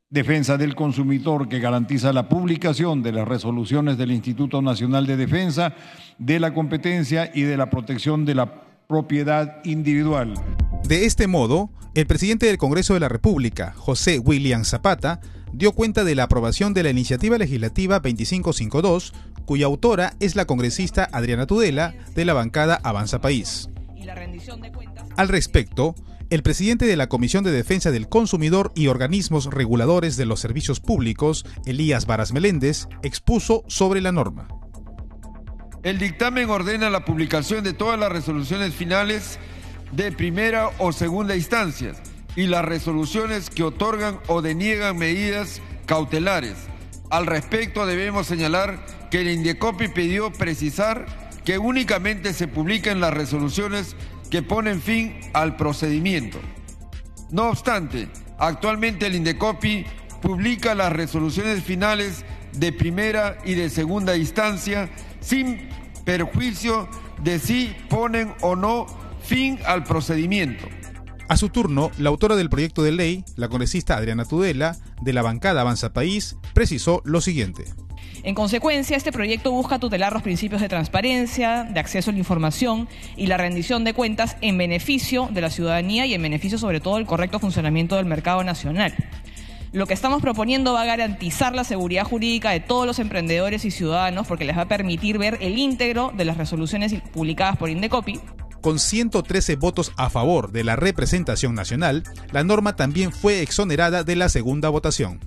Defensa 0.10 0.58
del 0.58 0.76
Consumidor 0.76 1.48
que 1.48 1.60
garantiza 1.60 2.12
la 2.12 2.28
publicación 2.28 3.02
de 3.02 3.14
las 3.14 3.28
resoluciones 3.28 3.98
del 3.98 4.12
Instituto 4.12 4.62
Nacional 4.62 5.06
de 5.06 5.18
Defensa 5.18 5.74
de 6.18 6.40
la 6.40 6.54
Competencia 6.54 7.32
y 7.34 7.42
de 7.44 7.56
la 7.56 7.70
Protección 7.70 8.26
de 8.26 8.36
la 8.36 8.62
Propiedad 8.88 9.64
Individual. 9.64 10.34
De 10.88 11.06
este 11.06 11.28
modo, 11.28 11.70
el 11.94 12.08
presidente 12.08 12.46
del 12.46 12.58
Congreso 12.58 12.94
de 12.94 13.00
la 13.00 13.10
República, 13.10 13.74
José 13.76 14.20
William 14.20 14.64
Zapata, 14.64 15.22
dio 15.54 15.72
cuenta 15.72 16.04
de 16.04 16.16
la 16.16 16.24
aprobación 16.24 16.74
de 16.74 16.84
la 16.84 16.90
iniciativa 16.90 17.38
legislativa 17.38 18.00
2552, 18.00 19.14
cuya 19.46 19.66
autora 19.66 20.14
es 20.20 20.36
la 20.36 20.46
congresista 20.46 21.08
Adriana 21.12 21.48
Tudela 21.48 21.96
de 22.16 22.26
la 22.26 22.34
bancada 22.34 22.80
Avanza 22.84 23.22
País. 23.22 23.70
Al 25.16 25.30
respecto, 25.30 25.96
el 26.30 26.44
presidente 26.44 26.86
de 26.86 26.98
la 26.98 27.08
Comisión 27.08 27.44
de 27.44 27.52
Defensa 27.52 27.92
del 27.92 28.10
Consumidor 28.10 28.72
y 28.76 28.88
Organismos 28.88 29.46
Reguladores 29.46 30.18
de 30.18 30.26
los 30.26 30.40
Servicios 30.40 30.80
Públicos, 30.80 31.46
Elías 31.66 32.06
Varas 32.06 32.34
Meléndez, 32.34 32.88
expuso 33.02 33.64
sobre 33.68 34.02
la 34.02 34.12
norma. 34.12 34.48
El 35.84 36.00
dictamen 36.00 36.50
ordena 36.50 36.90
la 36.90 37.06
publicación 37.06 37.64
de 37.64 37.74
todas 37.74 38.00
las 38.00 38.12
resoluciones 38.12 38.74
finales 38.74 39.40
de 39.94 40.12
primera 40.12 40.70
o 40.80 40.92
segunda 40.92 41.36
instancia 41.36 41.94
y 42.38 42.46
las 42.46 42.64
resoluciones 42.64 43.50
que 43.50 43.64
otorgan 43.64 44.20
o 44.28 44.42
deniegan 44.42 44.96
medidas 44.96 45.60
cautelares. 45.88 46.56
Al 47.10 47.26
respecto 47.26 47.86
debemos 47.88 48.28
señalar 48.28 48.86
que 49.10 49.22
el 49.22 49.30
Indecopi 49.30 49.88
pidió 49.88 50.32
precisar 50.32 51.08
que 51.44 51.58
únicamente 51.58 52.34
se 52.34 52.48
publiquen 52.48 53.00
las 53.00 53.14
resoluciones 53.14 53.96
que 54.30 54.44
ponen 54.44 54.82
fin 54.82 55.20
al 55.34 55.56
procedimiento. 55.56 56.38
No 57.32 57.50
obstante, 57.50 58.08
actualmente 58.38 59.08
el 59.08 59.16
Indecopi 59.16 59.86
publica 60.22 60.76
las 60.76 60.94
resoluciones 60.94 61.64
finales 61.64 62.24
de 62.54 62.72
primera 62.72 63.40
y 63.46 63.56
de 63.56 63.72
segunda 63.72 64.16
instancia 64.16 64.90
sin 65.22 65.70
perjuicio 66.06 66.88
de 67.24 67.40
si 67.40 67.76
ponen 67.90 68.36
o 68.42 68.56
no 68.56 68.86
fin 69.24 69.58
al 69.66 69.84
procedimiento. 69.84 70.68
A 71.30 71.36
su 71.36 71.50
turno, 71.50 71.92
la 71.98 72.08
autora 72.08 72.38
del 72.38 72.50
proyecto 72.50 72.84
de 72.84 72.94
ley, 72.94 73.26
la 73.36 73.50
congresista 73.50 73.98
Adriana 73.98 74.24
Tudela, 74.24 74.78
de 75.02 75.12
la 75.12 75.22
bancada 75.22 75.60
Avanza 75.60 75.92
País, 75.92 76.38
precisó 76.54 77.02
lo 77.04 77.20
siguiente. 77.20 77.66
En 78.24 78.34
consecuencia, 78.34 78.96
este 78.96 79.12
proyecto 79.12 79.52
busca 79.52 79.78
tutelar 79.78 80.14
los 80.14 80.24
principios 80.24 80.62
de 80.62 80.70
transparencia, 80.70 81.66
de 81.66 81.80
acceso 81.82 82.12
a 82.12 82.14
la 82.14 82.20
información 82.20 82.88
y 83.18 83.28
la 83.28 83.36
rendición 83.36 83.84
de 83.84 83.94
cuentas 83.94 84.38
en 84.40 84.58
beneficio 84.58 85.28
de 85.30 85.42
la 85.42 85.50
ciudadanía 85.50 86.06
y 86.06 86.14
en 86.14 86.22
beneficio 86.22 86.58
sobre 86.58 86.80
todo 86.80 86.96
del 86.96 87.06
correcto 87.06 87.40
funcionamiento 87.40 87.98
del 87.98 88.06
mercado 88.06 88.44
nacional. 88.46 88.94
Lo 89.74 89.86
que 89.86 89.94
estamos 89.94 90.22
proponiendo 90.22 90.74
va 90.74 90.84
a 90.84 90.86
garantizar 90.86 91.54
la 91.54 91.66
seguridad 91.66 92.06
jurídica 92.06 92.52
de 92.52 92.62
todos 92.62 92.86
los 92.86 93.00
emprendedores 93.00 93.66
y 93.66 93.72
ciudadanos 93.72 94.26
porque 94.28 94.46
les 94.46 94.58
va 94.58 94.62
a 94.62 94.68
permitir 94.70 95.18
ver 95.18 95.38
el 95.42 95.58
íntegro 95.58 96.14
de 96.16 96.24
las 96.24 96.38
resoluciones 96.38 96.96
publicadas 97.14 97.58
por 97.58 97.70
Indecopi 97.70 98.22
con 98.62 98.80
113 98.80 99.56
votos 99.56 99.92
a 99.98 100.10
favor 100.10 100.52
de 100.52 100.64
la 100.64 100.76
representación 100.76 101.56
nacional, 101.56 102.04
la 102.32 102.44
norma 102.44 102.76
también 102.76 103.12
fue 103.12 103.42
exonerada 103.42 104.04
de 104.04 104.16
la 104.16 104.30
segunda 104.30 104.70
votación. 104.70 105.20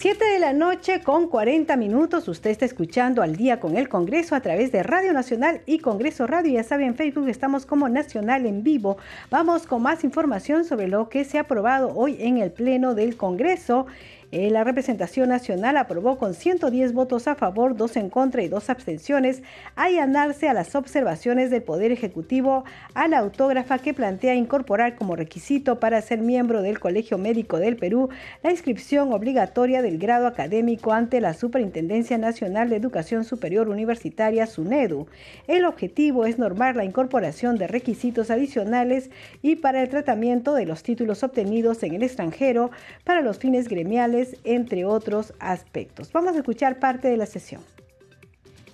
7 0.00 0.24
de 0.24 0.38
la 0.38 0.52
noche 0.52 1.00
con 1.00 1.26
40 1.28 1.76
minutos. 1.76 2.28
Usted 2.28 2.50
está 2.50 2.64
escuchando 2.64 3.20
al 3.20 3.34
día 3.34 3.58
con 3.58 3.76
el 3.76 3.88
Congreso 3.88 4.36
a 4.36 4.40
través 4.40 4.70
de 4.70 4.84
Radio 4.84 5.12
Nacional 5.12 5.62
y 5.66 5.80
Congreso 5.80 6.28
Radio. 6.28 6.52
Ya 6.52 6.62
saben, 6.62 6.86
en 6.86 6.94
Facebook 6.94 7.26
estamos 7.26 7.66
como 7.66 7.88
Nacional 7.88 8.46
en 8.46 8.62
vivo. 8.62 8.96
Vamos 9.28 9.66
con 9.66 9.82
más 9.82 10.04
información 10.04 10.64
sobre 10.64 10.86
lo 10.86 11.08
que 11.08 11.24
se 11.24 11.38
ha 11.38 11.40
aprobado 11.40 11.92
hoy 11.96 12.16
en 12.20 12.38
el 12.38 12.52
Pleno 12.52 12.94
del 12.94 13.16
Congreso. 13.16 13.86
Eh, 14.30 14.50
la 14.50 14.62
representación 14.62 15.30
nacional 15.30 15.78
aprobó 15.78 16.18
con 16.18 16.34
110 16.34 16.92
votos 16.92 17.26
a 17.28 17.34
favor, 17.34 17.74
2 17.76 17.96
en 17.96 18.10
contra 18.10 18.42
y 18.42 18.48
2 18.48 18.68
abstenciones 18.68 19.42
allanarse 19.74 20.50
a 20.50 20.52
las 20.52 20.74
observaciones 20.74 21.50
del 21.50 21.62
Poder 21.62 21.92
Ejecutivo 21.92 22.64
a 22.92 23.08
la 23.08 23.20
autógrafa 23.20 23.78
que 23.78 23.94
plantea 23.94 24.34
incorporar 24.34 24.96
como 24.96 25.16
requisito 25.16 25.80
para 25.80 26.02
ser 26.02 26.18
miembro 26.18 26.60
del 26.60 26.78
Colegio 26.78 27.16
Médico 27.16 27.58
del 27.58 27.76
Perú 27.76 28.10
la 28.42 28.50
inscripción 28.50 29.14
obligatoria 29.14 29.80
del 29.80 29.96
grado 29.98 30.26
académico 30.26 30.92
ante 30.92 31.22
la 31.22 31.32
Superintendencia 31.32 32.18
Nacional 32.18 32.68
de 32.68 32.76
Educación 32.76 33.24
Superior 33.24 33.70
Universitaria 33.70 34.46
SUNEDU. 34.46 35.06
El 35.46 35.64
objetivo 35.64 36.26
es 36.26 36.38
normar 36.38 36.76
la 36.76 36.84
incorporación 36.84 37.56
de 37.56 37.66
requisitos 37.66 38.30
adicionales 38.30 39.10
y 39.40 39.56
para 39.56 39.80
el 39.80 39.88
tratamiento 39.88 40.52
de 40.52 40.66
los 40.66 40.82
títulos 40.82 41.22
obtenidos 41.22 41.82
en 41.82 41.94
el 41.94 42.02
extranjero 42.02 42.70
para 43.04 43.22
los 43.22 43.38
fines 43.38 43.68
gremiales 43.68 44.17
entre 44.44 44.84
otros 44.84 45.32
aspectos. 45.38 46.10
Vamos 46.12 46.34
a 46.34 46.38
escuchar 46.38 46.78
parte 46.78 47.08
de 47.08 47.16
la 47.16 47.26
sesión. 47.26 47.62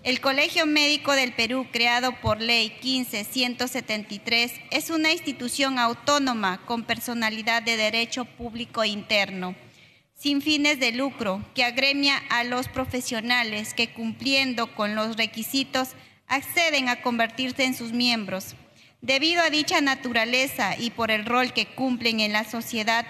El 0.05 0.21
Colegio 0.21 0.67
Médico 0.67 1.13
del 1.13 1.33
Perú, 1.33 1.67
creado 1.73 2.21
por 2.21 2.39
Ley 2.39 2.77
15173, 2.83 4.53
es 4.71 4.91
una 4.91 5.13
institución 5.13 5.79
autónoma 5.79 6.61
con 6.67 6.85
personalidad 6.85 7.63
de 7.63 7.79
derecho 7.79 8.27
público 8.27 8.85
interno, 8.85 9.55
sin 10.15 10.43
fines 10.43 10.79
de 10.79 10.93
lucro, 10.93 11.43
que 11.55 11.65
agremia 11.65 12.19
a 12.29 12.45
los 12.45 12.69
profesionales 12.69 13.73
que 13.73 13.95
cumpliendo 13.95 14.75
con 14.75 14.95
los 14.95 15.17
requisitos 15.17 15.91
acceden 16.27 16.91
a 16.91 17.01
convertirse 17.01 17.65
en 17.65 17.75
sus 17.75 17.93
miembros. 17.93 18.57
Debido 19.01 19.43
a 19.43 19.49
dicha 19.49 19.81
naturaleza 19.81 20.77
y 20.79 20.91
por 20.91 21.11
el 21.11 21.25
rol 21.25 21.55
que 21.55 21.67
cumplen 21.67 22.21
en 22.21 22.33
la 22.33 22.45
sociedad, 22.45 23.07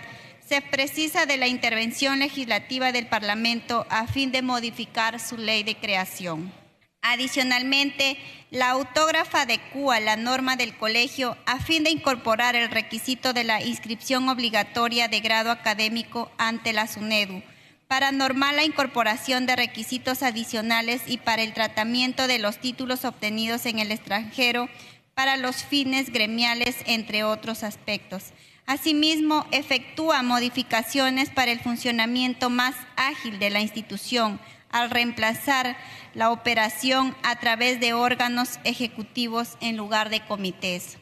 se 0.47 0.61
precisa 0.61 1.27
de 1.27 1.37
la 1.37 1.47
intervención 1.47 2.19
legislativa 2.19 2.93
del 2.93 3.07
Parlamento 3.07 3.87
a 3.89 4.07
fin 4.07 4.31
de 4.31 4.43
modificar 4.43 5.19
su 5.21 5.37
ley 5.37 5.63
de 5.63 5.77
creación. 5.77 6.53
Adicionalmente, 7.01 8.17
la 8.51 8.71
autógrafa 8.71 9.43
adecúa 9.43 10.01
la 10.01 10.17
norma 10.17 10.57
del 10.57 10.77
colegio 10.77 11.37
a 11.45 11.59
fin 11.61 11.85
de 11.85 11.91
incorporar 11.91 12.57
el 12.57 12.71
requisito 12.71 13.33
de 13.33 13.45
la 13.45 13.63
inscripción 13.63 14.29
obligatoria 14.29 15.09
de 15.09 15.21
grado 15.21 15.51
académico 15.51 16.31
ante 16.39 16.73
la 16.73 16.87
SUNEDU 16.87 17.43
para 17.89 18.11
normar 18.11 18.55
la 18.55 18.65
incorporación 18.65 19.45
de 19.45 19.57
requisitos 19.57 20.23
adicionales 20.23 21.03
y 21.07 21.19
para 21.19 21.43
el 21.43 21.53
tratamiento 21.53 22.27
de 22.27 22.39
los 22.39 22.59
títulos 22.59 23.05
obtenidos 23.05 23.67
en 23.67 23.79
el 23.79 23.93
extranjero 23.93 24.69
para 25.15 25.37
los 25.37 25.57
fines 25.57 26.11
gremiales, 26.11 26.77
entre 26.87 27.23
otros 27.23 27.63
aspectos. 27.63 28.33
Asimismo, 28.67 29.47
efectúa 29.51 30.23
modificaciones 30.23 31.29
para 31.29 31.53
el 31.53 31.61
funcionamiento 31.61 32.49
más 32.49 32.75
ágil 32.97 33.39
de 33.39 33.51
la 33.51 33.61
institución 33.61 34.41
al 34.71 34.91
reemplazar 34.91 35.77
la 36.15 36.31
operación 36.31 37.15
a 37.23 37.37
través 37.37 37.79
de 37.79 37.93
órganos 37.93 38.59
ejecutivos 38.65 39.57
en 39.61 39.77
lugar 39.77 40.09
de 40.09 40.21
comités. 40.21 40.99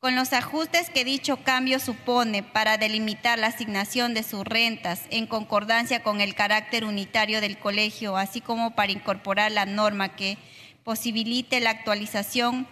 Con 0.00 0.16
los 0.16 0.32
ajustes 0.32 0.90
que 0.90 1.04
dicho 1.04 1.36
cambio 1.44 1.78
supone 1.78 2.42
para 2.42 2.78
delimitar 2.78 3.38
la 3.38 3.46
asignación 3.48 4.14
de 4.14 4.24
sus 4.24 4.44
rentas 4.44 5.02
en 5.10 5.28
concordancia 5.28 6.02
con 6.02 6.20
el 6.20 6.34
carácter 6.34 6.84
unitario 6.84 7.40
del 7.40 7.58
colegio, 7.58 8.16
así 8.16 8.40
como 8.40 8.74
para 8.74 8.90
incorporar 8.90 9.52
la 9.52 9.66
norma 9.66 10.16
que 10.16 10.38
posibilite 10.82 11.60
la 11.60 11.70
actualización 11.70 12.66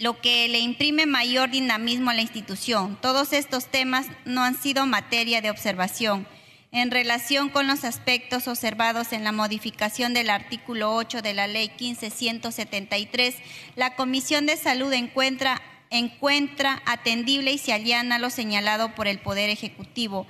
lo 0.00 0.18
que 0.20 0.48
le 0.48 0.58
imprime 0.58 1.04
mayor 1.04 1.50
dinamismo 1.50 2.10
a 2.10 2.14
la 2.14 2.22
institución. 2.22 2.98
Todos 3.00 3.34
estos 3.34 3.66
temas 3.66 4.06
no 4.24 4.42
han 4.42 4.60
sido 4.60 4.86
materia 4.86 5.42
de 5.42 5.50
observación. 5.50 6.26
En 6.72 6.90
relación 6.90 7.50
con 7.50 7.66
los 7.66 7.84
aspectos 7.84 8.48
observados 8.48 9.12
en 9.12 9.24
la 9.24 9.32
modificación 9.32 10.14
del 10.14 10.30
artículo 10.30 10.94
8 10.94 11.20
de 11.20 11.34
la 11.34 11.46
Ley 11.46 11.70
15173, 11.76 13.34
la 13.76 13.94
Comisión 13.94 14.46
de 14.46 14.56
Salud 14.56 14.90
encuentra, 14.92 15.60
encuentra 15.90 16.82
atendible 16.86 17.52
y 17.52 17.58
se 17.58 17.74
allana 17.74 18.18
lo 18.18 18.30
señalado 18.30 18.94
por 18.94 19.06
el 19.06 19.18
Poder 19.18 19.50
Ejecutivo 19.50 20.26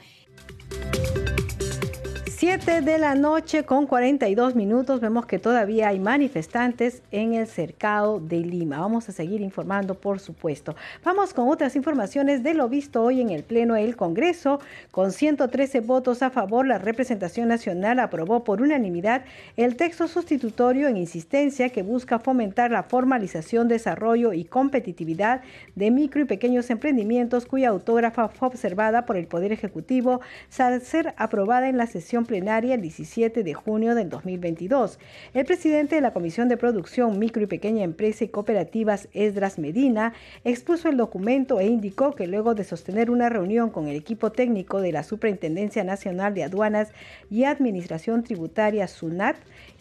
7 2.41 2.81
de 2.81 2.97
la 2.97 3.15
noche 3.17 3.65
con 3.65 3.87
42 3.87 4.55
minutos 4.55 5.03
vemos 5.03 5.27
que 5.27 5.39
todavía 5.39 5.89
hay 5.89 6.01
manifestantes 6.01 7.03
en 7.11 7.35
el 7.35 7.47
cercado 7.47 8.19
de 8.19 8.39
Lima. 8.39 8.81
Vamos 8.81 9.11
a 9.11 9.13
seguir 9.13 9.43
informando, 9.43 9.95
por 9.95 10.21
supuesto. 10.21 10.75
Vamos 11.05 11.35
con 11.35 11.51
otras 11.51 11.77
informaciones 11.77 12.43
de 12.43 12.55
lo 12.55 12.71
visto 12.71 13.03
hoy 13.03 13.21
en 13.21 13.29
el 13.29 13.43
Pleno 13.43 13.75
del 13.75 13.95
Congreso. 13.95 14.59
Con 14.91 15.13
113 15.13 15.81
votos 15.81 16.23
a 16.23 16.31
favor, 16.31 16.67
la 16.67 16.79
representación 16.79 17.49
nacional 17.49 17.99
aprobó 17.99 18.43
por 18.43 18.63
unanimidad 18.63 19.27
el 19.59 19.77
texto 19.77 20.09
sustitutorio 20.09 20.89
en 20.89 20.97
insistencia 20.97 21.69
que 21.69 21.83
busca 21.83 22.21
fomentar 22.21 22.71
la 22.71 22.85
formalización, 22.85 23.69
desarrollo 23.69 24.33
y 24.33 24.45
competitividad 24.47 25.43
de 25.75 25.91
micro 25.91 26.23
y 26.23 26.25
pequeños 26.25 26.71
emprendimientos 26.71 27.45
cuya 27.45 27.69
autógrafa 27.69 28.29
fue 28.29 28.49
observada 28.49 29.05
por 29.05 29.19
el 29.19 29.27
Poder 29.27 29.53
Ejecutivo, 29.53 30.23
al 30.59 30.81
ser 30.81 31.13
aprobada 31.19 31.69
en 31.69 31.77
la 31.77 31.87
sesión 31.87 32.25
plenaria 32.31 32.77
el 32.77 32.81
17 32.81 33.43
de 33.43 33.55
junio 33.55 33.97
del 33.97 34.09
2022. 34.09 35.01
El 35.35 35.45
presidente 35.45 35.97
de 35.97 36.01
la 36.01 36.13
Comisión 36.13 36.49
de 36.49 36.57
Producción, 36.57 37.19
Micro 37.19 37.43
y 37.43 37.47
Pequeña 37.47 37.83
Empresa 37.83 38.23
y 38.23 38.29
Cooperativas, 38.29 39.09
Esdras 39.15 39.59
Medina, 39.59 40.13
expuso 40.45 40.89
el 40.89 40.97
documento 40.97 41.59
e 41.59 41.67
indicó 41.67 42.15
que 42.15 42.29
luego 42.29 42.55
de 42.55 42.63
sostener 42.63 43.11
una 43.11 43.31
reunión 43.31 43.71
con 43.71 43.89
el 43.89 43.97
equipo 43.97 44.31
técnico 44.31 44.81
de 44.81 44.93
la 44.93 45.03
Superintendencia 45.03 45.83
Nacional 45.83 46.33
de 46.33 46.45
Aduanas 46.45 46.93
y 47.33 47.43
Administración 47.43 48.23
Tributaria, 48.23 48.87
SUNAT, 48.87 49.37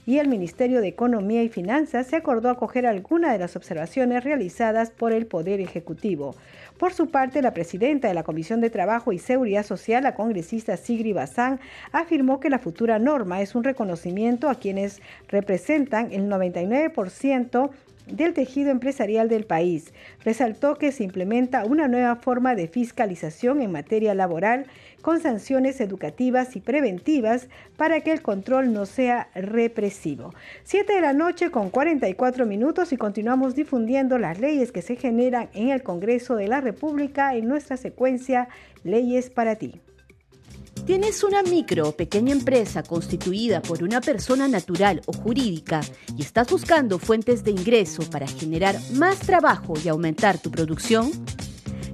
y 0.10 0.18
el 0.18 0.28
Ministerio 0.28 0.82
de 0.82 0.88
Economía 0.88 1.44
y 1.44 1.50
Finanzas 1.50 2.08
se 2.08 2.16
acordó 2.16 2.50
acoger 2.50 2.88
algunas 2.88 3.32
de 3.32 3.38
las 3.38 3.56
observaciones 3.56 4.24
realizadas 4.24 4.90
por 4.90 5.12
el 5.12 5.28
Poder 5.28 5.62
Ejecutivo. 5.62 6.36
Por 6.80 6.94
su 6.94 7.10
parte, 7.12 7.42
la 7.42 7.54
presidenta 7.54 8.08
de 8.08 8.14
la 8.14 8.24
Comisión 8.24 8.62
de 8.62 8.70
Trabajo 8.70 9.12
y 9.12 9.20
Seguridad 9.20 9.66
Social, 9.66 10.02
la 10.02 10.16
congresista 10.16 10.78
Sigri 10.78 11.12
Bazán, 11.12 11.60
afirmó 11.92 12.40
que 12.40 12.50
la 12.50 12.58
futura 12.58 13.00
norma 13.00 13.42
es 13.42 13.54
un 13.54 13.66
reconocimiento 13.66 14.48
a 14.48 14.56
quienes 14.56 15.02
representan 15.28 16.14
el 16.14 16.30
99% 16.30 17.70
del 18.12 18.34
tejido 18.34 18.72
empresarial 18.72 19.30
del 19.30 19.46
país. 19.46 19.94
Resaltó 20.24 20.76
que 20.76 20.92
se 20.92 21.04
implementa 21.04 21.66
una 21.66 21.88
nueva 21.88 22.16
forma 22.16 22.56
de 22.56 22.68
fiscalización 22.68 23.62
en 23.62 23.72
materia 23.72 24.14
laboral 24.14 24.66
con 25.02 25.22
sanciones 25.22 25.80
educativas 25.82 26.56
y 26.56 26.60
preventivas 26.60 27.48
para 27.78 28.02
que 28.02 28.12
el 28.12 28.22
control 28.22 28.74
no 28.74 28.86
sea 28.86 29.30
represivo. 29.34 30.34
Siete 30.64 30.94
de 30.94 31.02
la 31.02 31.14
noche 31.14 31.52
con 31.52 31.70
44 31.70 32.46
minutos 32.46 32.92
y 32.92 32.98
continuamos 32.98 33.56
difundiendo 33.56 34.18
las 34.18 34.40
leyes 34.40 34.72
que 34.72 34.82
se 34.82 34.96
generan 34.96 35.50
en 35.54 35.70
el 35.70 35.84
Congreso 35.84 36.36
de 36.36 36.48
la 36.48 36.62
República 36.62 37.36
en 37.36 37.48
nuestra 37.48 37.78
secuencia 37.78 38.50
Leyes 38.84 39.30
para 39.30 39.56
ti. 39.56 39.82
¿Tienes 40.90 41.24
una 41.24 41.44
micro 41.44 41.90
o 41.90 41.92
pequeña 41.92 42.32
empresa 42.32 42.82
constituida 42.82 43.62
por 43.62 43.84
una 43.84 44.02
persona 44.02 44.48
natural 44.48 45.04
o 45.06 45.14
jurídica 45.14 45.82
y 46.18 46.24
estás 46.24 46.50
buscando 46.50 46.98
fuentes 46.98 47.44
de 47.44 47.52
ingreso 47.52 48.10
para 48.10 48.26
generar 48.26 48.76
más 48.96 49.20
trabajo 49.20 49.76
y 49.86 49.88
aumentar 49.88 50.42
tu 50.42 50.50
producción? 50.50 51.12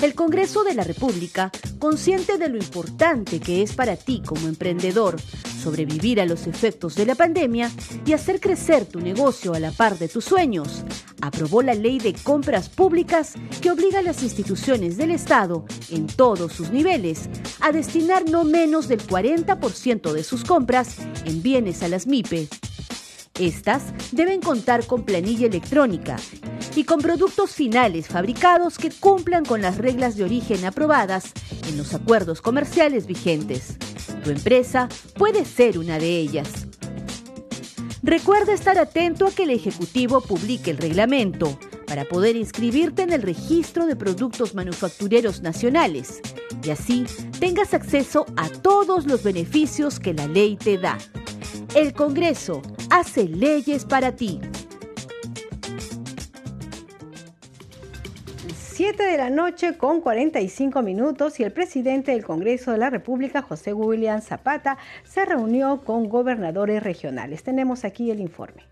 El 0.02 0.14
Congreso 0.14 0.64
de 0.64 0.74
la 0.74 0.84
República, 0.84 1.52
consciente 1.80 2.38
de 2.38 2.50
lo 2.50 2.58
importante 2.58 3.40
que 3.40 3.62
es 3.62 3.74
para 3.74 3.96
ti 3.96 4.22
como 4.26 4.48
emprendedor 4.48 5.18
sobrevivir 5.66 6.22
a 6.22 6.26
los 6.26 6.46
efectos 6.46 6.94
de 6.94 7.08
la 7.08 7.16
pandemia 7.16 7.72
y 8.06 8.14
hacer 8.14 8.40
crecer 8.40 8.86
tu 8.86 9.00
negocio 9.00 9.56
a 9.56 9.60
la 9.60 9.72
par 9.72 9.98
de 9.98 10.08
tus 10.08 10.24
sueños, 10.26 10.84
aprobó 11.22 11.64
la 11.64 11.74
ley 11.74 11.98
de 11.98 12.14
compras 12.14 12.70
públicas 12.70 13.34
que 13.62 13.72
obliga 13.72 14.00
a 14.00 14.04
las 14.04 14.22
instituciones 14.22 14.96
del 14.96 15.10
Estado, 15.10 15.66
en 15.90 16.06
todos 16.06 16.54
sus 16.54 16.70
niveles, 16.70 17.30
a 17.62 17.72
destinar 17.72 18.30
no 18.30 18.44
menos 18.44 18.88
del 18.88 19.02
40% 19.02 20.12
de 20.12 20.24
sus 20.24 20.44
compras 20.44 20.98
en 21.26 21.42
bienes 21.42 21.82
a 21.82 21.88
las 21.88 22.06
MIPE. 22.06 22.48
Estas 23.40 23.94
deben 24.14 24.40
contar 24.40 24.88
con 24.88 25.04
planilla 25.04 25.48
electrónica 25.48 26.16
y 26.74 26.86
con 26.86 27.02
productos 27.02 27.52
finales 27.52 28.08
fabricados 28.08 28.78
que 28.78 28.92
cumplan 28.92 29.44
con 29.44 29.62
las 29.62 29.78
reglas 29.78 30.16
de 30.16 30.24
origen 30.24 30.64
aprobadas 30.64 31.34
en 31.68 31.78
los 31.78 31.94
acuerdos 31.94 32.42
comerciales 32.42 33.08
vigentes. 33.08 33.78
Tu 34.24 34.30
empresa 34.30 34.88
puede 35.18 35.44
ser 35.44 35.78
una 35.78 36.00
de 36.00 36.18
ellas. 36.18 36.48
Recuerda 38.04 38.54
estar 38.54 38.78
atento 38.78 39.28
a 39.28 39.32
que 39.32 39.44
el 39.44 39.50
Ejecutivo 39.50 40.22
publique 40.22 40.72
el 40.72 40.78
reglamento 40.78 41.60
para 41.88 42.06
poder 42.06 42.38
inscribirte 42.38 43.02
en 43.02 43.12
el 43.12 43.22
registro 43.22 43.86
de 43.86 43.98
productos 43.98 44.56
manufactureros 44.56 45.42
nacionales 45.42 46.22
y 46.64 46.70
así 46.70 47.06
tengas 47.40 47.74
acceso 47.74 48.26
a 48.38 48.48
todos 48.48 49.06
los 49.06 49.24
beneficios 49.24 50.00
que 50.00 50.14
la 50.14 50.28
ley 50.28 50.56
te 50.56 50.78
da. 50.78 50.98
El 51.76 51.92
Congreso 51.92 52.62
hace 52.90 53.28
leyes 53.28 53.84
para 53.84 54.16
ti. 54.16 54.40
7 58.72 59.04
de 59.04 59.18
la 59.18 59.30
noche 59.30 59.78
con 59.78 60.00
45 60.00 60.82
minutos 60.82 61.38
y 61.42 61.44
el 61.44 61.52
presidente 61.52 62.14
del 62.14 62.24
Congreso 62.24 62.72
de 62.72 62.78
la 62.78 62.90
República, 62.90 63.42
José 63.42 63.74
William 63.74 64.22
Zapata, 64.22 64.78
se 65.04 65.26
reunió 65.26 65.82
con 65.84 66.08
gobernadores 66.08 66.82
regionales. 66.82 67.44
Tenemos 67.44 67.84
aquí 67.84 68.10
el 68.10 68.22
informe. 68.22 68.64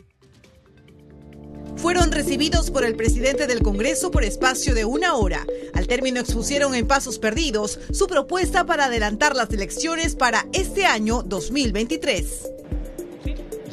Fueron 1.75 2.09
recibidos 2.09 2.71
por 2.71 2.85
el 2.85 2.95
presidente 2.95 3.47
del 3.47 3.61
Congreso 3.61 4.11
por 4.11 4.23
espacio 4.23 4.73
de 4.73 4.85
una 4.85 5.15
hora. 5.15 5.45
Al 5.73 5.87
término 5.87 6.21
expusieron 6.21 6.73
en 6.73 6.87
pasos 6.87 7.19
perdidos 7.19 7.81
su 7.91 8.07
propuesta 8.07 8.65
para 8.65 8.85
adelantar 8.85 9.35
las 9.35 9.49
elecciones 9.49 10.15
para 10.15 10.45
este 10.53 10.85
año 10.85 11.21
2023. 11.21 12.53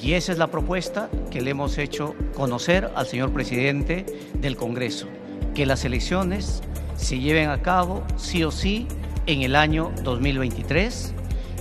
Y 0.03 0.15
esa 0.15 0.33
es 0.33 0.39
la 0.39 0.51
propuesta 0.51 1.11
que 1.31 1.43
le 1.43 1.51
hemos 1.51 1.77
hecho 1.79 2.15
conocer 2.35 2.91
al 2.95 3.07
señor 3.07 3.33
presidente 3.33 4.07
del 4.35 4.57
Congreso 4.57 5.07
que 5.55 5.67
las 5.67 5.85
elecciones 5.85 6.63
se 6.97 7.19
lleven 7.19 7.49
a 7.49 7.63
cabo 7.63 8.03
sí 8.17 8.45
o 8.45 8.51
sí 8.51 8.87
en 9.27 9.43
el 9.43 9.57
año 9.57 9.93
2023 10.03 11.15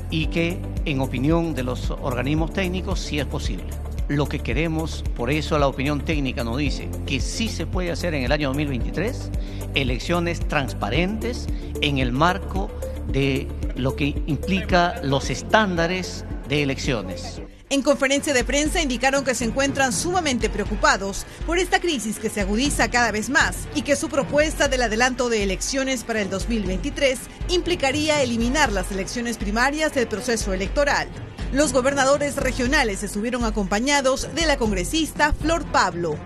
y 0.09 0.27
que 0.27 0.57
en 0.85 1.01
opinión 1.01 1.53
de 1.53 1.63
los 1.63 1.91
organismos 1.91 2.53
técnicos 2.53 2.99
sí 2.99 3.19
es 3.19 3.25
posible. 3.25 3.65
Lo 4.07 4.27
que 4.27 4.39
queremos, 4.39 5.03
por 5.15 5.29
eso 5.29 5.57
la 5.59 5.67
opinión 5.67 6.01
técnica 6.01 6.43
nos 6.43 6.57
dice 6.57 6.89
que 7.05 7.19
sí 7.19 7.47
se 7.47 7.67
puede 7.67 7.91
hacer 7.91 8.13
en 8.13 8.23
el 8.23 8.31
año 8.31 8.47
2023 8.49 9.31
elecciones 9.75 10.39
transparentes 10.47 11.47
en 11.81 11.99
el 11.99 12.11
marco 12.11 12.71
de 13.11 13.47
lo 13.75 13.95
que 13.95 14.15
implica 14.25 14.99
los 15.03 15.29
estándares 15.29 16.25
de 16.47 16.63
elecciones. 16.63 17.41
En 17.71 17.83
conferencia 17.83 18.33
de 18.33 18.43
prensa 18.43 18.81
indicaron 18.81 19.23
que 19.23 19.35
se 19.35 19.45
encuentran 19.45 19.93
sumamente 19.93 20.49
preocupados 20.49 21.27
por 21.45 21.59
esta 21.59 21.79
crisis 21.79 22.17
que 22.17 22.31
se 22.31 22.41
agudiza 22.41 22.89
cada 22.89 23.11
vez 23.11 23.29
más 23.29 23.67
y 23.75 23.83
que 23.83 23.95
su 23.95 24.09
propuesta 24.09 24.67
del 24.67 24.81
adelanto 24.81 25.29
de 25.29 25.43
elecciones 25.43 26.03
para 26.03 26.19
el 26.19 26.31
2023 26.31 27.19
implicaría 27.49 28.23
eliminar 28.23 28.71
las 28.71 28.91
elecciones 28.91 29.37
primarias 29.37 29.93
del 29.93 30.07
proceso 30.07 30.51
electoral. 30.51 31.07
Los 31.53 31.71
gobernadores 31.71 32.37
regionales 32.37 33.03
estuvieron 33.03 33.45
acompañados 33.45 34.33
de 34.33 34.47
la 34.47 34.57
congresista 34.57 35.33
Flor 35.33 35.63
Pablo. 35.71 36.17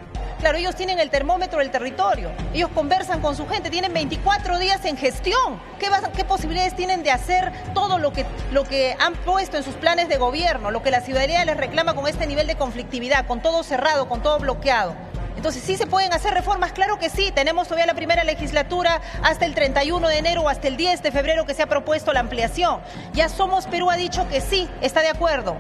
Claro, 0.43 0.57
ellos 0.57 0.75
tienen 0.75 0.99
el 0.99 1.09
termómetro 1.09 1.59
del 1.59 1.71
territorio, 1.71 2.29
ellos 2.53 2.69
conversan 2.75 3.21
con 3.21 3.33
su 3.33 3.47
gente, 3.47 3.69
tienen 3.69 3.93
24 3.93 4.59
días 4.59 4.83
en 4.83 4.97
gestión. 4.97 5.57
¿Qué, 5.79 5.87
qué 6.17 6.25
posibilidades 6.25 6.75
tienen 6.75 7.01
de 7.01 7.11
hacer 7.11 7.53
todo 7.73 7.97
lo 7.97 8.11
que, 8.11 8.25
lo 8.51 8.65
que 8.65 8.93
han 8.99 9.13
puesto 9.13 9.55
en 9.55 9.63
sus 9.63 9.75
planes 9.75 10.09
de 10.09 10.17
gobierno, 10.17 10.69
lo 10.69 10.83
que 10.83 10.91
la 10.91 10.99
ciudadanía 10.99 11.45
les 11.45 11.55
reclama 11.55 11.95
con 11.95 12.09
este 12.09 12.27
nivel 12.27 12.45
de 12.45 12.57
conflictividad, 12.57 13.25
con 13.25 13.41
todo 13.41 13.63
cerrado, 13.63 14.09
con 14.09 14.21
todo 14.21 14.37
bloqueado? 14.37 14.93
Entonces, 15.37 15.63
¿sí 15.63 15.77
se 15.77 15.87
pueden 15.87 16.11
hacer 16.11 16.33
reformas? 16.33 16.73
Claro 16.73 16.99
que 16.99 17.09
sí. 17.09 17.31
Tenemos 17.33 17.69
todavía 17.69 17.85
la 17.85 17.93
primera 17.93 18.25
legislatura 18.25 18.99
hasta 19.23 19.45
el 19.45 19.55
31 19.55 20.05
de 20.09 20.17
enero 20.17 20.41
o 20.41 20.49
hasta 20.49 20.67
el 20.67 20.75
10 20.75 21.03
de 21.03 21.11
febrero 21.13 21.45
que 21.45 21.53
se 21.53 21.63
ha 21.63 21.67
propuesto 21.67 22.11
la 22.11 22.19
ampliación. 22.19 22.81
Ya 23.13 23.29
Somos 23.29 23.65
Perú 23.67 23.89
ha 23.89 23.95
dicho 23.95 24.27
que 24.27 24.41
sí, 24.41 24.69
está 24.81 24.99
de 24.99 25.07
acuerdo. 25.07 25.55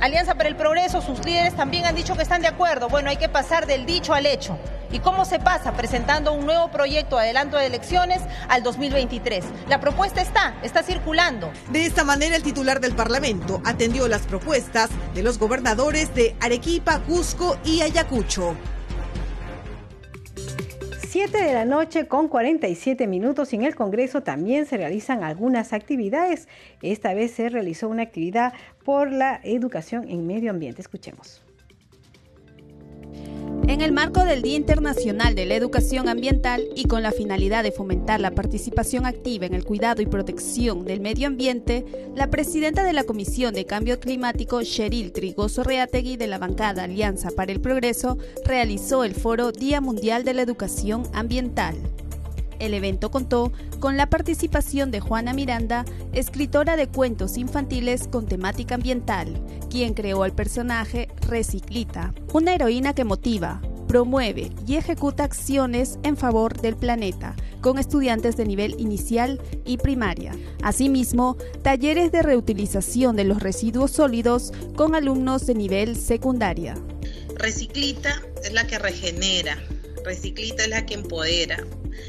Alianza 0.00 0.36
para 0.36 0.48
el 0.48 0.54
Progreso, 0.54 1.02
sus 1.02 1.24
líderes 1.24 1.56
también 1.56 1.84
han 1.84 1.96
dicho 1.96 2.14
que 2.14 2.22
están 2.22 2.40
de 2.40 2.46
acuerdo. 2.46 2.88
Bueno, 2.88 3.10
hay 3.10 3.16
que 3.16 3.28
pasar 3.28 3.66
del 3.66 3.84
dicho 3.84 4.14
al 4.14 4.26
hecho. 4.26 4.56
¿Y 4.92 5.00
cómo 5.00 5.24
se 5.24 5.40
pasa? 5.40 5.72
Presentando 5.72 6.32
un 6.32 6.46
nuevo 6.46 6.70
proyecto 6.70 7.16
de 7.16 7.24
adelanto 7.24 7.56
de 7.56 7.66
elecciones 7.66 8.20
al 8.48 8.62
2023. 8.62 9.44
La 9.68 9.80
propuesta 9.80 10.22
está, 10.22 10.54
está 10.62 10.84
circulando. 10.84 11.50
De 11.72 11.84
esta 11.84 12.04
manera, 12.04 12.36
el 12.36 12.44
titular 12.44 12.80
del 12.80 12.94
Parlamento 12.94 13.60
atendió 13.64 14.06
las 14.06 14.22
propuestas 14.22 14.88
de 15.14 15.22
los 15.24 15.36
gobernadores 15.38 16.14
de 16.14 16.36
Arequipa, 16.40 17.00
Cusco 17.00 17.58
y 17.64 17.82
Ayacucho. 17.82 18.54
7 21.08 21.42
de 21.42 21.54
la 21.54 21.64
noche 21.64 22.06
con 22.06 22.28
47 22.28 23.06
minutos 23.06 23.54
y 23.54 23.56
en 23.56 23.64
el 23.64 23.74
Congreso 23.74 24.22
también 24.22 24.66
se 24.66 24.76
realizan 24.76 25.24
algunas 25.24 25.72
actividades. 25.72 26.48
Esta 26.82 27.14
vez 27.14 27.32
se 27.32 27.48
realizó 27.48 27.88
una 27.88 28.02
actividad 28.02 28.52
por 28.88 29.12
la 29.12 29.38
educación 29.44 30.08
en 30.08 30.26
medio 30.26 30.50
ambiente. 30.50 30.80
Escuchemos. 30.80 31.42
En 33.66 33.82
el 33.82 33.92
marco 33.92 34.24
del 34.24 34.40
Día 34.40 34.56
Internacional 34.56 35.34
de 35.34 35.44
la 35.44 35.56
Educación 35.56 36.08
Ambiental 36.08 36.64
y 36.74 36.84
con 36.84 37.02
la 37.02 37.12
finalidad 37.12 37.62
de 37.64 37.70
fomentar 37.70 38.18
la 38.18 38.30
participación 38.30 39.04
activa 39.04 39.44
en 39.44 39.52
el 39.52 39.66
cuidado 39.66 40.00
y 40.00 40.06
protección 40.06 40.86
del 40.86 41.00
medio 41.00 41.26
ambiente, 41.26 41.84
la 42.16 42.30
presidenta 42.30 42.82
de 42.82 42.94
la 42.94 43.04
Comisión 43.04 43.52
de 43.52 43.66
Cambio 43.66 44.00
Climático, 44.00 44.62
Cheryl 44.62 45.12
Trigoso 45.12 45.64
Reategui 45.64 46.16
de 46.16 46.26
la 46.26 46.38
bancada 46.38 46.84
Alianza 46.84 47.28
para 47.30 47.52
el 47.52 47.60
Progreso, 47.60 48.16
realizó 48.46 49.04
el 49.04 49.14
foro 49.14 49.52
Día 49.52 49.82
Mundial 49.82 50.24
de 50.24 50.32
la 50.32 50.40
Educación 50.40 51.02
Ambiental. 51.12 51.76
El 52.58 52.74
evento 52.74 53.10
contó 53.10 53.52
con 53.80 53.96
la 53.96 54.10
participación 54.10 54.90
de 54.90 55.00
Juana 55.00 55.32
Miranda, 55.32 55.84
escritora 56.12 56.76
de 56.76 56.88
cuentos 56.88 57.36
infantiles 57.36 58.08
con 58.08 58.26
temática 58.26 58.74
ambiental, 58.74 59.40
quien 59.70 59.94
creó 59.94 60.24
el 60.24 60.32
personaje 60.32 61.08
Reciclita, 61.28 62.14
una 62.32 62.54
heroína 62.54 62.94
que 62.94 63.04
motiva, 63.04 63.60
promueve 63.86 64.50
y 64.66 64.76
ejecuta 64.76 65.24
acciones 65.24 65.98
en 66.02 66.16
favor 66.16 66.60
del 66.60 66.76
planeta 66.76 67.34
con 67.60 67.78
estudiantes 67.78 68.36
de 68.36 68.44
nivel 68.44 68.76
inicial 68.78 69.40
y 69.64 69.78
primaria. 69.78 70.32
Asimismo, 70.62 71.36
talleres 71.62 72.12
de 72.12 72.22
reutilización 72.22 73.16
de 73.16 73.24
los 73.24 73.42
residuos 73.42 73.90
sólidos 73.90 74.52
con 74.76 74.94
alumnos 74.94 75.46
de 75.46 75.54
nivel 75.54 75.96
secundaria. 75.96 76.76
Reciclita 77.36 78.22
es 78.44 78.52
la 78.52 78.66
que 78.66 78.78
regenera, 78.78 79.56
Reciclita 80.04 80.64
es 80.64 80.68
la 80.68 80.86
que 80.86 80.94
empodera, 80.94 81.64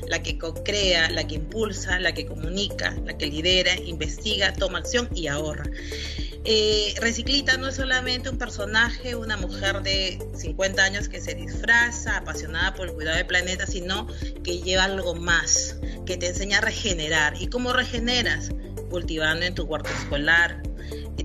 la 0.08 0.22
que 0.22 0.38
crea, 0.38 1.10
la 1.10 1.28
que 1.28 1.36
impulsa, 1.36 2.00
la 2.00 2.14
que 2.14 2.26
comunica, 2.26 2.96
la 3.06 3.18
que 3.18 3.28
lidera, 3.28 3.76
investiga, 3.80 4.54
toma 4.54 4.80
acción 4.80 5.10
y 5.14 5.28
ahorra. 5.28 5.64
Eh, 6.46 6.94
Reciclita 7.00 7.58
no 7.58 7.68
es 7.68 7.76
solamente 7.76 8.30
un 8.30 8.38
personaje, 8.38 9.16
una 9.16 9.36
mujer 9.36 9.82
de 9.82 10.20
50 10.36 10.82
años 10.82 11.10
que 11.10 11.20
se 11.20 11.36
disfraza, 11.36 12.18
apasionada 12.18 12.74
por 12.74 12.88
el 12.88 12.94
cuidado 12.94 13.18
del 13.18 13.28
planeta, 13.28 13.68
sino 13.68 14.08
que 14.44 14.60
lleva 14.60 14.86
algo 14.86 15.16
más, 15.16 15.78
que 16.06 16.18
te 16.18 16.28
enseña 16.28 16.60
a 16.60 16.62
regenerar. 16.62 17.34
¿Y 17.40 17.48
cómo 17.48 17.74
regeneras? 17.74 18.50
Cultivando 18.90 19.46
en 19.46 19.54
tu 19.54 19.64
huerto 19.64 19.90
escolar, 19.90 20.64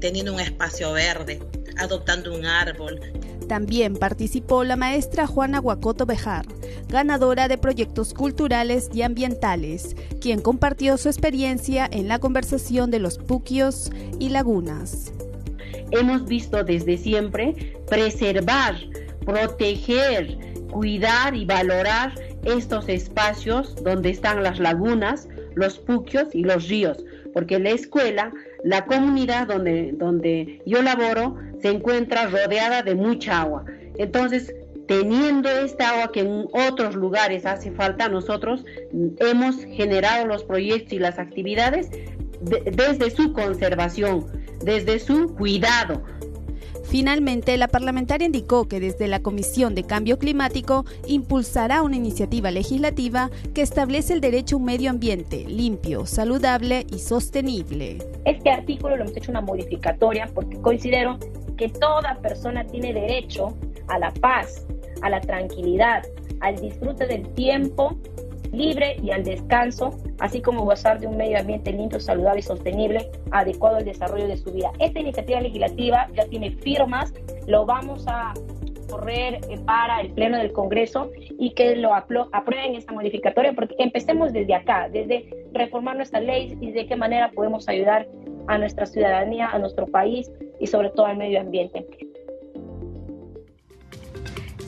teniendo 0.01 0.35
un 0.35 0.41
espacio 0.41 0.93
verde, 0.93 1.41
adoptando 1.79 2.35
un 2.35 2.45
árbol, 2.45 3.01
también 3.47 3.95
participó 3.95 4.65
la 4.65 4.77
maestra 4.77 5.27
Juana 5.27 5.59
Guacoto 5.59 6.07
Bejar, 6.07 6.47
ganadora 6.89 7.49
de 7.49 7.59
proyectos 7.59 8.15
culturales 8.15 8.91
y 8.93 9.03
ambientales, 9.03 9.97
quien 10.21 10.41
compartió 10.41 10.97
su 10.97 11.09
experiencia 11.09 11.89
en 11.91 12.09
la 12.09 12.19
conversación 12.19 12.91
de 12.91 12.99
los 12.99 13.19
puquios 13.19 13.91
y 14.19 14.31
lagunas. 14.31 15.13
Hemos 15.91 16.25
visto 16.27 16.65
desde 16.65 16.97
siempre 16.97 17.77
preservar, 17.89 18.75
proteger, 19.25 20.39
cuidar 20.71 21.35
y 21.35 21.45
valorar 21.45 22.15
estos 22.45 22.89
espacios 22.89 23.77
donde 23.85 24.11
están 24.11 24.43
las 24.43 24.59
lagunas, 24.59 25.29
los 25.55 25.79
puquios 25.79 26.35
y 26.35 26.43
los 26.43 26.69
ríos, 26.69 27.05
porque 27.33 27.59
la 27.59 27.71
escuela 27.71 28.33
la 28.65 28.87
comunidad 28.87 29.47
donde, 29.47 29.93
donde 29.93 30.63
yo 30.67 30.83
laboro 30.83 31.37
se 31.65 31.71
encuentra 31.71 32.27
rodeada 32.27 32.83
de 32.83 32.95
mucha 32.95 33.41
agua. 33.41 33.65
Entonces, 33.97 34.55
teniendo 34.87 35.49
esta 35.49 35.93
agua 35.93 36.13
que 36.13 36.21
en 36.21 36.45
otros 36.53 36.95
lugares 36.95 37.47
hace 37.47 37.71
falta, 37.71 38.07
nosotros 38.11 38.67
hemos 39.19 39.65
generado 39.65 40.27
los 40.27 40.45
proyectos 40.45 40.93
y 40.93 40.99
las 40.99 41.19
actividades 41.19 41.89
desde 42.43 43.11
su 43.11 43.33
conservación, 43.33 44.27
desde 44.63 44.99
su 44.99 45.35
cuidado. 45.37 46.03
Finalmente, 46.85 47.57
la 47.57 47.69
parlamentaria 47.69 48.27
indicó 48.27 48.69
que 48.69 48.79
desde 48.79 49.09
la 49.09 49.21
Comisión 49.21 49.75
de 49.75 49.85
Cambio 49.85 50.19
Climático 50.19 50.85
impulsará 51.09 51.81
una 51.81 51.97
iniciativa 51.97 52.51
legislativa 52.51 53.31
que 53.55 53.63
establece 53.63 54.13
el 54.13 54.21
derecho 54.21 54.57
a 54.57 54.59
un 54.59 54.67
medio 54.67 54.91
ambiente 54.91 55.47
limpio, 55.49 56.05
saludable 56.05 56.85
y 56.93 56.99
sostenible. 56.99 57.99
Este 58.27 58.51
artículo 58.51 58.99
lo 58.99 59.05
hemos 59.05 59.17
hecho 59.17 59.31
una 59.31 59.41
modificatoria 59.41 60.31
porque 60.35 60.59
considero 60.59 61.19
que 61.57 61.69
toda 61.69 62.19
persona 62.21 62.65
tiene 62.65 62.93
derecho 62.93 63.55
a 63.89 63.99
la 63.99 64.11
paz, 64.13 64.67
a 65.03 65.11
la 65.11 65.21
tranquilidad, 65.21 66.03
al 66.41 66.57
disfrute 66.57 67.07
del 67.07 67.29
tiempo 67.35 67.97
libre 68.53 68.97
y 69.03 69.11
al 69.11 69.25
descanso, 69.25 69.91
así 70.21 70.41
como 70.41 70.65
gozar 70.65 71.01
de 71.01 71.07
un 71.07 71.17
medio 71.17 71.39
ambiente 71.39 71.73
limpio, 71.73 72.01
saludable 72.01 72.41
y 72.41 72.43
sostenible, 72.43 73.11
adecuado 73.33 73.77
al 73.77 73.85
desarrollo 73.85 74.29
de 74.29 74.37
su 74.37 74.53
vida. 74.53 74.71
Esta 74.79 75.01
iniciativa 75.01 75.41
legislativa 75.41 76.09
ya 76.15 76.25
tiene 76.27 76.53
firmas, 76.53 77.13
lo 77.47 77.67
vamos 77.67 78.05
a 78.07 78.33
correr 78.89 79.41
eh, 79.49 79.59
para 79.65 80.01
el 80.01 80.13
Pleno 80.13 80.39
del 80.39 80.53
Congreso 80.53 81.11
y 81.39 81.51
que 81.55 81.75
lo 81.75 81.95
aprueben 81.95 82.77
esta 82.77 82.93
modificatoria, 82.93 83.53
porque 83.53 83.75
empecemos 83.79 84.33
desde 84.33 84.55
acá, 84.55 84.89
desde 84.91 85.29
reformar 85.53 85.97
nuestra 85.97 86.21
ley 86.21 86.57
y 86.61 86.71
de 86.73 86.87
qué 86.87 86.97
manera 86.97 87.31
podemos 87.35 87.69
ayudar 87.69 88.07
a 88.47 88.59
nuestra 88.59 88.87
ciudadanía, 88.87 89.49
a 89.51 89.59
nuestro 89.59 89.87
país 89.87 90.31
y 90.61 90.67
sobre 90.67 90.91
todo 90.91 91.07
al 91.07 91.17
medio 91.17 91.41
ambiente. 91.41 91.87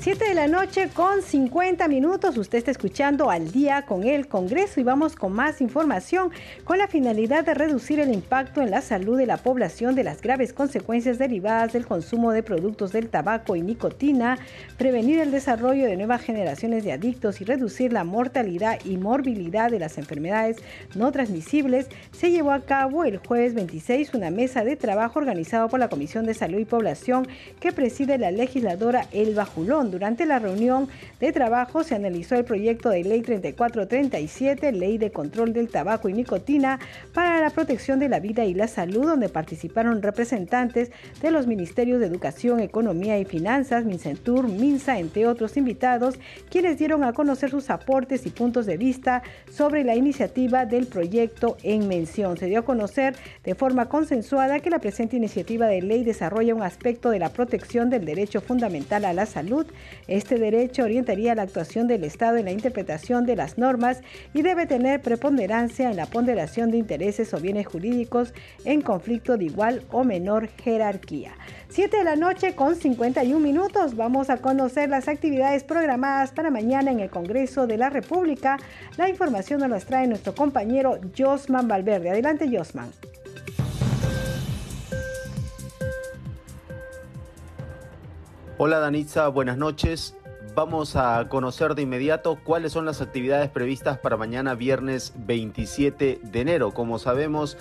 7 0.06 0.24
de 0.24 0.34
la 0.34 0.46
noche 0.46 0.88
con 0.94 1.20
50 1.20 1.88
minutos. 1.88 2.38
Usted 2.38 2.58
está 2.58 2.70
escuchando 2.70 3.28
al 3.28 3.50
día 3.50 3.82
con 3.86 4.04
el 4.04 4.28
Congreso 4.28 4.78
y 4.78 4.84
vamos 4.84 5.16
con 5.16 5.32
más 5.32 5.60
información 5.60 6.30
con 6.62 6.78
la 6.78 6.86
finalidad 6.86 7.44
de 7.44 7.54
reducir 7.54 7.98
el 7.98 8.14
impacto 8.14 8.62
en 8.62 8.70
la 8.70 8.82
salud 8.82 9.18
de 9.18 9.26
la 9.26 9.36
población 9.36 9.96
de 9.96 10.04
las 10.04 10.22
graves 10.22 10.52
consecuencias 10.52 11.18
derivadas 11.18 11.72
del 11.72 11.88
consumo 11.88 12.30
de 12.30 12.44
productos 12.44 12.92
del 12.92 13.08
tabaco 13.08 13.56
y 13.56 13.62
nicotina, 13.62 14.38
prevenir 14.78 15.18
el 15.18 15.32
desarrollo 15.32 15.86
de 15.86 15.96
nuevas 15.96 16.22
generaciones 16.22 16.84
de 16.84 16.92
adictos 16.92 17.40
y 17.40 17.44
reducir 17.44 17.92
la 17.92 18.04
mortalidad 18.04 18.78
y 18.84 18.98
morbilidad 18.98 19.72
de 19.72 19.80
las 19.80 19.98
enfermedades 19.98 20.58
no 20.94 21.10
transmisibles. 21.10 21.88
Se 22.12 22.30
llevó 22.30 22.52
a 22.52 22.60
cabo 22.60 23.02
el 23.02 23.16
jueves 23.16 23.54
26 23.54 24.14
una 24.14 24.30
mesa 24.30 24.62
de 24.62 24.76
trabajo 24.76 25.18
organizado 25.18 25.68
por 25.68 25.80
la 25.80 25.88
Comisión 25.88 26.26
de 26.26 26.34
Salud 26.34 26.60
y 26.60 26.64
Población 26.64 27.26
que 27.58 27.72
preside 27.72 28.18
la 28.18 28.30
legisladora 28.30 29.08
Elba 29.10 29.44
Julón 29.44 29.95
durante 29.96 30.26
la 30.26 30.38
reunión 30.38 30.88
de 31.20 31.32
trabajo 31.32 31.82
se 31.82 31.94
analizó 31.94 32.34
el 32.34 32.44
proyecto 32.44 32.90
de 32.90 33.02
ley 33.02 33.22
3437, 33.22 34.72
ley 34.72 34.98
de 34.98 35.10
control 35.10 35.54
del 35.54 35.68
tabaco 35.68 36.10
y 36.10 36.12
nicotina 36.12 36.78
para 37.14 37.40
la 37.40 37.48
protección 37.48 37.98
de 37.98 38.10
la 38.10 38.20
vida 38.20 38.44
y 38.44 38.52
la 38.52 38.68
salud, 38.68 39.06
donde 39.06 39.30
participaron 39.30 40.02
representantes 40.02 40.90
de 41.22 41.30
los 41.30 41.46
ministerios 41.46 41.98
de 41.98 42.04
Educación, 42.04 42.60
Economía 42.60 43.18
y 43.18 43.24
Finanzas, 43.24 43.86
Mincentur, 43.86 44.48
Minsa, 44.48 44.98
entre 44.98 45.26
otros 45.26 45.56
invitados, 45.56 46.18
quienes 46.50 46.76
dieron 46.76 47.02
a 47.02 47.14
conocer 47.14 47.48
sus 47.48 47.70
aportes 47.70 48.26
y 48.26 48.30
puntos 48.30 48.66
de 48.66 48.76
vista 48.76 49.22
sobre 49.50 49.82
la 49.82 49.96
iniciativa 49.96 50.66
del 50.66 50.88
proyecto 50.88 51.56
en 51.62 51.88
mención. 51.88 52.36
Se 52.36 52.48
dio 52.48 52.58
a 52.58 52.64
conocer 52.66 53.16
de 53.44 53.54
forma 53.54 53.88
consensuada 53.88 54.60
que 54.60 54.68
la 54.68 54.78
presente 54.78 55.16
iniciativa 55.16 55.66
de 55.68 55.80
ley 55.80 56.04
desarrolla 56.04 56.54
un 56.54 56.62
aspecto 56.62 57.08
de 57.08 57.18
la 57.18 57.30
protección 57.30 57.88
del 57.88 58.04
derecho 58.04 58.42
fundamental 58.42 59.06
a 59.06 59.14
la 59.14 59.24
salud 59.24 59.66
este 60.08 60.38
derecho 60.38 60.84
orientaría 60.84 61.34
la 61.34 61.42
actuación 61.42 61.88
del 61.88 62.04
Estado 62.04 62.36
en 62.36 62.46
la 62.46 62.52
interpretación 62.52 63.26
de 63.26 63.36
las 63.36 63.58
normas 63.58 64.00
y 64.34 64.42
debe 64.42 64.66
tener 64.66 65.00
preponderancia 65.02 65.90
en 65.90 65.96
la 65.96 66.06
ponderación 66.06 66.70
de 66.70 66.78
intereses 66.78 67.34
o 67.34 67.40
bienes 67.40 67.66
jurídicos 67.66 68.32
en 68.64 68.82
conflicto 68.82 69.36
de 69.36 69.46
igual 69.46 69.82
o 69.90 70.04
menor 70.04 70.48
jerarquía. 70.62 71.32
7 71.68 71.96
de 71.96 72.04
la 72.04 72.16
noche 72.16 72.54
con 72.54 72.76
51 72.76 73.40
minutos. 73.40 73.96
Vamos 73.96 74.30
a 74.30 74.38
conocer 74.38 74.88
las 74.88 75.08
actividades 75.08 75.64
programadas 75.64 76.30
para 76.32 76.50
mañana 76.50 76.90
en 76.90 77.00
el 77.00 77.10
Congreso 77.10 77.66
de 77.66 77.76
la 77.76 77.90
República. 77.90 78.58
La 78.96 79.08
información 79.08 79.60
nos 79.60 79.70
la 79.70 79.80
trae 79.80 80.06
nuestro 80.06 80.34
compañero 80.34 80.98
Josman 81.16 81.68
Valverde. 81.68 82.10
Adelante, 82.10 82.48
Josman. 82.50 82.90
Hola 88.58 88.78
Danitza, 88.78 89.28
buenas 89.28 89.58
noches. 89.58 90.16
Vamos 90.54 90.96
a 90.96 91.28
conocer 91.28 91.74
de 91.74 91.82
inmediato 91.82 92.38
cuáles 92.42 92.72
son 92.72 92.86
las 92.86 93.02
actividades 93.02 93.50
previstas 93.50 93.98
para 93.98 94.16
mañana 94.16 94.54
viernes 94.54 95.12
27 95.14 96.20
de 96.22 96.40
enero. 96.40 96.72
Como 96.72 96.98
sabemos, 96.98 97.58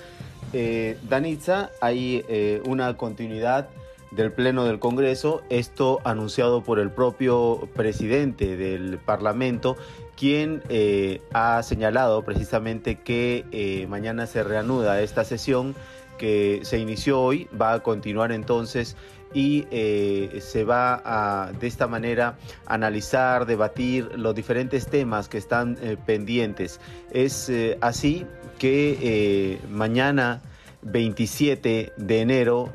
eh, 0.54 0.98
Danitza, 1.10 1.70
hay 1.82 2.24
eh, 2.30 2.62
una 2.66 2.96
continuidad 2.96 3.68
del 4.12 4.32
Pleno 4.32 4.64
del 4.64 4.80
Congreso, 4.80 5.41
esto 5.50 6.00
anunciado 6.06 6.64
por 6.64 6.80
el 6.80 6.89
propio 6.89 7.68
presidente 7.76 8.56
del 8.56 8.98
Parlamento, 8.98 9.76
quien 10.16 10.64
eh, 10.70 11.22
ha 11.34 11.62
señalado 11.64 12.24
precisamente 12.24 13.00
que 13.00 13.43
eh, 13.52 13.86
mañana 13.88 14.28
se 14.28 14.43
reanuda 14.43 15.02
esta 15.02 15.26
sesión 15.26 15.76
que 16.18 16.62
se 16.64 16.80
inició 16.80 17.20
hoy, 17.22 17.50
va 17.60 17.74
a 17.74 17.80
continuar 17.82 18.32
entonces 18.32 18.96
y 19.36 19.68
eh, 19.70 20.40
se 20.42 20.64
va 20.64 21.02
a 21.04 21.52
de 21.52 21.68
esta 21.68 21.88
manera 21.88 22.38
analizar, 22.66 23.46
debatir 23.46 24.10
los 24.18 24.34
diferentes 24.34 24.88
temas 24.88 25.28
que 25.28 25.38
están 25.38 25.78
eh, 25.82 25.98
pendientes. 26.04 26.80
Es 27.12 27.50
eh, 27.50 27.78
así 27.82 28.26
que 28.58 29.60
mañana 29.70 30.42
27 30.84 31.92
de 31.98 32.22
enero 32.22 32.72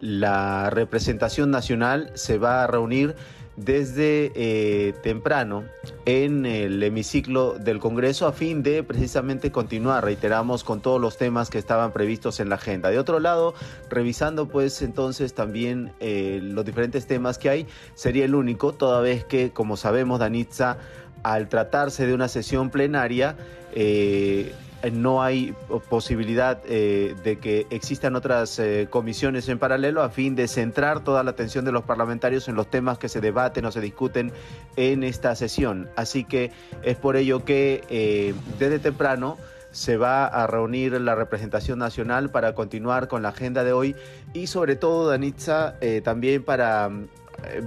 la 0.00 0.70
representación 0.70 1.50
nacional 1.50 2.10
se 2.14 2.38
va 2.38 2.64
a 2.64 2.66
reunir 2.66 3.14
desde 3.58 4.30
eh, 4.34 4.94
temprano 5.02 5.64
en 6.04 6.46
el 6.46 6.82
hemiciclo 6.82 7.58
del 7.58 7.80
Congreso 7.80 8.26
a 8.26 8.32
fin 8.32 8.62
de 8.62 8.82
precisamente 8.82 9.50
continuar, 9.50 10.04
reiteramos, 10.04 10.62
con 10.64 10.80
todos 10.80 11.00
los 11.00 11.18
temas 11.18 11.50
que 11.50 11.58
estaban 11.58 11.92
previstos 11.92 12.40
en 12.40 12.48
la 12.48 12.54
agenda. 12.54 12.90
De 12.90 12.98
otro 12.98 13.18
lado, 13.20 13.54
revisando 13.90 14.48
pues 14.48 14.80
entonces 14.82 15.34
también 15.34 15.92
eh, 16.00 16.40
los 16.42 16.64
diferentes 16.64 17.06
temas 17.06 17.38
que 17.38 17.50
hay, 17.50 17.66
sería 17.94 18.24
el 18.24 18.34
único, 18.34 18.72
toda 18.72 19.00
vez 19.00 19.24
que, 19.24 19.50
como 19.50 19.76
sabemos, 19.76 20.20
Danitza, 20.20 20.78
al 21.24 21.48
tratarse 21.48 22.06
de 22.06 22.14
una 22.14 22.28
sesión 22.28 22.70
plenaria, 22.70 23.36
eh, 23.74 24.52
no 24.92 25.22
hay 25.22 25.54
posibilidad 25.88 26.60
eh, 26.66 27.16
de 27.24 27.38
que 27.38 27.66
existan 27.70 28.14
otras 28.14 28.58
eh, 28.58 28.86
comisiones 28.88 29.48
en 29.48 29.58
paralelo 29.58 30.02
a 30.02 30.10
fin 30.10 30.36
de 30.36 30.46
centrar 30.46 31.02
toda 31.02 31.22
la 31.24 31.32
atención 31.32 31.64
de 31.64 31.72
los 31.72 31.82
parlamentarios 31.82 32.48
en 32.48 32.54
los 32.54 32.70
temas 32.70 32.98
que 32.98 33.08
se 33.08 33.20
debaten 33.20 33.64
o 33.64 33.72
se 33.72 33.80
discuten 33.80 34.32
en 34.76 35.02
esta 35.02 35.34
sesión. 35.34 35.88
Así 35.96 36.24
que 36.24 36.52
es 36.82 36.96
por 36.96 37.16
ello 37.16 37.44
que 37.44 38.34
desde 38.58 38.78
temprano 38.78 39.36
se 39.72 39.96
va 39.96 40.26
a 40.26 40.46
reunir 40.46 40.92
la 41.00 41.14
representación 41.14 41.78
nacional 41.78 42.30
para 42.30 42.54
continuar 42.54 43.08
con 43.08 43.22
la 43.22 43.30
agenda 43.30 43.64
de 43.64 43.72
hoy 43.72 43.96
y 44.32 44.46
sobre 44.46 44.76
todo, 44.76 45.10
Danitza, 45.10 45.74
también 46.04 46.42
para 46.44 46.90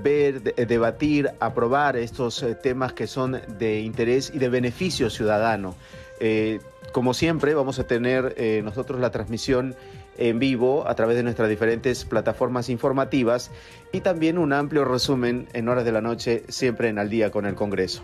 ver, 0.01 0.41
debatir, 0.41 1.30
aprobar 1.39 1.97
estos 1.97 2.45
temas 2.64 2.93
que 2.93 3.07
son 3.07 3.39
de 3.59 3.82
interés 3.82 4.32
y 4.34 4.39
de 4.39 4.49
beneficio 4.49 5.09
ciudadano. 5.09 5.76
Como 6.92 7.14
siempre, 7.14 7.54
vamos 7.54 7.80
a 7.80 7.88
tener 7.88 8.34
eh, 8.38 8.62
nosotros 8.64 9.00
la 9.00 9.12
transmisión 9.12 9.76
en 10.18 10.39
vivo 10.39 10.88
a 10.88 10.96
través 10.96 11.16
de 11.16 11.24
nuestras 11.24 11.48
diferentes 11.50 12.04
plataformas 12.04 12.68
informativas 12.70 13.50
y 13.94 14.02
también 14.02 14.38
un 14.38 14.52
amplio 14.52 14.84
resumen 14.84 15.48
en 15.54 15.70
horas 15.70 15.86
de 15.86 15.94
la 15.94 16.02
noche, 16.02 16.44
siempre 16.50 16.89
en 16.89 17.00
al 17.00 17.10
día 17.10 17.32
con 17.32 17.46
el 17.46 17.56
Congreso. 17.56 18.04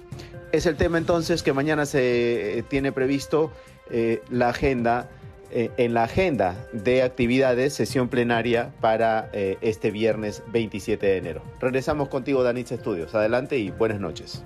Es 0.54 0.66
el 0.66 0.78
tema 0.78 0.98
entonces 0.98 1.44
que 1.44 1.52
mañana 1.52 1.86
se 1.86 2.60
eh, 2.60 2.64
tiene 2.64 2.94
previsto 2.94 3.52
eh, 3.90 4.22
la 4.30 4.50
agenda, 4.50 5.10
en 5.50 5.94
la 5.94 6.04
agenda 6.04 6.68
de 6.74 7.04
actividades, 7.04 7.74
sesión 7.74 8.10
plenaria 8.10 8.74
para 8.82 9.30
este 9.32 9.92
viernes 9.92 10.44
27 10.52 11.06
de 11.06 11.18
enero. 11.18 11.42
Regresamos 11.62 12.10
contigo, 12.10 12.44
Danitza 12.44 12.76
Estudios. 12.76 13.16
Adelante 13.16 13.58
y 13.58 13.72
buenas 13.72 14.02
noches. 14.02 14.44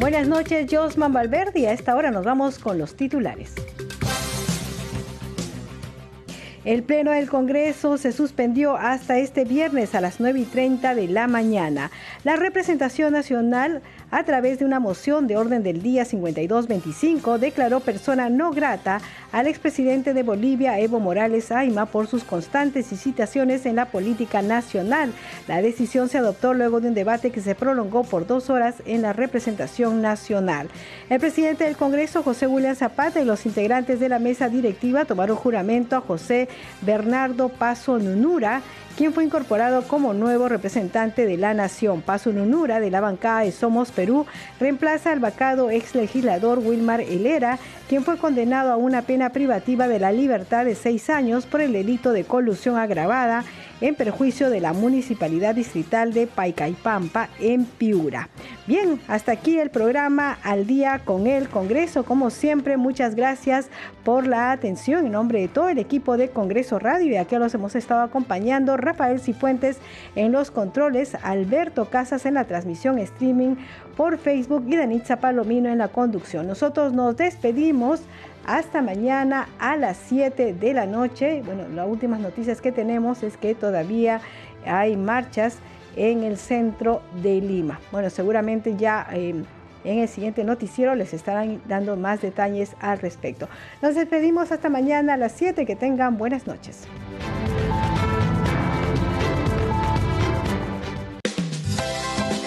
Buenas 0.00 0.26
noches, 0.26 0.66
Josman 0.70 1.12
Valverde. 1.12 1.68
A 1.68 1.72
esta 1.72 1.94
hora 1.94 2.10
nos 2.10 2.24
vamos 2.24 2.58
con 2.58 2.78
los 2.78 2.96
titulares. 2.96 3.52
El 6.64 6.82
Pleno 6.82 7.10
del 7.10 7.28
Congreso 7.28 7.98
se 7.98 8.12
suspendió 8.12 8.76
hasta 8.76 9.18
este 9.18 9.44
viernes 9.44 9.94
a 9.94 10.00
las 10.00 10.18
9 10.18 10.40
y 10.40 10.44
30 10.44 10.94
de 10.94 11.06
la 11.06 11.26
mañana. 11.26 11.90
La 12.24 12.36
representación 12.36 13.12
nacional 13.12 13.82
a 14.10 14.24
través 14.24 14.58
de 14.58 14.64
una 14.64 14.80
moción 14.80 15.26
de 15.26 15.36
orden 15.36 15.62
del 15.62 15.82
día 15.82 16.04
5225, 16.04 17.38
declaró 17.38 17.80
persona 17.80 18.28
no 18.28 18.50
grata 18.50 19.00
al 19.32 19.46
expresidente 19.46 20.14
de 20.14 20.22
Bolivia, 20.22 20.78
Evo 20.80 20.98
Morales 20.98 21.52
Aima, 21.52 21.86
por 21.86 22.06
sus 22.06 22.24
constantes 22.24 22.90
incitaciones 22.92 23.66
en 23.66 23.76
la 23.76 23.86
política 23.86 24.42
nacional. 24.42 25.12
La 25.46 25.62
decisión 25.62 26.08
se 26.08 26.18
adoptó 26.18 26.54
luego 26.54 26.80
de 26.80 26.88
un 26.88 26.94
debate 26.94 27.30
que 27.30 27.40
se 27.40 27.54
prolongó 27.54 28.02
por 28.02 28.26
dos 28.26 28.50
horas 28.50 28.76
en 28.86 29.02
la 29.02 29.12
representación 29.12 30.02
nacional. 30.02 30.68
El 31.08 31.20
presidente 31.20 31.64
del 31.64 31.76
Congreso, 31.76 32.22
José 32.22 32.46
William 32.46 32.74
Zapata, 32.74 33.20
y 33.20 33.24
los 33.24 33.46
integrantes 33.46 34.00
de 34.00 34.08
la 34.08 34.18
mesa 34.18 34.48
directiva 34.48 35.04
tomaron 35.04 35.36
juramento 35.36 35.96
a 35.96 36.00
José 36.00 36.48
Bernardo 36.82 37.48
Paso 37.48 37.98
Nunura 37.98 38.62
quien 39.00 39.14
fue 39.14 39.24
incorporado 39.24 39.84
como 39.88 40.12
nuevo 40.12 40.46
representante 40.46 41.24
de 41.24 41.38
la 41.38 41.54
nación. 41.54 42.02
Paso 42.02 42.32
Nunura, 42.32 42.80
de 42.80 42.90
la 42.90 43.00
bancada 43.00 43.40
de 43.40 43.50
Somos 43.50 43.92
Perú, 43.92 44.26
reemplaza 44.60 45.10
al 45.10 45.20
vacado 45.20 45.70
ex 45.70 45.94
legislador 45.94 46.58
Wilmar 46.58 47.00
Helera, 47.00 47.58
quien 47.88 48.04
fue 48.04 48.18
condenado 48.18 48.70
a 48.70 48.76
una 48.76 49.00
pena 49.00 49.30
privativa 49.30 49.88
de 49.88 50.00
la 50.00 50.12
libertad 50.12 50.66
de 50.66 50.74
seis 50.74 51.08
años 51.08 51.46
por 51.46 51.62
el 51.62 51.72
delito 51.72 52.12
de 52.12 52.24
colusión 52.24 52.76
agravada 52.76 53.42
en 53.80 53.94
perjuicio 53.94 54.50
de 54.50 54.60
la 54.60 54.72
Municipalidad 54.72 55.54
Distrital 55.54 56.12
de 56.12 56.26
Paicaipampa 56.26 57.28
en 57.40 57.64
Piura. 57.64 58.28
Bien, 58.66 59.00
hasta 59.08 59.32
aquí 59.32 59.58
el 59.58 59.70
programa 59.70 60.38
Al 60.42 60.66
día 60.66 61.00
con 61.04 61.26
el 61.26 61.48
Congreso. 61.48 62.04
Como 62.04 62.30
siempre, 62.30 62.76
muchas 62.76 63.14
gracias 63.14 63.68
por 64.04 64.26
la 64.26 64.52
atención 64.52 65.06
en 65.06 65.12
nombre 65.12 65.40
de 65.40 65.48
todo 65.48 65.68
el 65.68 65.78
equipo 65.78 66.16
de 66.16 66.30
Congreso 66.30 66.78
Radio 66.78 67.12
y 67.12 67.16
aquí 67.16 67.36
los 67.36 67.54
hemos 67.54 67.74
estado 67.74 68.02
acompañando 68.02 68.76
Rafael 68.76 69.20
Cifuentes 69.20 69.78
en 70.14 70.32
los 70.32 70.50
controles, 70.50 71.16
Alberto 71.22 71.86
Casas 71.86 72.26
en 72.26 72.34
la 72.34 72.44
transmisión 72.44 72.98
streaming 72.98 73.56
por 73.96 74.18
Facebook 74.18 74.64
y 74.68 74.76
Danitza 74.76 75.16
Palomino 75.16 75.68
en 75.68 75.78
la 75.78 75.88
conducción. 75.88 76.46
Nosotros 76.46 76.92
nos 76.92 77.16
despedimos 77.16 78.00
hasta 78.46 78.82
mañana 78.82 79.48
a 79.58 79.76
las 79.76 79.96
7 80.08 80.54
de 80.54 80.74
la 80.74 80.86
noche. 80.86 81.42
Bueno, 81.44 81.68
las 81.68 81.88
últimas 81.88 82.20
noticias 82.20 82.60
que 82.60 82.72
tenemos 82.72 83.22
es 83.22 83.36
que 83.36 83.54
todavía 83.54 84.20
hay 84.66 84.96
marchas 84.96 85.58
en 85.96 86.22
el 86.22 86.36
centro 86.36 87.02
de 87.22 87.40
Lima. 87.40 87.80
Bueno, 87.92 88.10
seguramente 88.10 88.76
ya 88.76 89.06
em, 89.10 89.44
en 89.84 89.98
el 89.98 90.08
siguiente 90.08 90.44
noticiero 90.44 90.94
les 90.94 91.14
estarán 91.14 91.60
dando 91.66 91.96
más 91.96 92.20
detalles 92.20 92.74
al 92.80 92.98
respecto. 92.98 93.48
Nos 93.82 93.94
despedimos 93.94 94.52
hasta 94.52 94.68
mañana 94.68 95.14
a 95.14 95.16
las 95.16 95.32
7. 95.32 95.66
Que 95.66 95.76
tengan 95.76 96.18
buenas 96.18 96.46
noches. 96.46 96.86